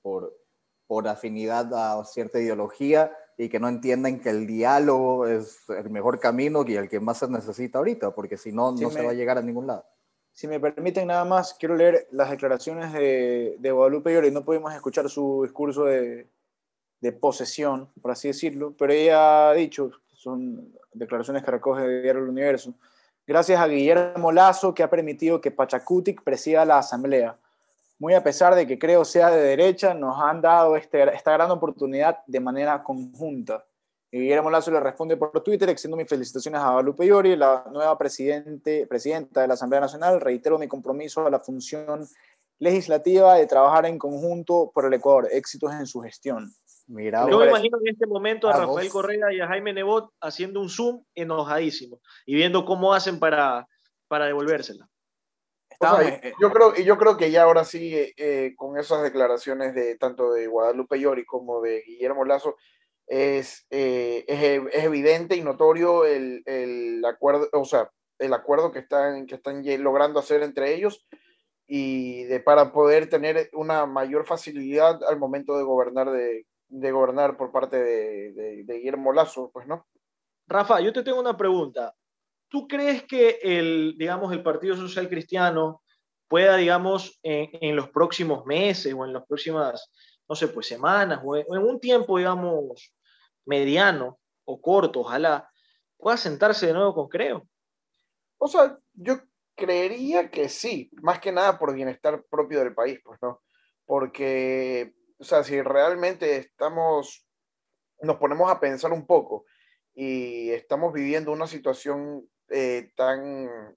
por, 0.02 0.36
por 0.88 1.08
afinidad 1.08 1.74
a 1.74 2.04
cierta 2.06 2.40
ideología 2.40 3.12
y 3.38 3.50
que 3.50 3.60
no 3.60 3.68
entienden 3.68 4.20
que 4.20 4.30
el 4.30 4.48
diálogo 4.48 5.28
es 5.28 5.70
el 5.70 5.90
mejor 5.90 6.20
camino 6.20 6.64
y 6.68 6.76
el 6.76 6.88
que 6.88 7.00
más 7.00 7.20
se 7.20 7.28
necesita 7.28 7.80
ahorita, 7.80 8.12
porque 8.16 8.38
si 8.38 8.52
no, 8.52 8.72
no 8.72 8.90
se 8.90 9.04
va 9.04 9.12
a 9.12 9.16
llegar 9.16 9.38
a 9.38 9.42
ningún 9.42 9.68
lado. 9.68 9.86
Si 10.32 10.48
me 10.48 10.60
permiten 10.60 11.08
nada 11.08 11.26
más, 11.26 11.54
quiero 11.54 11.76
leer 11.76 12.08
las 12.12 12.30
declaraciones 12.30 12.92
de, 12.94 13.56
de 13.58 13.72
Guadalupe 13.72 14.14
Llori. 14.14 14.32
No 14.32 14.44
pudimos 14.44 14.74
escuchar 14.74 15.10
su 15.10 15.44
discurso 15.44 15.86
de, 15.86 16.30
de, 17.00 17.12
posesión, 17.14 17.90
por 18.02 18.12
así 18.12 18.30
decirlo, 18.30 18.76
pero 18.78 18.92
ella 18.92 19.50
ha 19.50 19.54
dicho, 19.54 19.92
son 20.14 20.74
declaraciones 20.94 21.44
que 21.44 21.52
recoge 21.52 21.84
de 21.84 22.02
Diario 22.02 22.22
del 22.22 22.32
Universo, 22.32 22.74
gracias 23.26 23.60
a 23.60 23.68
Guillermo 23.68 24.32
Lazo 24.32 24.74
que 24.74 24.84
ha 24.84 24.90
permitido 24.90 25.40
que 25.40 25.52
Pachacutic 25.52 26.24
presida 26.24 26.66
la 26.66 26.80
asamblea 26.80 27.38
muy 28.00 28.14
a 28.14 28.24
pesar 28.24 28.56
de 28.56 28.68
que 28.68 28.78
creo 28.78 29.06
sea 29.06 29.30
de 29.30 29.42
derecha, 29.42 29.94
nos 29.94 30.18
han 30.20 30.42
dado 30.42 30.76
este, 30.76 31.04
esta 31.14 31.32
gran 31.34 31.52
oportunidad 31.52 32.20
de 32.28 32.40
manera 32.40 32.84
conjunta. 32.84 33.66
Y 34.12 34.20
Guillermo 34.20 34.50
Lazo 34.50 34.72
le 34.72 34.80
responde 34.80 35.18
por 35.18 35.44
Twitter, 35.44 35.70
extiendo 35.70 35.98
mis 35.98 36.08
felicitaciones 36.08 36.62
a 36.62 36.72
Guadalupe 36.72 37.06
Llori, 37.06 37.36
la 37.36 37.66
nueva 37.72 37.98
presidente, 37.98 38.88
presidenta 38.88 39.42
de 39.42 39.48
la 39.48 39.56
Asamblea 39.56 39.82
Nacional. 39.82 40.22
Reitero 40.22 40.58
mi 40.58 40.68
compromiso 40.68 41.26
a 41.26 41.30
la 41.30 41.40
función 41.40 42.08
legislativa 42.60 43.36
de 43.36 43.48
trabajar 43.48 43.86
en 43.86 43.98
conjunto 43.98 44.72
por 44.74 44.86
el 44.86 44.94
Ecuador. 44.94 45.28
Éxitos 45.32 45.74
en 45.74 45.86
su 45.86 46.00
gestión. 46.02 46.50
Mira, 46.88 47.28
Yo 47.30 47.40
me 47.40 47.48
imagino 47.48 47.78
en 47.82 47.88
este 47.88 48.06
momento 48.06 48.48
a 48.48 48.54
Rafael 48.54 48.90
Correa 48.90 49.34
y 49.34 49.42
a 49.42 49.48
Jaime 49.48 49.74
Nebot 49.74 50.12
haciendo 50.22 50.62
un 50.62 50.70
Zoom 50.70 51.04
enojadísimo 51.16 52.00
y 52.26 52.36
viendo 52.36 52.64
cómo 52.64 52.94
hacen 52.94 53.20
para, 53.20 53.68
para 54.08 54.28
devolvérsela. 54.28 54.88
Eh, 55.82 56.34
yo, 56.40 56.52
creo, 56.52 56.76
yo 56.76 56.98
creo 56.98 57.18
que 57.18 57.32
ya 57.32 57.44
ahora 57.44 57.64
sí, 57.64 57.96
eh, 57.96 58.14
eh, 58.18 58.54
con 58.56 58.78
esas 58.78 59.04
declaraciones 59.04 59.74
de 59.76 59.98
tanto 59.98 60.32
de 60.32 60.48
Guadalupe 60.48 61.00
Llori 61.00 61.26
como 61.26 61.62
de 61.62 61.82
Guillermo 61.86 62.26
Lazo, 62.26 62.56
es, 63.08 63.66
es, 63.70 64.26
evidente 64.28 65.36
y 65.36 65.42
notorio 65.42 66.06
el, 66.06 66.42
el, 66.46 67.06
acuerdo, 67.06 67.48
o 67.54 67.66
sea, 67.66 67.92
el 68.18 68.34
acuerdo 68.34 68.72
que 68.72 68.80
están, 68.80 69.28
que 69.28 69.36
están 69.36 69.64
logrando 69.84 70.20
hacer 70.20 70.42
entre 70.42 70.74
ellos 70.74 71.06
y 71.68 72.24
de, 72.24 72.40
para 72.40 72.72
poder 72.72 73.10
tener 73.10 73.50
una 73.54 73.86
mayor 73.86 74.26
facilidad 74.26 75.04
al 75.04 75.20
momento 75.20 75.58
de 75.58 75.64
gobernar, 75.64 76.10
de, 76.12 76.48
de 76.68 76.92
gobernar 76.92 77.38
por 77.38 77.52
parte 77.52 77.78
de, 77.78 78.32
de, 78.34 78.64
de 78.64 78.78
Guillermo 78.78 79.14
Lazo, 79.14 79.52
pues, 79.54 79.68
¿no? 79.68 79.86
Rafa, 80.48 80.80
yo 80.80 80.94
te 80.94 81.04
tengo 81.04 81.20
una 81.20 81.38
pregunta. 81.38 81.96
¿Tú 82.56 82.70
crees 82.70 83.04
que 83.04 83.38
el, 83.42 83.96
digamos, 83.98 84.32
el 84.32 84.42
Partido 84.42 84.78
Social 84.78 85.10
Cristiano 85.10 85.84
pueda, 86.30 86.56
digamos, 86.56 87.20
en, 87.22 87.76
los 87.76 87.90
próximos 87.90 88.46
meses 88.46 88.94
o 88.94 89.04
en 89.04 89.12
las 89.12 89.26
próximas, 89.28 89.92
no 90.30 90.38
sé, 90.38 90.48
pues 90.48 90.66
semanas 90.66 91.20
o 91.22 91.36
en, 91.36 91.46
un 91.50 91.82
tiempo, 91.82 92.18
digamos, 92.18 92.96
mediano 93.46 94.22
o 94.46 94.62
corto, 94.62 95.02
ojalá, 95.02 95.50
pueda 95.98 96.16
sentarse 96.16 96.68
de 96.68 96.74
nuevo 96.76 96.94
con 96.94 97.10
Creo? 97.10 97.46
O 98.38 98.48
sea, 98.48 98.80
yo 98.94 99.20
creería 99.54 100.32
que 100.32 100.48
sí, 100.48 100.90
más 101.02 101.20
que 101.20 101.34
nada 101.34 101.60
por 101.60 101.76
bienestar 101.76 102.24
propio 102.30 102.60
del 102.60 102.74
país, 102.74 103.02
pues, 103.04 103.20
¿no? 103.22 103.42
Porque, 103.86 104.94
o 105.20 105.26
sea, 105.26 105.44
si 105.44 105.62
realmente 105.62 106.38
estamos, 106.38 107.28
nos 108.00 108.16
ponemos 108.16 108.50
a 108.50 108.62
pensar 108.62 108.94
un 108.94 109.06
poco 109.06 109.44
y 109.94 110.52
estamos 110.52 110.94
viviendo 110.94 111.34
una 111.34 111.48
situación 111.48 112.26
eh, 112.50 112.92
tan, 112.96 113.76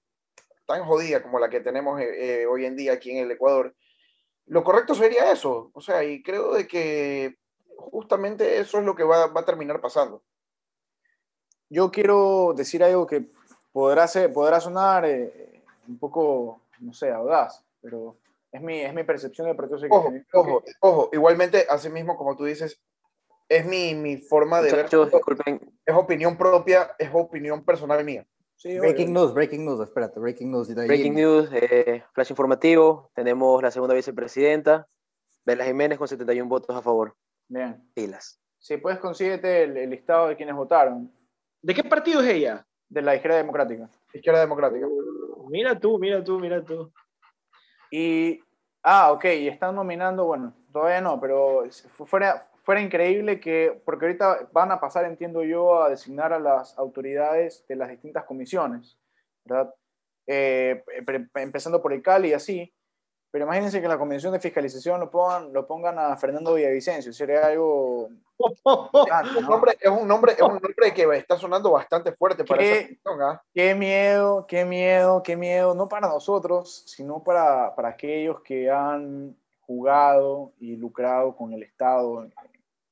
tan 0.67 0.85
jodida 0.85 1.23
como 1.23 1.39
la 1.39 1.49
que 1.49 1.61
tenemos 1.61 2.01
eh, 2.01 2.43
eh, 2.43 2.47
hoy 2.47 2.67
en 2.67 2.77
día 2.77 2.93
aquí 2.93 3.11
en 3.11 3.25
el 3.25 3.31
Ecuador, 3.31 3.75
lo 4.47 4.63
correcto 4.63 4.95
sería 4.95 5.33
eso. 5.33 5.71
O 5.73 5.81
sea, 5.81 6.05
y 6.05 6.23
creo 6.23 6.55
de 6.55 6.67
que 6.67 7.37
justamente 7.77 8.59
eso 8.59 8.79
es 8.79 8.85
lo 8.85 8.95
que 8.95 9.05
va, 9.05 9.27
va 9.29 9.41
a 9.41 9.47
terminar 9.47 9.81
pasando. 9.81 10.23
Yo 11.71 11.91
quiero 11.91 12.55
decir 12.57 12.83
algo 12.83 13.07
que 13.07 13.25
podrá, 13.73 14.07
ser, 14.07 14.33
podrá 14.33 14.61
sonar 14.61 15.07
un 15.87 15.99
poco, 15.99 16.63
no 16.81 16.93
sé, 16.93 17.11
audaz, 17.11 17.63
pero 17.81 18.17
es 18.51 18.61
mi, 18.63 18.81
es 18.81 18.95
mi 18.95 19.05
percepción 19.05 19.47
del 19.47 19.57
proceso. 19.57 19.87
Ojo, 19.91 20.13
ojo, 20.33 20.63
ojo, 20.81 21.11
igualmente, 21.13 21.67
así 21.69 21.91
mismo 21.91 22.17
como 22.17 22.37
tú 22.37 22.45
dices, 22.45 22.81
es 23.51 23.67
mi, 23.67 23.95
mi 23.95 24.17
forma 24.17 24.63
de 24.63 24.73
ver. 24.73 24.87
Es 25.85 25.95
opinión 25.95 26.37
propia, 26.37 26.95
es 26.99 27.11
opinión 27.13 27.65
personal 27.65 28.03
mía 28.05 28.27
breaking 28.65 29.13
news, 29.13 29.33
breaking 29.33 29.65
news, 29.65 29.81
espérate, 29.81 30.19
breaking 30.19 30.51
news. 30.51 30.75
Breaking 30.75 31.15
news, 31.15 31.49
eh, 31.53 32.03
flash 32.13 32.31
informativo. 32.31 33.11
Tenemos 33.15 33.63
la 33.63 33.71
segunda 33.71 33.95
vicepresidenta, 33.95 34.89
Bela 35.45 35.65
Jiménez, 35.65 35.99
con 35.99 36.09
71 36.09 36.49
votos 36.49 36.77
a 36.77 36.83
favor. 36.83 37.15
Bien. 37.49 37.83
Pilas. 37.95 38.41
Si 38.59 38.77
puedes, 38.77 38.99
consíguete 38.99 39.63
el, 39.63 39.91
listado 39.91 40.29
de 40.29 40.37
quienes 40.37 40.55
votaron. 40.55 41.11
¿De 41.63 41.75
qué 41.75 41.85
partido 41.85 42.21
es 42.21 42.29
ella? 42.29 42.67
De 42.89 43.03
la 43.03 43.15
Izquierda 43.15 43.39
Democrática. 43.39 43.89
Izquierda 44.13 44.41
Democrática. 44.41 44.87
mira 45.49 45.79
tú, 45.79 45.99
mira 45.99 46.23
tú, 46.25 46.41
mira 46.41 46.65
tú. 46.65 46.93
Y, 47.91 48.41
ah, 48.83 49.13
ok, 49.13 49.25
y 49.25 49.49
están 49.49 49.75
nominando, 49.75 50.25
bueno, 50.25 50.55
todavía 50.73 51.01
no, 51.01 51.21
pero 51.21 51.65
fuera, 52.07 52.51
fuera 52.69 52.83
increíble 52.83 53.41
que, 53.41 53.81
porque 53.87 54.05
ahorita 54.05 54.51
van 54.53 54.71
a 54.71 54.79
pasar, 54.79 55.07
entiendo 55.07 55.43
yo, 55.43 55.83
a 55.83 55.89
designar 55.89 56.35
a 56.35 56.39
las 56.39 56.77
autoridades 56.77 57.65
de 57.67 57.77
las 57.77 57.89
distintas 57.89 58.25
comisiones, 58.25 58.99
¿verdad? 59.43 59.75
Eh, 60.27 60.85
empezando 61.37 61.81
por 61.81 61.95
el 61.95 62.03
Cali 62.03 62.29
y 62.29 62.33
así, 62.35 62.71
pero 63.31 63.47
imagínense 63.47 63.81
que 63.81 63.89
la 63.89 63.97
Comisión 63.97 64.35
de 64.35 64.41
Fiscalización 64.41 65.01
lo 65.01 65.11
pongan, 65.11 65.51
lo 65.51 65.67
pongan 65.67 65.99
a 65.99 66.15
Fernando 66.19 66.53
Villavicencio, 66.53 67.11
sería 67.11 67.47
algo... 67.47 68.11
es, 68.39 69.37
un 69.37 69.47
nombre, 69.47 69.79
es, 69.81 69.91
un 69.91 70.07
nombre, 70.07 70.33
es 70.33 70.43
un 70.43 70.61
nombre 70.61 70.93
que 70.93 71.17
está 71.17 71.39
sonando 71.39 71.71
bastante 71.71 72.13
fuerte 72.13 72.45
para 72.45 72.61
¿Qué, 72.61 72.99
esa 73.03 73.31
¿ah? 73.31 73.43
Qué 73.55 73.75
miedo, 73.75 74.47
qué 74.47 74.67
miedo, 74.67 75.23
qué 75.23 75.37
miedo, 75.37 75.75
no 75.75 75.89
para 75.89 76.07
nosotros, 76.07 76.85
sino 76.87 77.25
para, 77.25 77.75
para 77.75 77.89
aquellos 77.89 78.43
que 78.43 78.71
han 78.71 79.35
jugado 79.61 80.53
y 80.61 80.77
lucrado 80.77 81.35
con 81.35 81.55
el 81.55 81.63
Estado 81.63 82.29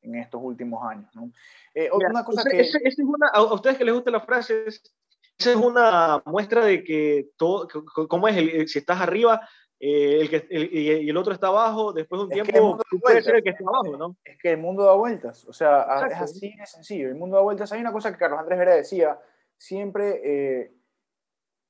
en 0.07 0.17
estos 0.17 0.41
últimos 0.43 0.83
años. 0.89 1.11
¿no? 1.15 1.31
Eh, 1.75 1.91
una 1.93 2.25
cosa 2.25 2.43
que... 2.49 2.61
es 2.61 2.99
una, 2.99 3.29
a 3.33 3.43
ustedes 3.55 3.77
que 3.77 3.85
les 3.85 3.95
gusta 3.95 4.11
la 4.11 4.21
frase, 4.21 4.65
esa 4.67 5.51
es 5.51 5.57
una 5.57 6.23
muestra 6.25 6.65
de 6.65 6.83
que 6.83 7.31
todo, 7.37 7.69
cómo 8.09 8.29
es, 8.29 8.37
el, 8.37 8.69
si 8.69 8.79
estás 8.79 9.01
arriba 9.01 9.47
eh, 9.79 10.21
el 10.23 10.31
que, 10.31 10.47
y 10.51 11.11
el 11.11 11.17
otro 11.19 11.35
está 11.35 11.49
abajo, 11.49 11.93
después 11.93 12.19
de 12.19 12.25
un 12.25 12.49
tiempo 12.49 12.79
puede 13.03 13.23
ser 13.23 13.37
el 13.37 13.43
que 13.43 13.51
está 13.51 13.65
abajo, 13.67 13.97
¿no? 13.99 14.17
Es 14.25 14.39
que 14.39 14.53
el 14.53 14.59
mundo 14.59 14.85
da 14.85 14.95
vueltas, 14.95 15.45
o 15.45 15.53
sea, 15.53 16.07
es 16.11 16.17
así 16.17 16.55
de 16.57 16.65
sencillo, 16.65 17.09
el 17.09 17.15
mundo 17.15 17.37
da 17.37 17.43
vueltas. 17.43 17.73
Hay 17.73 17.81
una 17.81 17.93
cosa 17.93 18.11
que 18.11 18.17
Carlos 18.17 18.41
Andrés 18.41 18.59
Vera 18.59 18.75
decía, 18.75 19.19
siempre, 19.59 20.21
eh, 20.25 20.73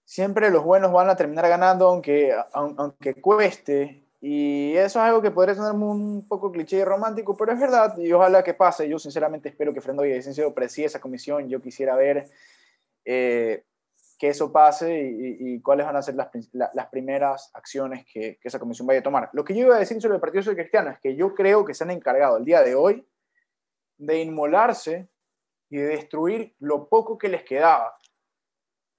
siempre 0.04 0.50
los 0.50 0.62
buenos 0.62 0.92
van 0.92 1.10
a 1.10 1.16
terminar 1.16 1.48
ganando 1.48 1.88
aunque, 1.88 2.32
aunque 2.52 3.20
cueste, 3.20 4.05
Y 4.28 4.76
eso 4.76 4.98
es 4.98 5.04
algo 5.04 5.22
que 5.22 5.30
podría 5.30 5.54
tener 5.54 5.70
un 5.70 6.26
poco 6.26 6.50
cliché 6.50 6.78
y 6.78 6.84
romántico, 6.84 7.36
pero 7.36 7.52
es 7.52 7.60
verdad 7.60 7.96
y 7.96 8.12
ojalá 8.12 8.42
que 8.42 8.54
pase. 8.54 8.88
Yo 8.88 8.98
sinceramente 8.98 9.50
espero 9.50 9.72
que 9.72 9.80
Fernando 9.80 10.02
Villavicencio 10.02 10.52
preside 10.52 10.86
esa 10.88 11.00
comisión. 11.00 11.48
Yo 11.48 11.62
quisiera 11.62 11.94
ver 11.94 12.28
eh, 13.04 13.62
que 14.18 14.30
eso 14.30 14.50
pase 14.50 15.00
y, 15.00 15.60
cuáles 15.60 15.86
van 15.86 15.94
a 15.94 16.02
ser 16.02 16.16
las, 16.16 16.30
las 16.52 16.88
primeras 16.88 17.52
acciones 17.54 18.04
que, 18.12 18.36
que, 18.40 18.48
esa 18.48 18.58
comisión 18.58 18.88
vaya 18.88 18.98
a 18.98 19.04
tomar. 19.04 19.30
Lo 19.32 19.44
que 19.44 19.54
yo 19.54 19.66
iba 19.66 19.76
a 19.76 19.78
decir 19.78 20.02
sobre 20.02 20.16
el 20.16 20.20
Partido 20.20 20.42
Social 20.42 20.56
Cristiano 20.56 20.90
es 20.90 20.98
que 20.98 21.14
yo 21.14 21.32
creo 21.32 21.64
que 21.64 21.72
se 21.72 21.84
han 21.84 21.92
encargado 21.92 22.38
el 22.38 22.44
día 22.44 22.62
de 22.62 22.74
hoy 22.74 23.06
de 23.96 24.22
inmolarse 24.22 25.08
y 25.70 25.76
de 25.76 25.86
destruir 25.86 26.52
lo 26.58 26.88
poco 26.88 27.16
que 27.16 27.28
les 27.28 27.44
quedaba. 27.44 27.96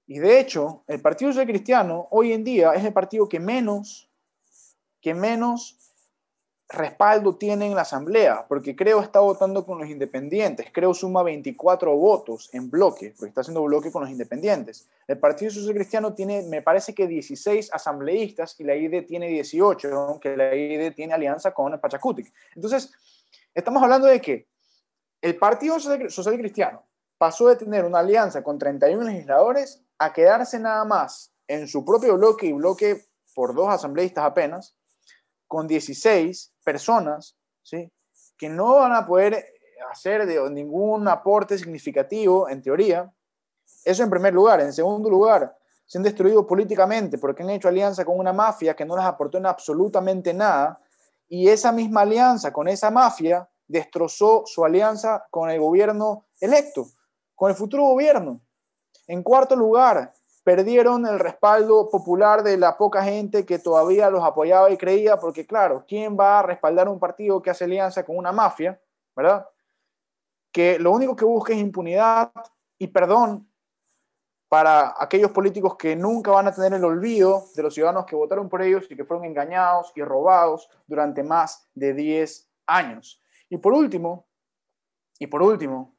Y 0.05 0.19
de 0.19 0.39
hecho, 0.39 0.85
el 0.87 1.01
Partido 1.01 1.31
Social 1.31 1.47
Cristiano 1.47 2.07
hoy 2.11 2.31
en 2.31 2.45
día 2.45 2.71
es 2.75 2.85
el 2.85 2.93
partido 2.93 3.27
que 3.27 3.41
menos 3.41 4.06
que 5.01 5.13
menos 5.13 5.77
respaldo 6.69 7.37
tiene 7.37 7.65
en 7.65 7.75
la 7.75 7.83
Asamblea, 7.83 8.45
porque 8.47 8.75
creo 8.75 8.99
está 9.01 9.21
votando 9.21 9.65
con 9.65 9.79
los 9.79 9.89
independientes, 9.89 10.67
creo 10.73 10.93
suma 10.93 11.23
24 11.23 11.95
votos 11.95 12.49
en 12.51 12.69
bloque, 12.69 13.13
porque 13.17 13.29
está 13.29 13.41
haciendo 13.41 13.63
bloque 13.63 13.91
con 13.91 14.01
los 14.01 14.11
independientes. 14.11 14.87
El 15.07 15.17
Partido 15.17 15.49
Social 15.49 15.73
Cristiano 15.75 16.13
tiene, 16.13 16.43
me 16.43 16.61
parece 16.61 16.93
que 16.93 17.07
16 17.07 17.73
asambleístas 17.73 18.59
y 18.59 18.65
la 18.65 18.75
ID 18.75 19.05
tiene 19.05 19.29
18, 19.29 19.93
aunque 19.93 20.35
la 20.35 20.53
ID 20.53 20.93
tiene 20.93 21.13
alianza 21.13 21.53
con 21.53 21.71
el 21.71 21.79
Pachacutic. 21.79 22.33
Entonces, 22.53 22.91
estamos 23.55 23.81
hablando 23.81 24.07
de 24.07 24.19
que 24.19 24.47
el 25.21 25.37
Partido 25.37 25.79
Social 25.79 26.37
Cristiano 26.37 26.83
pasó 27.17 27.47
de 27.47 27.55
tener 27.55 27.85
una 27.85 27.99
alianza 27.99 28.43
con 28.43 28.59
31 28.59 29.03
legisladores 29.03 29.81
a 29.97 30.13
quedarse 30.13 30.59
nada 30.59 30.83
más 30.83 31.33
en 31.47 31.67
su 31.67 31.83
propio 31.85 32.17
bloque 32.17 32.45
y 32.45 32.51
bloque 32.51 33.05
por 33.33 33.55
dos 33.55 33.69
asambleístas 33.69 34.25
apenas, 34.25 34.76
con 35.47 35.67
16 35.67 36.53
personas, 36.63 37.37
¿sí? 37.63 37.91
que 38.37 38.49
no 38.49 38.75
van 38.75 38.93
a 38.93 39.05
poder 39.05 39.45
hacer 39.91 40.25
de 40.25 40.49
ningún 40.49 41.07
aporte 41.07 41.57
significativo, 41.57 42.49
en 42.49 42.61
teoría. 42.61 43.11
Eso 43.83 44.03
en 44.03 44.09
primer 44.09 44.33
lugar. 44.33 44.61
En 44.61 44.73
segundo 44.73 45.09
lugar, 45.09 45.55
se 45.85 45.97
han 45.97 46.03
destruido 46.03 46.45
políticamente 46.45 47.17
porque 47.17 47.43
han 47.43 47.49
hecho 47.49 47.67
alianza 47.67 48.05
con 48.05 48.19
una 48.19 48.33
mafia 48.33 48.75
que 48.75 48.85
no 48.85 48.95
les 48.95 49.05
aportó 49.05 49.37
en 49.37 49.45
absolutamente 49.45 50.33
nada. 50.33 50.79
Y 51.29 51.47
esa 51.49 51.71
misma 51.71 52.01
alianza 52.01 52.51
con 52.51 52.67
esa 52.67 52.91
mafia 52.91 53.49
destrozó 53.67 54.43
su 54.45 54.63
alianza 54.63 55.25
con 55.29 55.49
el 55.49 55.59
gobierno 55.59 56.25
electo, 56.39 56.87
con 57.35 57.49
el 57.49 57.55
futuro 57.55 57.83
gobierno. 57.83 58.41
En 59.07 59.23
cuarto 59.23 59.55
lugar, 59.55 60.13
perdieron 60.47 61.05
el 61.05 61.19
respaldo 61.19 61.89
popular 61.89 62.41
de 62.41 62.55
la 62.55 62.77
poca 62.77 63.03
gente 63.03 63.45
que 63.45 63.59
todavía 63.59 64.09
los 64.09 64.23
apoyaba 64.23 64.71
y 64.71 64.77
creía, 64.77 65.17
porque 65.17 65.45
claro, 65.45 65.83
¿quién 65.85 66.17
va 66.17 66.39
a 66.39 66.41
respaldar 66.41 66.87
un 66.87 67.01
partido 67.01 67.41
que 67.41 67.49
hace 67.49 67.65
alianza 67.65 68.05
con 68.05 68.15
una 68.15 68.31
mafia, 68.31 68.81
verdad? 69.13 69.45
Que 70.53 70.79
lo 70.79 70.91
único 70.91 71.17
que 71.17 71.25
busca 71.25 71.51
es 71.51 71.59
impunidad 71.59 72.31
y 72.77 72.87
perdón 72.87 73.51
para 74.47 74.95
aquellos 74.97 75.31
políticos 75.31 75.75
que 75.75 75.97
nunca 75.97 76.31
van 76.31 76.47
a 76.47 76.55
tener 76.55 76.75
el 76.75 76.85
olvido 76.85 77.43
de 77.53 77.63
los 77.63 77.73
ciudadanos 77.73 78.05
que 78.05 78.15
votaron 78.15 78.47
por 78.47 78.61
ellos 78.61 78.85
y 78.89 78.95
que 78.95 79.03
fueron 79.03 79.25
engañados 79.25 79.91
y 79.95 80.01
robados 80.01 80.69
durante 80.85 81.23
más 81.23 81.67
de 81.75 81.93
10 81.93 82.49
años. 82.67 83.21
Y 83.49 83.57
por 83.57 83.73
último, 83.73 84.29
y 85.19 85.27
por 85.27 85.41
último, 85.41 85.96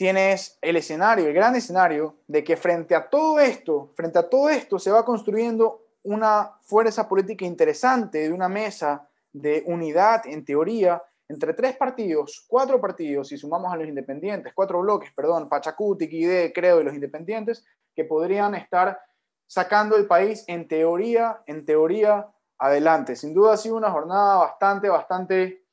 tienes 0.00 0.58
el 0.62 0.76
escenario, 0.76 1.26
el 1.26 1.34
gran 1.34 1.54
escenario 1.56 2.20
de 2.26 2.42
que 2.42 2.56
frente 2.56 2.94
a 2.94 3.10
todo 3.10 3.38
esto, 3.38 3.92
frente 3.94 4.18
a 4.18 4.30
todo 4.30 4.48
esto 4.48 4.78
se 4.78 4.90
va 4.90 5.04
construyendo 5.04 5.88
una 6.04 6.52
fuerza 6.62 7.06
política 7.06 7.44
interesante 7.44 8.20
de 8.20 8.32
una 8.32 8.48
mesa 8.48 9.06
de 9.30 9.62
unidad, 9.66 10.22
en 10.24 10.42
teoría, 10.42 11.02
entre 11.28 11.52
tres 11.52 11.76
partidos, 11.76 12.46
cuatro 12.48 12.80
partidos, 12.80 13.28
si 13.28 13.36
sumamos 13.36 13.70
a 13.74 13.76
los 13.76 13.86
independientes, 13.86 14.54
cuatro 14.54 14.80
bloques, 14.80 15.12
perdón, 15.12 15.50
Pachacuti, 15.50 16.06
ID, 16.10 16.54
Creo 16.54 16.80
y 16.80 16.84
los 16.84 16.94
independientes, 16.94 17.62
que 17.94 18.04
podrían 18.04 18.54
estar 18.54 18.98
sacando 19.46 19.96
el 19.96 20.06
país 20.06 20.44
en 20.46 20.66
teoría, 20.66 21.42
en 21.44 21.66
teoría, 21.66 22.26
adelante. 22.56 23.16
Sin 23.16 23.34
duda 23.34 23.52
ha 23.52 23.58
sido 23.58 23.76
una 23.76 23.90
jornada 23.90 24.38
bastante, 24.38 24.88
bastante 24.88 25.66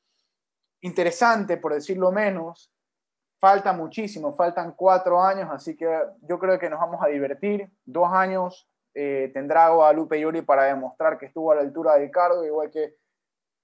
interesante, 0.82 1.56
por 1.56 1.72
decirlo 1.72 2.12
menos, 2.12 2.70
falta 3.40 3.72
muchísimo, 3.72 4.34
faltan 4.34 4.72
cuatro 4.72 5.22
años, 5.22 5.48
así 5.50 5.76
que 5.76 5.86
yo 6.22 6.38
creo 6.38 6.58
que 6.58 6.68
nos 6.68 6.80
vamos 6.80 7.00
a 7.02 7.08
divertir. 7.08 7.70
Dos 7.84 8.08
años 8.12 8.68
eh, 8.94 9.30
tendrá 9.32 9.68
Guadalupe 9.70 10.20
Yuri 10.20 10.42
para 10.42 10.64
demostrar 10.64 11.18
que 11.18 11.26
estuvo 11.26 11.52
a 11.52 11.56
la 11.56 11.60
altura 11.60 11.96
del 11.96 12.10
cargo, 12.10 12.44
igual 12.44 12.70
que 12.70 12.96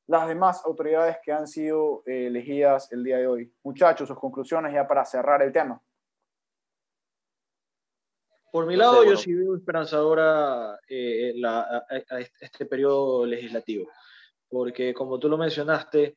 las 0.07 0.29
demás 0.29 0.65
autoridades 0.65 1.17
que 1.23 1.33
han 1.33 1.47
sido 1.47 2.03
eh, 2.07 2.27
elegidas 2.27 2.93
el 2.93 3.03
día 3.03 3.19
de 3.19 3.27
hoy. 3.27 3.53
Muchachos, 3.63 4.09
sus 4.09 4.19
conclusiones 4.19 4.73
ya 4.73 4.87
para 4.87 5.05
cerrar 5.05 5.43
el 5.43 5.53
tema. 5.53 5.81
Por 8.53 8.67
mi 8.67 8.77
lado, 8.77 9.03
yo 9.03 9.17
sí 9.17 9.35
veo 9.35 9.57
esperanzadora 9.57 10.79
eh, 10.89 11.35
a 11.45 11.83
este 12.21 12.67
periodo 12.67 13.27
legislativo, 13.27 13.91
porque 14.49 14.95
como 14.95 15.19
tú 15.19 15.29
lo 15.29 15.37
mencionaste, 15.37 16.17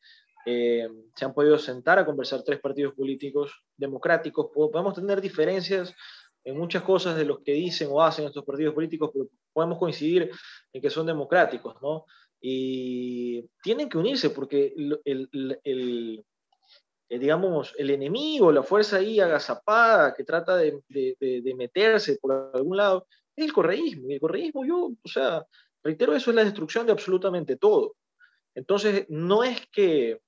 eh, 0.49 0.87
se 1.13 1.25
han 1.25 1.33
podido 1.33 1.57
sentar 1.57 1.99
a 1.99 2.05
conversar 2.05 2.41
tres 2.41 2.61
partidos 2.61 2.93
políticos 2.93 3.51
democráticos. 3.75 4.47
Podemos 4.53 4.93
tener 4.93 5.19
diferencias 5.19 5.93
en 6.45 6.57
muchas 6.57 6.83
cosas 6.83 7.17
de 7.17 7.25
los 7.25 7.39
que 7.39 7.51
dicen 7.51 7.89
o 7.91 8.01
hacen 8.01 8.23
estos 8.23 8.45
partidos 8.45 8.73
políticos, 8.73 9.09
pero 9.11 9.27
podemos 9.51 9.77
coincidir 9.77 10.31
en 10.71 10.81
que 10.81 10.89
son 10.89 11.05
democráticos, 11.05 11.75
¿no? 11.81 12.05
Y 12.39 13.43
tienen 13.61 13.89
que 13.89 13.97
unirse 13.97 14.29
porque 14.29 14.73
el, 14.77 15.29
el, 15.65 16.25
digamos, 17.09 17.75
el 17.77 17.89
enemigo, 17.89 18.49
la 18.49 18.63
fuerza 18.63 18.99
ahí 18.99 19.19
agazapada 19.19 20.13
que 20.13 20.23
trata 20.23 20.55
de, 20.55 20.79
de, 20.87 21.17
de, 21.19 21.55
meterse 21.55 22.19
por 22.21 22.51
algún 22.53 22.77
lado, 22.77 23.05
es 23.35 23.43
el 23.43 23.51
correísmo. 23.51 24.09
Y 24.09 24.13
el 24.13 24.21
correísmo, 24.21 24.63
yo, 24.63 24.91
o 25.03 25.09
sea, 25.09 25.45
reitero, 25.83 26.15
eso 26.15 26.29
es 26.29 26.37
la 26.37 26.45
destrucción 26.45 26.85
de 26.85 26.93
absolutamente 26.93 27.57
todo. 27.57 27.95
Entonces, 28.55 29.05
no 29.09 29.43
es 29.43 29.67
que 29.67 30.21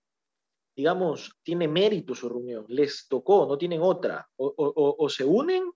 digamos, 0.80 1.34
tiene 1.44 1.68
mérito 1.68 2.16
su 2.16 2.30
reunión, 2.30 2.64
les 2.70 3.06
tocó, 3.10 3.46
no 3.46 3.58
tienen 3.58 3.82
otra, 3.82 4.26
o, 4.38 5.10
se 5.10 5.26
unen 5.26 5.70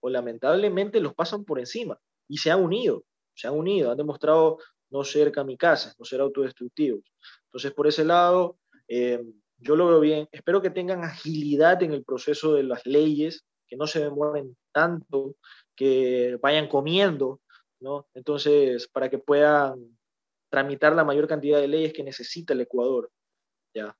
o 0.00 0.10
lamentablemente 0.10 0.98
los 0.98 1.14
pasan 1.14 1.44
por 1.44 1.60
encima 1.60 1.96
y 2.26 2.38
se 2.38 2.50
han 2.50 2.60
unido, 2.60 3.04
se 3.36 3.46
han 3.46 3.54
unido, 3.54 3.92
han 3.92 3.96
demostrado 3.96 4.58
no 4.90 5.04
ser 5.04 5.30
kamikazes, 5.30 5.94
no 5.96 6.04
ser 6.04 6.20
autodestructivos. 6.22 7.04
Entonces, 7.44 7.72
por 7.72 7.86
ese 7.86 8.04
lado, 8.04 8.58
eh, 8.88 9.22
yo 9.58 9.76
lo 9.76 9.86
veo 9.86 10.00
bien. 10.00 10.28
Espero 10.32 10.60
que 10.60 10.70
tengan 10.70 11.04
agilidad 11.04 11.80
en 11.84 11.92
el 11.92 12.02
proceso 12.02 12.52
de 12.54 12.64
las 12.64 12.84
leyes, 12.84 13.44
que 13.68 13.76
no 13.76 13.86
se 13.86 14.00
demoren 14.00 14.56
tanto, 14.72 15.36
que 15.76 16.36
vayan 16.42 16.66
comiendo, 16.66 17.42
¿no? 17.78 18.08
Entonces, 18.12 18.88
para 18.88 19.08
que 19.08 19.18
puedan 19.18 19.96
tramitar 20.50 20.96
la 20.96 21.04
mayor 21.04 21.28
cantidad 21.28 21.60
de 21.60 21.68
leyes 21.68 21.92
que 21.92 22.02
necesita 22.02 22.54
el 22.54 22.62
Ecuador. 22.62 23.12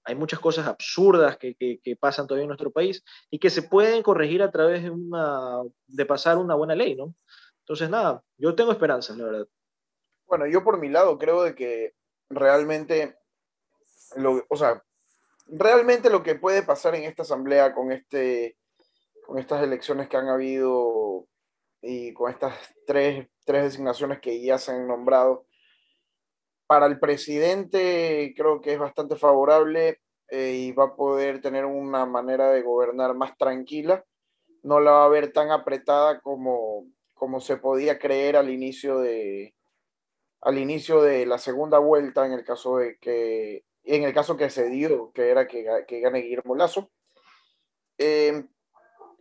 Hay 0.05 0.15
muchas 0.15 0.41
cosas 0.41 0.67
absurdas 0.67 1.37
que, 1.39 1.57
pasan 2.01 2.27
todavía 2.27 2.45
en 2.45 2.49
nuestro 2.49 2.71
país 2.71 3.03
y 3.31 3.39
que 3.39 3.51
se 3.51 3.63
pueden 3.63 4.03
corregir 4.03 4.43
a 4.43 4.51
través 4.51 4.83
de, 4.83 4.91
una, 4.91 5.63
de 5.87 6.07
pasar 6.07 6.39
una 6.39 6.55
buena 6.55 6.75
ley, 6.75 6.95
¿no? 6.95 7.15
Entonces, 7.61 7.91
nada, 7.91 8.23
yo 8.37 8.55
tengo 8.55 8.73
esperanzas, 8.73 9.17
la 9.17 9.25
verdad. 9.25 9.49
Bueno, 10.27 10.47
yo 10.47 10.63
por 10.63 10.79
mi 10.79 10.89
lado 10.89 11.19
creo 11.19 11.43
de 11.43 11.55
que 11.55 11.95
realmente, 12.29 13.17
lo, 14.17 14.45
o 14.49 14.57
sea, 14.57 14.83
realmente 15.47 16.11
lo 16.11 16.23
que 16.23 16.35
puede 16.35 16.63
pasar 16.63 16.95
en 16.95 17.05
esta 17.05 17.23
asamblea 17.23 17.75
con, 17.75 17.93
este, 17.93 18.57
con 19.27 19.39
estas 19.39 19.63
elecciones 19.63 20.09
que 20.09 20.17
han 20.17 20.29
habido 20.29 21.27
y 21.83 22.13
con 22.13 22.31
estas 22.31 22.55
tres, 22.87 23.29
tres 23.45 23.65
designaciones 23.65 24.21
que 24.21 24.43
ya 24.43 24.59
se 24.59 24.73
han 24.73 24.87
nombrado, 24.87 25.47
para 26.67 26.87
el 26.87 26.99
presidente 26.99 28.35
creo 28.37 28.61
que 28.61 28.73
es 28.73 28.79
bastante 28.79 29.17
favorable 29.17 30.01
eh, 30.29 30.53
y 30.53 30.73
va 30.73 30.85
a 30.85 30.97
poder 30.97 31.41
tener 31.41 31.65
una 31.65 32.05
manera 32.07 32.51
de 32.51 32.63
gobernar 32.63 33.15
más 33.15 33.37
tranquila. 33.39 34.05
No 34.63 34.81
la 34.81 34.91
va 34.93 35.05
a 35.05 35.09
ver 35.09 35.33
tan 35.33 35.51
apretada 35.51 36.21
como, 36.21 36.87
como 37.15 37.41
se 37.41 37.57
podía 37.57 37.99
creer 37.99 38.37
al 38.37 38.51
inicio 38.51 38.99
de 38.99 39.55
al 40.43 40.59
inicio 40.59 41.03
de 41.03 41.27
la 41.27 41.39
segunda 41.39 41.79
vuelta 41.79 42.27
en 42.27 42.33
el 42.33 42.45
caso 42.45 42.77
de 42.77 42.99
que 42.99 43.65
en 43.85 44.03
el 44.03 44.13
caso 44.13 44.37
que 44.37 44.51
se 44.51 44.69
dio 44.69 45.11
que 45.13 45.31
era 45.31 45.47
que, 45.47 45.67
que 45.89 46.01
gane 46.01 46.21
Guillermo 46.21 46.55
Lazo 46.55 46.91
em, 47.99 48.47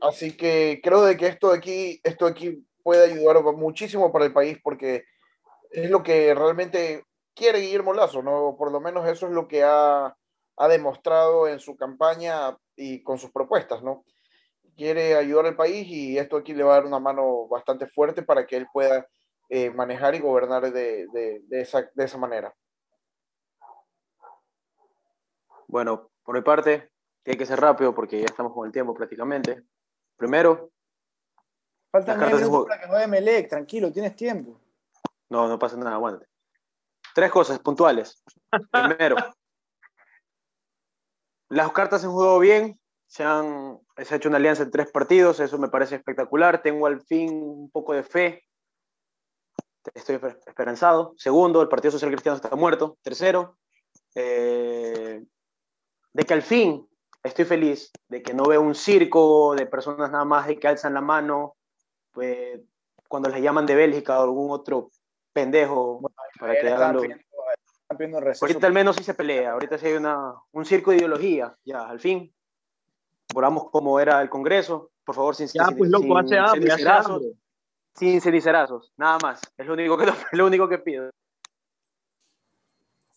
así 0.01 0.35
que 0.35 0.81
creo 0.83 1.03
de 1.03 1.15
que 1.15 1.27
esto 1.27 1.51
de 1.51 1.57
aquí 1.57 2.01
esto 2.03 2.25
aquí 2.27 2.67
puede 2.83 3.11
ayudar 3.11 3.41
muchísimo 3.55 4.11
para 4.11 4.25
el 4.25 4.33
país 4.33 4.59
porque 4.61 5.05
es 5.71 5.89
lo 5.89 6.03
que 6.03 6.35
realmente 6.35 7.05
quiere 7.35 7.59
Guillermo 7.59 7.93
Lazo, 7.93 8.23
¿no? 8.23 8.55
Por 8.57 8.71
lo 8.71 8.79
menos 8.79 9.07
eso 9.07 9.27
es 9.27 9.33
lo 9.33 9.47
que 9.47 9.63
ha, 9.63 10.15
ha 10.57 10.67
demostrado 10.67 11.47
en 11.47 11.59
su 11.59 11.75
campaña 11.75 12.57
y 12.75 13.03
con 13.03 13.19
sus 13.19 13.31
propuestas, 13.31 13.83
¿no? 13.83 14.05
Quiere 14.75 15.15
ayudar 15.15 15.45
al 15.45 15.55
país 15.55 15.87
y 15.87 16.17
esto 16.17 16.37
aquí 16.37 16.53
le 16.53 16.63
va 16.63 16.73
a 16.73 16.75
dar 16.77 16.85
una 16.85 16.99
mano 16.99 17.47
bastante 17.47 17.87
fuerte 17.87 18.23
para 18.23 18.45
que 18.45 18.57
él 18.57 18.67
pueda 18.73 19.07
eh, 19.49 19.69
manejar 19.69 20.15
y 20.15 20.19
gobernar 20.19 20.71
de, 20.71 21.07
de, 21.07 21.41
de, 21.47 21.61
esa, 21.61 21.89
de 21.93 22.03
esa 22.03 22.17
manera. 22.17 22.53
Bueno, 25.67 26.09
por 26.23 26.35
mi 26.35 26.41
parte, 26.41 26.91
tiene 27.23 27.37
que 27.37 27.45
ser 27.45 27.59
rápido 27.59 27.93
porque 27.93 28.19
ya 28.19 28.25
estamos 28.25 28.53
con 28.53 28.65
el 28.65 28.71
tiempo 28.71 28.93
prácticamente. 28.93 29.63
Primero. 30.15 30.71
Falta 31.91 32.15
medio 32.15 32.35
minutos 32.35 32.67
para 32.67 32.81
que 32.81 32.87
juegue 32.87 33.07
Melec, 33.07 33.49
tranquilo, 33.49 33.91
tienes 33.91 34.15
tiempo. 34.15 34.59
No, 35.29 35.47
no 35.47 35.57
pasa 35.57 35.77
nada, 35.77 35.95
aguántate. 35.95 36.34
Tres 37.15 37.31
cosas 37.31 37.59
puntuales. 37.59 38.21
Primero, 38.71 39.15
las 41.47 41.71
cartas 41.71 42.03
han 42.03 42.11
jugado 42.11 42.39
bien, 42.39 42.77
se, 43.07 43.23
han, 43.23 43.79
se 43.95 44.13
ha 44.13 44.17
hecho 44.17 44.27
una 44.27 44.37
alianza 44.37 44.63
en 44.63 44.71
tres 44.71 44.91
partidos, 44.91 45.39
eso 45.39 45.57
me 45.57 45.69
parece 45.69 45.95
espectacular. 45.95 46.61
Tengo 46.61 46.87
al 46.87 46.99
fin 46.99 47.31
un 47.33 47.71
poco 47.71 47.93
de 47.93 48.03
fe. 48.03 48.43
Estoy 49.93 50.19
esperanzado. 50.45 51.13
Segundo, 51.15 51.61
el 51.61 51.69
Partido 51.69 51.91
Social 51.93 52.11
Cristiano 52.11 52.35
está 52.35 52.53
muerto. 52.53 52.97
Tercero, 53.01 53.59
eh, 54.13 55.23
de 56.11 56.23
que 56.25 56.33
al 56.33 56.41
fin 56.41 56.85
estoy 57.23 57.45
feliz, 57.45 57.93
de 58.09 58.21
que 58.21 58.33
no 58.33 58.43
veo 58.43 58.61
un 58.61 58.75
circo 58.75 59.55
de 59.55 59.67
personas 59.67 60.11
nada 60.11 60.25
más 60.25 60.47
de 60.47 60.59
que 60.59 60.67
alzan 60.67 60.95
la 60.95 61.01
mano, 61.01 61.55
pues 62.11 62.59
cuando 63.07 63.29
les 63.29 63.41
llaman 63.41 63.65
de 63.65 63.75
Bélgica 63.75 64.19
o 64.19 64.23
algún 64.23 64.51
otro 64.51 64.91
pendejo 65.31 66.01
para 66.39 66.59
que 66.59 66.69
hagan 66.69 66.97
Ahorita 68.41 68.67
al 68.67 68.73
menos 68.73 68.95
sí 68.95 69.03
se 69.03 69.13
pelea, 69.13 69.51
ahorita 69.51 69.77
sí 69.77 69.87
hay 69.87 69.93
una, 69.93 70.33
un 70.51 70.65
circo 70.65 70.91
de 70.91 70.97
ideología, 70.97 71.55
ya, 71.63 71.87
al 71.87 71.99
fin. 71.99 72.33
Volamos 73.33 73.69
como 73.69 73.99
era 73.99 74.21
el 74.21 74.29
Congreso, 74.29 74.91
por 75.03 75.15
favor, 75.15 75.35
sin, 75.35 75.47
ya, 75.47 75.67
pues, 75.77 75.89
loco, 75.89 76.19
sin, 76.23 77.35
sin 77.95 78.21
cenicerazos, 78.21 78.91
nada 78.97 79.19
más, 79.21 79.41
es 79.55 79.65
lo 79.65 79.73
único 79.73 79.97
que, 79.97 80.05
lo 80.31 80.47
único 80.47 80.67
que 80.67 80.79
pido. 80.79 81.11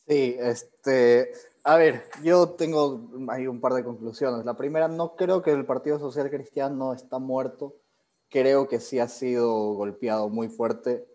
Sí, 0.06 0.36
este, 0.38 1.32
a 1.64 1.76
ver, 1.76 2.04
yo 2.22 2.50
tengo 2.50 3.08
ahí 3.28 3.46
un 3.46 3.60
par 3.60 3.72
de 3.74 3.84
conclusiones. 3.84 4.44
La 4.44 4.56
primera, 4.56 4.88
no 4.88 5.16
creo 5.16 5.42
que 5.42 5.50
el 5.50 5.66
Partido 5.66 5.98
Social 5.98 6.30
Cristiano 6.30 6.92
está 6.92 7.18
muerto, 7.18 7.76
creo 8.28 8.68
que 8.68 8.80
sí 8.80 8.98
ha 8.98 9.08
sido 9.08 9.72
golpeado 9.74 10.28
muy 10.28 10.48
fuerte 10.48 11.07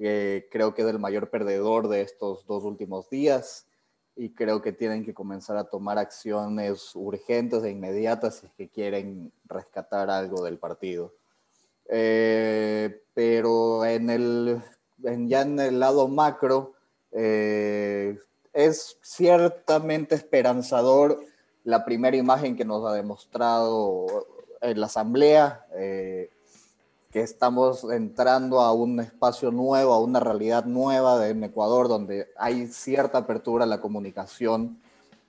creo 0.00 0.74
que 0.74 0.82
es 0.82 0.88
el 0.88 0.98
mayor 0.98 1.30
perdedor 1.30 1.88
de 1.88 2.00
estos 2.00 2.46
dos 2.46 2.64
últimos 2.64 3.10
días 3.10 3.66
y 4.16 4.30
creo 4.34 4.60
que 4.60 4.72
tienen 4.72 5.04
que 5.04 5.14
comenzar 5.14 5.56
a 5.56 5.64
tomar 5.64 5.98
acciones 5.98 6.94
urgentes 6.94 7.62
e 7.64 7.70
inmediatas 7.70 8.36
si 8.36 8.46
es 8.46 8.52
que 8.52 8.68
quieren 8.68 9.32
rescatar 9.46 10.10
algo 10.10 10.44
del 10.44 10.58
partido. 10.58 11.14
Eh, 11.88 13.02
pero 13.14 13.84
en 13.84 14.10
el, 14.10 14.62
ya 14.98 15.42
en 15.42 15.58
el 15.58 15.80
lado 15.80 16.06
macro, 16.08 16.74
eh, 17.12 18.18
es 18.52 18.98
ciertamente 19.02 20.14
esperanzador 20.14 21.24
la 21.64 21.84
primera 21.84 22.16
imagen 22.16 22.56
que 22.56 22.64
nos 22.64 22.86
ha 22.86 22.92
demostrado 22.92 24.26
en 24.60 24.80
la 24.80 24.86
asamblea. 24.86 25.66
Eh, 25.74 26.30
que 27.10 27.20
estamos 27.22 27.84
entrando 27.90 28.60
a 28.60 28.72
un 28.72 29.00
espacio 29.00 29.50
nuevo, 29.50 29.92
a 29.92 30.00
una 30.00 30.20
realidad 30.20 30.64
nueva 30.64 31.26
en 31.28 31.42
Ecuador, 31.42 31.88
donde 31.88 32.28
hay 32.36 32.68
cierta 32.68 33.18
apertura 33.18 33.64
a 33.64 33.66
la 33.66 33.80
comunicación. 33.80 34.78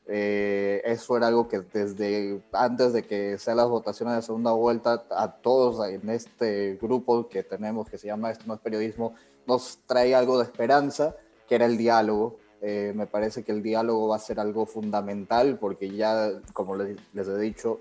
Eh, 0.05 0.81
eso 0.85 1.17
era 1.17 1.27
algo 1.27 1.47
que 1.47 1.61
desde 1.61 2.41
antes 2.51 2.93
de 2.93 3.03
que 3.03 3.37
sean 3.39 3.57
las 3.57 3.67
votaciones 3.67 4.15
de 4.15 4.21
segunda 4.21 4.51
vuelta, 4.51 5.05
a 5.09 5.31
todos 5.31 5.87
en 5.87 6.07
este 6.09 6.77
grupo 6.79 7.27
que 7.27 7.43
tenemos, 7.43 7.89
que 7.89 7.97
se 7.97 8.07
llama 8.07 8.29
Esto 8.29 8.43
no 8.45 8.55
es 8.55 8.59
periodismo, 8.59 9.15
nos 9.47 9.79
trae 9.87 10.13
algo 10.13 10.37
de 10.37 10.43
esperanza, 10.43 11.15
que 11.47 11.55
era 11.55 11.65
el 11.65 11.77
diálogo. 11.77 12.37
Eh, 12.61 12.93
me 12.95 13.07
parece 13.07 13.43
que 13.43 13.51
el 13.51 13.63
diálogo 13.63 14.09
va 14.09 14.17
a 14.17 14.19
ser 14.19 14.39
algo 14.39 14.67
fundamental 14.67 15.57
porque 15.59 15.89
ya, 15.89 16.31
como 16.53 16.75
les, 16.75 16.95
les 17.13 17.27
he 17.27 17.39
dicho, 17.39 17.79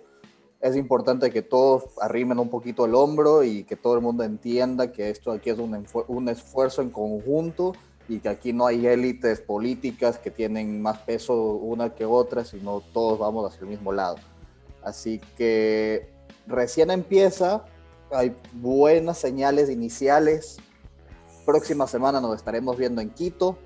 es 0.60 0.76
importante 0.76 1.30
que 1.30 1.42
todos 1.42 1.84
arrimen 2.00 2.38
un 2.38 2.50
poquito 2.50 2.84
el 2.84 2.94
hombro 2.94 3.42
y 3.42 3.64
que 3.64 3.76
todo 3.76 3.94
el 3.94 4.02
mundo 4.02 4.24
entienda 4.24 4.92
que 4.92 5.08
esto 5.08 5.32
aquí 5.32 5.50
es 5.50 5.58
un, 5.58 5.86
un 6.08 6.28
esfuerzo 6.28 6.82
en 6.82 6.90
conjunto 6.90 7.72
y 8.08 8.18
que 8.18 8.28
aquí 8.28 8.52
no 8.52 8.66
hay 8.66 8.86
élites 8.86 9.40
políticas 9.40 10.18
que 10.18 10.30
tienen 10.30 10.82
más 10.82 10.98
peso 10.98 11.34
una 11.34 11.94
que 11.94 12.04
otra, 12.04 12.44
sino 12.44 12.82
todos 12.92 13.18
vamos 13.18 13.50
hacia 13.50 13.64
el 13.64 13.70
mismo 13.70 13.92
lado. 13.92 14.16
Así 14.82 15.20
que 15.38 16.10
recién 16.46 16.90
empieza, 16.90 17.64
hay 18.10 18.36
buenas 18.52 19.18
señales 19.18 19.70
iniciales. 19.70 20.58
Próxima 21.46 21.86
semana 21.86 22.20
nos 22.20 22.36
estaremos 22.36 22.76
viendo 22.76 23.00
en 23.00 23.10
Quito 23.10 23.56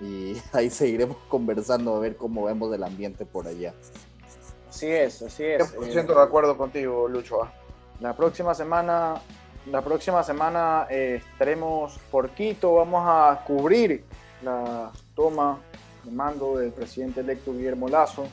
y 0.00 0.34
ahí 0.52 0.70
seguiremos 0.70 1.16
conversando 1.28 1.96
a 1.96 1.98
ver 1.98 2.16
cómo 2.16 2.44
vemos 2.44 2.72
el 2.72 2.84
ambiente 2.84 3.24
por 3.24 3.48
allá. 3.48 3.74
Así 4.76 4.92
es, 4.92 5.22
así 5.22 5.42
es. 5.42 5.74
100% 5.74 6.14
de 6.14 6.22
acuerdo 6.22 6.58
contigo, 6.58 7.08
Lucho. 7.08 7.48
La 8.00 8.14
próxima 8.14 8.54
semana, 8.54 9.14
la 9.72 9.80
próxima 9.80 10.22
semana 10.22 10.86
eh, 10.90 11.22
estaremos 11.32 11.98
por 12.10 12.28
Quito, 12.28 12.74
vamos 12.74 13.02
a 13.06 13.42
cubrir 13.46 14.04
la 14.42 14.92
toma 15.14 15.60
de 16.04 16.10
mando 16.10 16.58
del 16.58 16.72
presidente 16.72 17.20
electo 17.20 17.54
Guillermo 17.54 17.88
Lazo. 17.88 18.26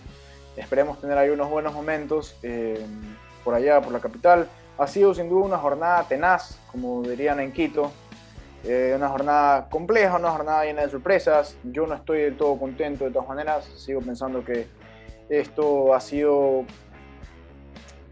Esperemos 0.58 1.00
tener 1.00 1.18
ahí 1.18 1.30
unos 1.30 1.50
buenos 1.50 1.74
momentos 1.74 2.36
eh, 2.44 2.86
por 3.46 3.54
allá, 3.54 3.80
por 3.80 3.94
la 3.94 4.02
capital. 4.02 4.50
Ha 4.78 4.88
sido 4.88 5.16
sin 5.16 5.30
duda 5.30 5.46
una 5.46 5.58
jornada 5.60 6.04
tenaz, 6.10 6.60
como 6.74 7.04
dirían 7.04 7.40
en 7.40 7.54
Quito. 7.54 7.90
Eh, 8.66 8.92
una 8.98 9.08
jornada 9.08 9.70
compleja, 9.70 10.18
una 10.18 10.32
jornada 10.32 10.66
llena 10.66 10.82
de 10.82 10.90
sorpresas. 10.90 11.56
Yo 11.64 11.88
no 11.88 11.96
estoy 11.96 12.24
del 12.24 12.36
todo 12.36 12.60
contento 12.60 13.06
de 13.06 13.12
todas 13.12 13.30
maneras. 13.30 13.64
Sigo 13.78 14.02
pensando 14.02 14.44
que 14.44 14.83
esto 15.30 15.94
ha 15.94 16.00
sido, 16.00 16.66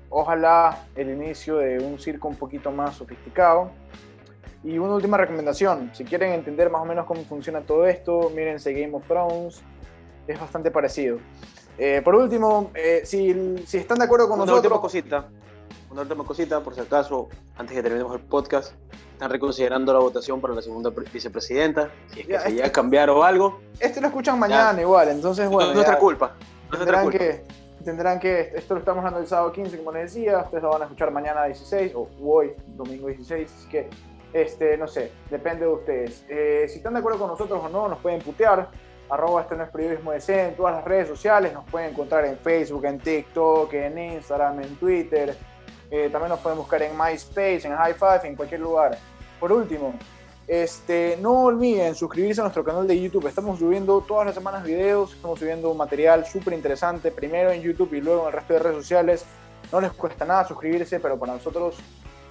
ojalá, 0.09 0.85
el 0.95 1.09
inicio 1.09 1.57
de 1.57 1.79
un 1.79 1.99
circo 1.99 2.27
un 2.27 2.35
poquito 2.35 2.71
más 2.71 2.95
sofisticado. 2.95 3.71
Y 4.63 4.77
una 4.77 4.93
última 4.93 5.17
recomendación, 5.17 5.89
si 5.93 6.03
quieren 6.03 6.33
entender 6.33 6.69
más 6.69 6.83
o 6.83 6.85
menos 6.85 7.05
cómo 7.05 7.23
funciona 7.23 7.61
todo 7.61 7.87
esto, 7.87 8.31
mírense 8.35 8.73
Game 8.73 8.95
of 8.95 9.07
Thrones, 9.07 9.61
es 10.27 10.39
bastante 10.39 10.69
parecido. 10.69 11.17
Eh, 11.79 12.01
por 12.03 12.13
último, 12.15 12.69
eh, 12.75 13.01
si, 13.03 13.57
si, 13.65 13.77
están 13.77 13.97
de 13.97 14.05
acuerdo 14.05 14.27
con 14.27 14.39
una 14.39 14.45
nosotros... 14.45 14.71
Última 14.71 14.81
cosita, 14.81 15.29
una 15.89 16.01
última 16.01 16.23
cosita, 16.23 16.59
por 16.61 16.75
si 16.75 16.81
acaso, 16.81 17.27
antes 17.57 17.75
que 17.75 17.81
terminemos 17.81 18.13
el 18.13 18.21
podcast, 18.21 18.73
están 19.13 19.31
reconsiderando 19.31 19.93
la 19.93 19.99
votación 19.99 20.39
para 20.39 20.53
la 20.53 20.61
segunda 20.61 20.91
vicepresidenta, 21.11 21.89
si 22.13 22.19
es 22.19 22.27
que 22.27 22.39
se 22.39 22.51
llega 22.51 22.67
a 22.67 22.71
cambiar 22.71 23.09
o 23.09 23.23
algo. 23.23 23.61
Este 23.79 23.99
lo 23.99 24.07
escuchan 24.07 24.37
mañana 24.37 24.79
igual, 24.79 25.09
entonces 25.09 25.49
bueno. 25.49 25.67
No 25.67 25.71
es 25.71 25.75
nuestra 25.75 25.97
culpa 25.97 26.35
tendrán 26.77 27.09
que, 27.09 27.43
tendrán 27.83 28.19
que, 28.19 28.53
esto 28.55 28.75
lo 28.75 28.79
estamos 28.79 29.03
dando 29.03 29.19
el 29.19 29.27
sábado 29.27 29.51
15, 29.51 29.77
como 29.77 29.91
les 29.91 30.13
decía, 30.13 30.39
ustedes 30.39 30.63
lo 30.63 30.69
van 30.69 30.81
a 30.81 30.85
escuchar 30.85 31.11
mañana 31.11 31.45
16 31.45 31.93
o 31.95 32.09
hoy, 32.23 32.53
domingo 32.67 33.07
16, 33.07 33.51
así 33.51 33.69
que, 33.69 33.89
este, 34.33 34.77
no 34.77 34.87
sé, 34.87 35.11
depende 35.29 35.65
de 35.65 35.71
ustedes. 35.71 36.25
Eh, 36.29 36.65
si 36.69 36.77
están 36.77 36.93
de 36.93 36.99
acuerdo 36.99 37.19
con 37.19 37.27
nosotros 37.27 37.61
o 37.63 37.69
no, 37.69 37.87
nos 37.87 37.99
pueden 37.99 38.21
putear, 38.21 38.69
arroba 39.09 39.41
este 39.41 39.55
no 39.55 39.63
es 39.63 39.69
periodismo 39.69 40.11
de 40.11 40.47
en 40.47 40.55
todas 40.55 40.75
las 40.75 40.85
redes 40.85 41.07
sociales, 41.07 41.53
nos 41.53 41.65
pueden 41.69 41.91
encontrar 41.91 42.25
en 42.25 42.37
Facebook, 42.37 42.85
en 42.85 42.97
TikTok, 42.99 43.73
en 43.73 43.97
Instagram, 43.97 44.61
en 44.61 44.75
Twitter, 44.77 45.35
eh, 45.91 46.09
también 46.09 46.29
nos 46.29 46.39
pueden 46.39 46.57
buscar 46.57 46.81
en 46.81 46.97
MySpace, 46.97 47.67
en 47.67 47.75
High 47.75 47.95
Five, 47.95 48.21
en 48.23 48.35
cualquier 48.37 48.61
lugar. 48.61 48.97
Por 49.41 49.51
último, 49.51 49.93
este, 50.51 51.17
no 51.21 51.45
olviden 51.45 51.95
suscribirse 51.95 52.41
a 52.41 52.43
nuestro 52.43 52.65
canal 52.65 52.85
de 52.85 52.99
YouTube. 52.99 53.25
Estamos 53.25 53.57
subiendo 53.57 54.01
todas 54.01 54.25
las 54.25 54.35
semanas 54.35 54.65
videos, 54.65 55.13
estamos 55.13 55.39
subiendo 55.39 55.73
material 55.73 56.25
súper 56.25 56.53
interesante, 56.53 57.09
primero 57.09 57.51
en 57.51 57.61
YouTube 57.61 57.93
y 57.93 58.01
luego 58.01 58.23
en 58.23 58.27
el 58.27 58.33
resto 58.33 58.53
de 58.55 58.59
redes 58.59 58.75
sociales. 58.75 59.25
No 59.71 59.79
les 59.79 59.93
cuesta 59.93 60.25
nada 60.25 60.45
suscribirse, 60.45 60.99
pero 60.99 61.17
para 61.17 61.35
nosotros, 61.35 61.77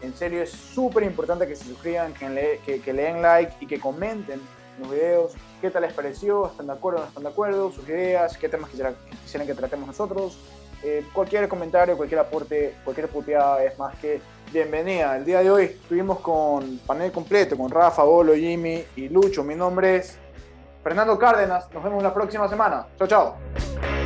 en 0.02 0.14
serio, 0.14 0.42
es 0.42 0.50
súper 0.50 1.04
importante 1.04 1.46
que 1.46 1.56
se 1.56 1.64
suscriban, 1.64 2.12
que, 2.12 2.28
le, 2.28 3.22
like 3.22 3.54
y 3.58 3.66
que 3.66 3.80
comenten 3.80 4.38
los 4.78 4.90
videos. 4.90 5.32
¿Qué 5.62 5.70
tal 5.70 5.80
les 5.80 5.94
pareció? 5.94 6.48
¿Están 6.48 6.66
de 6.66 6.74
acuerdo 6.74 6.98
o 6.98 7.02
no 7.04 7.08
están 7.08 7.22
de 7.22 7.30
acuerdo? 7.30 7.72
Sus 7.72 7.88
ideas, 7.88 8.36
qué 8.36 8.50
temas 8.50 8.68
quisieran, 8.68 8.96
quisieran 9.22 9.46
que 9.46 9.54
tratemos 9.54 9.86
nosotros. 9.86 10.36
Eh, 10.82 11.06
cualquier 11.14 11.48
comentario, 11.48 11.96
cualquier 11.96 12.20
aporte, 12.20 12.74
cualquier 12.84 13.08
puteada 13.08 13.64
es 13.64 13.78
más 13.78 13.94
que 13.96 14.20
bienvenida. 14.52 15.16
El 15.16 15.24
día 15.24 15.40
de 15.40 15.50
hoy 15.50 15.64
estuvimos 15.64 16.20
con 16.20 16.78
panel 16.78 17.12
completo, 17.12 17.56
con 17.56 17.70
Rafa, 17.70 18.02
Bolo, 18.02 18.34
Jimmy 18.34 18.84
y 18.96 19.08
Lucho. 19.08 19.44
Mi 19.44 19.54
nombre 19.54 19.96
es 19.96 20.18
Fernando 20.82 21.18
Cárdenas. 21.18 21.68
Nos 21.72 21.82
vemos 21.82 22.02
la 22.02 22.12
próxima 22.12 22.48
semana. 22.48 22.86
Chao, 22.98 23.08
chao. 23.08 23.99